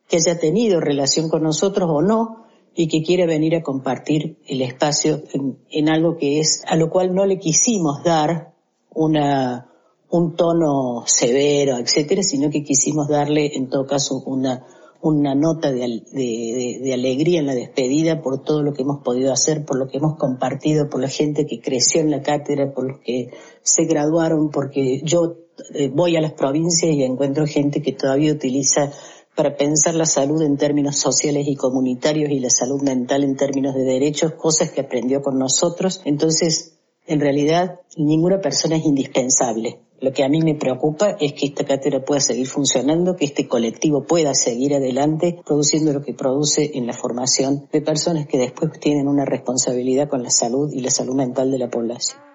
que 0.09 0.17
haya 0.17 0.39
tenido 0.39 0.81
relación 0.81 1.29
con 1.29 1.43
nosotros 1.43 1.87
o 1.89 2.01
no, 2.01 2.46
y 2.79 2.87
que 2.87 3.01
quiere 3.01 3.25
venir 3.25 3.55
a 3.55 3.63
compartir 3.63 4.37
el 4.45 4.61
espacio 4.61 5.23
en, 5.71 5.89
algo 5.89 6.15
que 6.15 6.39
es, 6.39 6.61
a 6.67 6.75
lo 6.75 6.91
cual 6.91 7.15
no 7.15 7.25
le 7.25 7.39
quisimos 7.39 8.03
dar 8.03 8.53
una, 8.93 9.71
un 10.11 10.35
tono 10.35 11.01
severo, 11.07 11.79
etcétera, 11.79 12.21
sino 12.21 12.51
que 12.51 12.63
quisimos 12.63 13.07
darle 13.07 13.55
en 13.55 13.67
todo 13.67 13.87
caso 13.87 14.21
una, 14.27 14.63
una 15.01 15.33
nota 15.33 15.71
de, 15.71 16.03
de, 16.11 16.79
de, 16.83 16.93
alegría 16.93 17.39
en 17.39 17.47
la 17.47 17.55
despedida 17.55 18.21
por 18.21 18.43
todo 18.43 18.61
lo 18.61 18.73
que 18.73 18.83
hemos 18.83 19.01
podido 19.03 19.33
hacer, 19.33 19.65
por 19.65 19.79
lo 19.79 19.87
que 19.87 19.97
hemos 19.97 20.15
compartido, 20.15 20.87
por 20.87 21.01
la 21.01 21.09
gente 21.09 21.47
que 21.47 21.59
creció 21.59 22.01
en 22.01 22.11
la 22.11 22.21
cátedra, 22.21 22.73
por 22.73 22.91
los 22.91 22.99
que 22.99 23.31
se 23.63 23.85
graduaron, 23.85 24.51
porque 24.51 25.01
yo 25.03 25.37
eh, 25.73 25.89
voy 25.91 26.15
a 26.15 26.21
las 26.21 26.33
provincias 26.33 26.93
y 26.93 27.01
encuentro 27.01 27.47
gente 27.47 27.81
que 27.81 27.93
todavía 27.93 28.33
utiliza 28.33 28.91
para 29.37 29.55
pensar 29.55 29.93
la 29.93 30.07
salud 30.07 30.41
en 30.41 30.57
términos 30.57 30.97
sociales 30.97 31.47
y 31.47 31.55
comunitarios 31.55 32.31
y 32.31 32.39
la 32.39 32.49
salud 32.49 32.81
mental 32.81 33.23
en 33.23 33.35
términos 33.35 33.75
de 33.75 33.83
derechos, 33.83 34.33
cosas 34.33 34.71
que 34.71 34.81
aprendió 34.81 35.21
con 35.21 35.37
nosotros. 35.37 36.01
Entonces, 36.05 36.79
en 37.05 37.19
realidad, 37.19 37.79
ninguna 37.95 38.41
persona 38.41 38.77
es 38.77 38.85
indispensable. 38.85 39.79
Lo 40.01 40.11
que 40.11 40.23
a 40.23 40.27
mí 40.27 40.41
me 40.41 40.55
preocupa 40.55 41.17
es 41.19 41.33
que 41.33 41.45
esta 41.45 41.65
cátedra 41.65 42.03
pueda 42.03 42.19
seguir 42.19 42.47
funcionando, 42.47 43.15
que 43.15 43.25
este 43.25 43.47
colectivo 43.47 44.05
pueda 44.07 44.33
seguir 44.33 44.73
adelante 44.73 45.39
produciendo 45.45 45.93
lo 45.93 46.01
que 46.01 46.15
produce 46.15 46.71
en 46.73 46.87
la 46.87 46.93
formación 46.93 47.67
de 47.71 47.81
personas 47.81 48.25
que 48.25 48.39
después 48.39 48.71
tienen 48.79 49.07
una 49.07 49.25
responsabilidad 49.25 50.09
con 50.09 50.23
la 50.23 50.31
salud 50.31 50.71
y 50.73 50.81
la 50.81 50.89
salud 50.89 51.13
mental 51.13 51.51
de 51.51 51.59
la 51.59 51.69
población. 51.69 52.26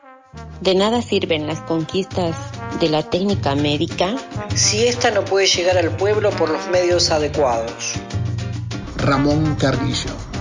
De 0.61 0.75
nada 0.75 1.03
sirven 1.03 1.47
las 1.47 1.61
conquistas 1.61 2.37
de 2.81 2.89
la 2.89 3.03
técnica 3.03 3.55
médica 3.55 4.17
si 4.55 4.87
ésta 4.87 5.11
no 5.11 5.25
puede 5.25 5.47
llegar 5.47 5.77
al 5.77 5.97
pueblo 5.97 6.31
por 6.31 6.51
los 6.51 6.69
medios 6.69 7.11
adecuados. 7.11 7.95
Ramón 8.97 9.57
Carrillo. 9.57 10.32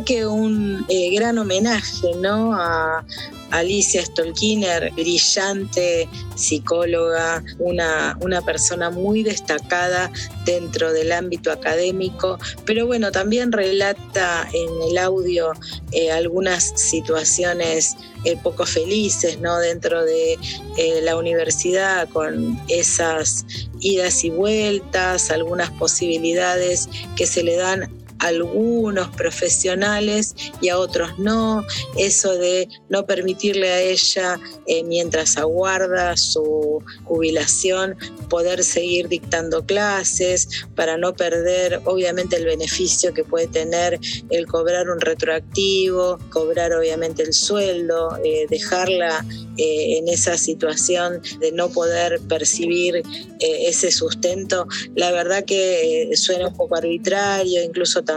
Que 0.00 0.26
un 0.26 0.84
eh, 0.88 1.10
gran 1.14 1.38
homenaje 1.38 2.14
¿no? 2.16 2.54
a 2.54 3.04
Alicia 3.50 4.04
Stolkiner, 4.04 4.90
brillante 4.92 6.08
psicóloga, 6.34 7.44
una, 7.58 8.16
una 8.22 8.40
persona 8.40 8.88
muy 8.88 9.22
destacada 9.22 10.10
dentro 10.46 10.92
del 10.92 11.12
ámbito 11.12 11.52
académico, 11.52 12.38
pero 12.64 12.86
bueno, 12.86 13.12
también 13.12 13.52
relata 13.52 14.48
en 14.54 14.90
el 14.90 14.96
audio 14.96 15.52
eh, 15.92 16.10
algunas 16.10 16.72
situaciones 16.76 17.94
eh, 18.24 18.38
poco 18.42 18.64
felices 18.64 19.38
¿no? 19.40 19.58
dentro 19.58 20.02
de 20.04 20.38
la 21.02 21.16
universidad 21.16 22.08
con 22.08 22.58
esas 22.68 23.44
idas 23.80 24.24
y 24.24 24.30
vueltas, 24.30 25.30
algunas 25.30 25.70
posibilidades 25.72 26.88
que 27.16 27.26
se 27.26 27.42
le 27.42 27.56
dan 27.56 28.01
algunos 28.22 29.08
profesionales 29.16 30.34
y 30.60 30.68
a 30.68 30.78
otros 30.78 31.18
no, 31.18 31.64
eso 31.98 32.32
de 32.38 32.68
no 32.88 33.04
permitirle 33.04 33.70
a 33.70 33.80
ella, 33.80 34.38
eh, 34.66 34.84
mientras 34.84 35.36
aguarda 35.36 36.16
su 36.16 36.82
jubilación, 37.04 37.96
poder 38.28 38.62
seguir 38.62 39.08
dictando 39.08 39.66
clases 39.66 40.48
para 40.76 40.96
no 40.96 41.14
perder 41.14 41.80
obviamente 41.84 42.36
el 42.36 42.44
beneficio 42.44 43.12
que 43.12 43.24
puede 43.24 43.48
tener 43.48 43.98
el 44.30 44.46
cobrar 44.46 44.88
un 44.88 45.00
retroactivo, 45.00 46.18
cobrar 46.30 46.72
obviamente 46.72 47.24
el 47.24 47.32
sueldo, 47.32 48.16
eh, 48.24 48.46
dejarla 48.48 49.24
eh, 49.58 49.98
en 49.98 50.08
esa 50.08 50.38
situación 50.38 51.20
de 51.40 51.50
no 51.52 51.70
poder 51.70 52.20
percibir 52.28 53.02
ese 53.40 53.90
sustento, 53.90 54.68
la 54.94 55.10
verdad 55.10 55.44
que 55.44 56.08
suena 56.14 56.46
un 56.46 56.56
poco 56.56 56.76
arbitrario, 56.76 57.60
incluso 57.60 58.04
también 58.04 58.11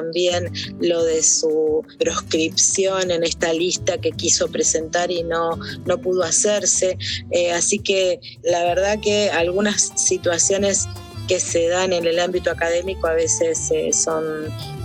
lo 0.80 1.04
de 1.04 1.24
su 1.24 1.84
proscripción 2.00 3.12
en 3.12 3.24
esta 3.24 3.54
lista 3.54 4.00
que 4.00 4.12
quiso 4.12 4.48
presentar 4.48 5.12
y 5.12 5.24
no, 5.24 5.52
no 5.86 5.98
pudo 6.00 6.24
hacerse. 6.24 6.98
Eh, 7.32 7.52
así 7.52 7.80
que 7.80 8.20
la 8.44 8.64
verdad 8.64 9.00
que 9.02 9.30
algunas 9.30 9.92
situaciones 9.96 10.88
que 11.28 11.40
se 11.40 11.68
dan 11.68 11.94
en 11.94 12.06
el 12.06 12.20
ámbito 12.20 12.52
académico 12.52 13.08
a 13.08 13.14
veces 13.14 13.72
eh, 13.72 13.92
son 13.92 14.24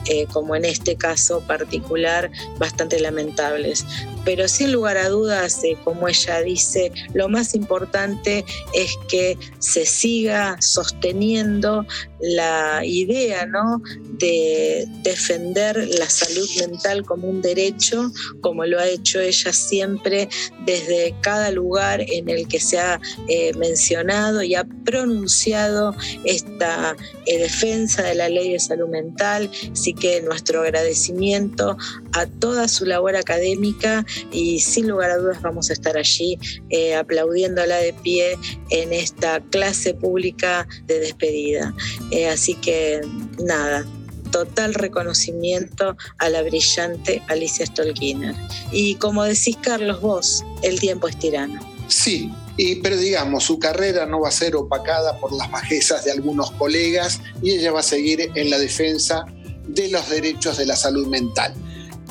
eh, 0.07 0.27
como 0.33 0.57
en 0.57 0.65
este 0.65 0.97
caso 0.97 1.41
particular, 1.47 2.31
bastante 2.59 2.99
lamentables. 3.01 3.85
Pero 4.25 4.49
sin 4.49 4.73
lugar 4.73 4.97
a 4.99 5.09
dudas, 5.09 5.63
eh, 5.65 5.77
como 5.83 6.09
ella 6.09 6.41
dice, 6.43 6.93
lo 7.15 7.29
más 7.29 7.55
importante 7.55 8.45
es 8.75 8.97
que 9.09 9.39
se 9.59 9.87
siga 9.87 10.57
sosteniendo 10.61 11.87
la 12.21 12.83
idea 12.85 13.47
¿no? 13.47 13.83
de 14.19 14.87
defender 15.03 15.89
la 15.99 16.09
salud 16.11 16.49
mental 16.59 17.05
como 17.05 17.29
un 17.29 17.41
derecho, 17.41 18.13
como 18.43 18.67
lo 18.67 18.79
ha 18.79 18.87
hecho 18.89 19.21
ella 19.21 19.53
siempre 19.53 20.29
desde 20.67 21.15
cada 21.23 21.51
lugar 21.51 22.03
en 22.07 22.29
el 22.29 22.47
que 22.47 22.61
se 22.61 22.79
ha 22.79 23.01
eh, 23.29 23.53
mencionado 23.55 24.43
y 24.43 24.55
ha 24.55 24.65
pronunciado 24.85 25.95
esta 26.25 26.95
defensa 27.27 28.03
de 28.03 28.15
la 28.15 28.29
ley 28.29 28.53
de 28.53 28.61
salud 28.61 28.89
mental. 28.89 29.51
Así 29.91 29.99
que 29.99 30.23
nuestro 30.23 30.63
agradecimiento 30.63 31.77
a 32.13 32.27
toda 32.27 32.69
su 32.69 32.85
labor 32.85 33.17
académica 33.17 34.07
y 34.31 34.61
sin 34.61 34.87
lugar 34.87 35.11
a 35.11 35.17
dudas 35.17 35.43
vamos 35.43 35.69
a 35.69 35.73
estar 35.73 35.97
allí 35.97 36.39
eh, 36.69 36.95
aplaudiéndola 36.95 37.79
de 37.79 37.93
pie 37.93 38.39
en 38.69 38.93
esta 38.93 39.41
clase 39.51 39.93
pública 39.95 40.69
de 40.87 41.01
despedida. 41.01 41.75
Eh, 42.13 42.29
así 42.29 42.55
que 42.55 43.01
nada, 43.43 43.85
total 44.31 44.75
reconocimiento 44.75 45.97
a 46.19 46.29
la 46.29 46.43
brillante 46.43 47.21
Alicia 47.27 47.67
Stolkiner. 47.67 48.37
Y 48.71 48.95
como 48.95 49.25
decís 49.25 49.57
Carlos 49.61 50.01
vos, 50.01 50.45
el 50.63 50.79
tiempo 50.79 51.09
es 51.09 51.19
tirano. 51.19 51.59
Sí, 51.89 52.31
y, 52.57 52.77
pero 52.77 52.97
digamos, 52.97 53.43
su 53.43 53.59
carrera 53.59 54.07
no 54.07 54.21
va 54.21 54.29
a 54.29 54.33
ser 54.33 54.55
opacada 54.55 55.19
por 55.19 55.33
las 55.33 55.51
bajezas 55.51 56.05
de 56.05 56.13
algunos 56.13 56.53
colegas 56.53 57.21
y 57.43 57.57
ella 57.57 57.73
va 57.73 57.81
a 57.81 57.83
seguir 57.83 58.31
en 58.37 58.51
la 58.51 58.59
defensa 58.61 59.25
de 59.67 59.91
los 59.91 60.09
derechos 60.09 60.59
de 60.59 60.67
la 60.67 60.77
salud 60.77 61.07
mental. 61.07 61.55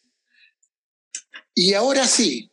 Y 1.55 1.75
ahora 1.75 2.05
sí, 2.07 2.51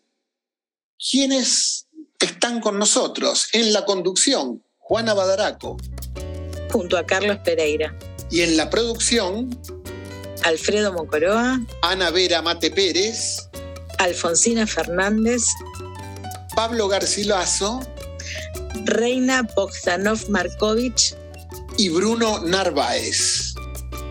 ¿quiénes 1.10 1.88
están 2.20 2.60
con 2.60 2.78
nosotros 2.78 3.48
en 3.54 3.72
la 3.72 3.84
conducción? 3.84 4.62
Juana 4.78 5.12
Badaraco. 5.12 5.78
Junto 6.70 6.96
a 6.96 7.04
Carlos 7.04 7.38
Pereira. 7.44 7.92
Y 8.30 8.42
en 8.42 8.56
la 8.56 8.70
producción, 8.70 9.50
Alfredo 10.44 10.92
Mocoroa. 10.92 11.60
Ana 11.82 12.10
Vera 12.10 12.40
Mate 12.40 12.70
Pérez. 12.70 13.48
Alfonsina 13.98 14.64
Fernández. 14.64 15.42
Pablo 16.54 16.88
Garcilaso. 16.88 17.80
Reina 18.84 19.42
Bogdanov 19.42 20.28
Markovich 20.28 21.14
y 21.78 21.88
Bruno 21.88 22.40
Narváez. 22.40 23.39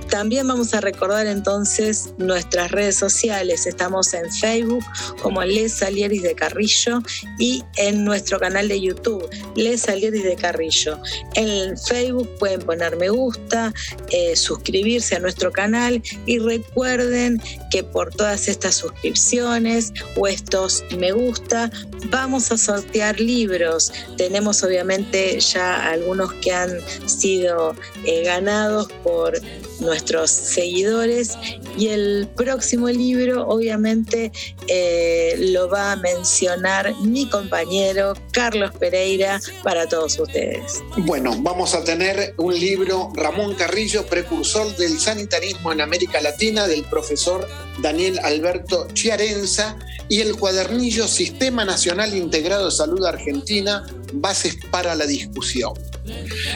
También 0.10 0.48
vamos 0.48 0.74
a 0.74 0.82
recordar 0.82 1.28
entonces 1.28 2.10
nuestras 2.18 2.72
redes 2.72 2.96
sociales. 2.96 3.68
Estamos 3.68 4.14
en 4.14 4.32
Facebook 4.32 4.84
como 5.22 5.44
Les 5.44 5.74
Salieris 5.74 6.24
de 6.24 6.34
Carrillo 6.34 7.02
y 7.38 7.64
en 7.78 8.06
nuestro 8.06 8.40
canal 8.40 8.68
de 8.68 8.82
YouTube, 8.82 9.30
Les 9.56 9.82
Salieris 9.82 10.24
de 10.24 10.36
Carrillo. 10.36 11.00
En 11.36 11.78
Facebook 11.78 12.28
pueden 12.40 12.62
poner 12.62 12.98
me 12.98 13.10
gusta, 13.10 13.72
eh, 14.10 14.36
suscribirse 14.36 15.16
a 15.16 15.20
nuestro 15.20 15.52
canal 15.52 16.02
y 16.26 16.40
recuerden 16.40 17.42
que 17.70 17.84
por 17.84 18.10
todas 18.10 18.48
estas 18.48 18.76
suscripciones 18.76 19.94
o 20.16 20.28
estos 20.28 20.84
me 20.98 21.12
gusta 21.12 21.70
vamos 22.10 22.52
a 22.52 22.58
sortear 22.58 23.20
libros. 23.20 23.92
Tenemos 24.18 24.64
obviamente 24.64 25.40
ya 25.40 25.90
algunos 25.90 26.34
que 26.34 26.52
han 26.52 26.80
sido 27.08 27.76
eh, 28.06 28.24
ganados 28.24 28.92
por 29.04 29.40
nuestros 29.80 30.32
seguidores 30.32 31.38
y 31.78 31.88
el 31.88 32.28
próximo 32.36 32.90
libro 32.90 33.48
obviamente 33.48 34.32
eh, 34.68 35.36
lo 35.52 35.70
va 35.70 35.94
a 35.94 35.96
mencionar 35.96 36.94
mi 37.02 37.28
compañero 37.30 38.14
Carlos 38.32 38.72
Pereira 38.80 39.40
para 39.64 39.88
todos 39.88 40.20
ustedes. 40.20 40.82
Bueno, 40.98 41.36
vamos 41.40 41.74
a 41.74 41.84
tener 41.84 42.34
un 42.38 42.54
libro 42.54 43.12
Ramón 43.16 43.56
Carrillo, 43.56 44.06
precursor 44.06 44.76
del 44.78 45.00
sanitarismo 45.00 45.72
en 45.72 45.82
América 45.82 46.22
Latina, 46.22 46.68
del 46.68 46.84
profesor 46.84 47.48
Daniel 47.82 48.20
Alberto 48.24 48.88
Chiarenza 48.94 49.78
y 50.10 50.22
el 50.22 50.36
cuadernillo 50.36 51.08
Sistema 51.08 51.66
Nacional 51.66 52.16
Integrado 52.16 52.66
de 52.66 52.72
Salud 52.72 53.06
Argentina, 53.06 53.86
Bases 54.14 54.58
para 54.72 54.96
la 54.96 55.06
Discusión. 55.06 55.74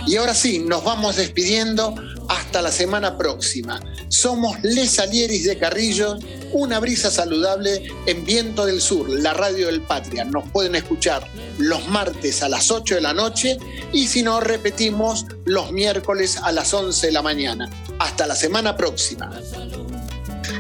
Y 0.08 0.16
ahora 0.16 0.34
sí, 0.34 0.60
nos 0.60 0.84
vamos 0.84 1.18
despidiendo 1.18 1.96
hasta 2.34 2.62
la 2.62 2.72
semana 2.72 3.18
próxima. 3.18 3.80
Somos 4.08 4.58
Les 4.64 4.90
Salieris 4.92 5.46
de 5.46 5.58
Carrillo, 5.58 6.18
una 6.52 6.80
brisa 6.80 7.12
saludable 7.12 7.92
en 8.08 8.26
Viento 8.26 8.66
del 8.66 8.82
Sur, 8.82 9.08
la 9.10 9.34
radio 9.34 9.68
del 9.68 9.82
Patria. 9.82 10.26
Nos 10.26 10.50
pueden 10.50 10.76
escuchar 10.76 11.28
los 11.60 11.88
martes 11.88 12.42
a 12.42 12.50
las 12.50 12.72
8 12.72 12.96
de 12.96 13.02
la 13.02 13.14
noche 13.14 13.58
y 13.92 14.08
si 14.08 14.24
no, 14.24 14.40
repetimos 14.40 15.26
los 15.46 15.72
miércoles 15.72 16.38
a 16.42 16.52
las 16.52 16.74
11 16.74 17.08
de 17.08 17.14
la 17.14 17.22
mañana. 17.22 17.70
Hasta 18.00 18.26
la 18.26 18.36
semana 18.36 18.76
próxima. 18.76 19.32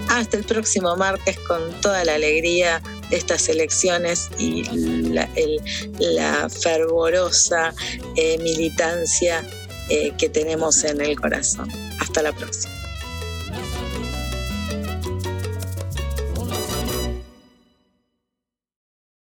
Hasta 0.10 0.38
el 0.38 0.44
próximo 0.44 0.96
martes 0.96 1.40
con 1.48 1.60
toda 1.82 2.06
la 2.06 2.16
alegría 2.16 2.82
de 3.10 3.18
estas 3.18 3.50
elecciones 3.50 4.30
y 4.38 4.64
la 6.00 6.50
fervorosa 6.50 7.74
eh, 8.16 8.38
militancia 8.38 9.44
eh, 9.90 10.14
que 10.18 10.30
tenemos 10.30 10.84
en 10.84 11.02
el 11.02 11.20
corazón. 11.20 11.70
Hasta 12.00 12.22
la 12.22 12.32
próxima. 12.32 12.74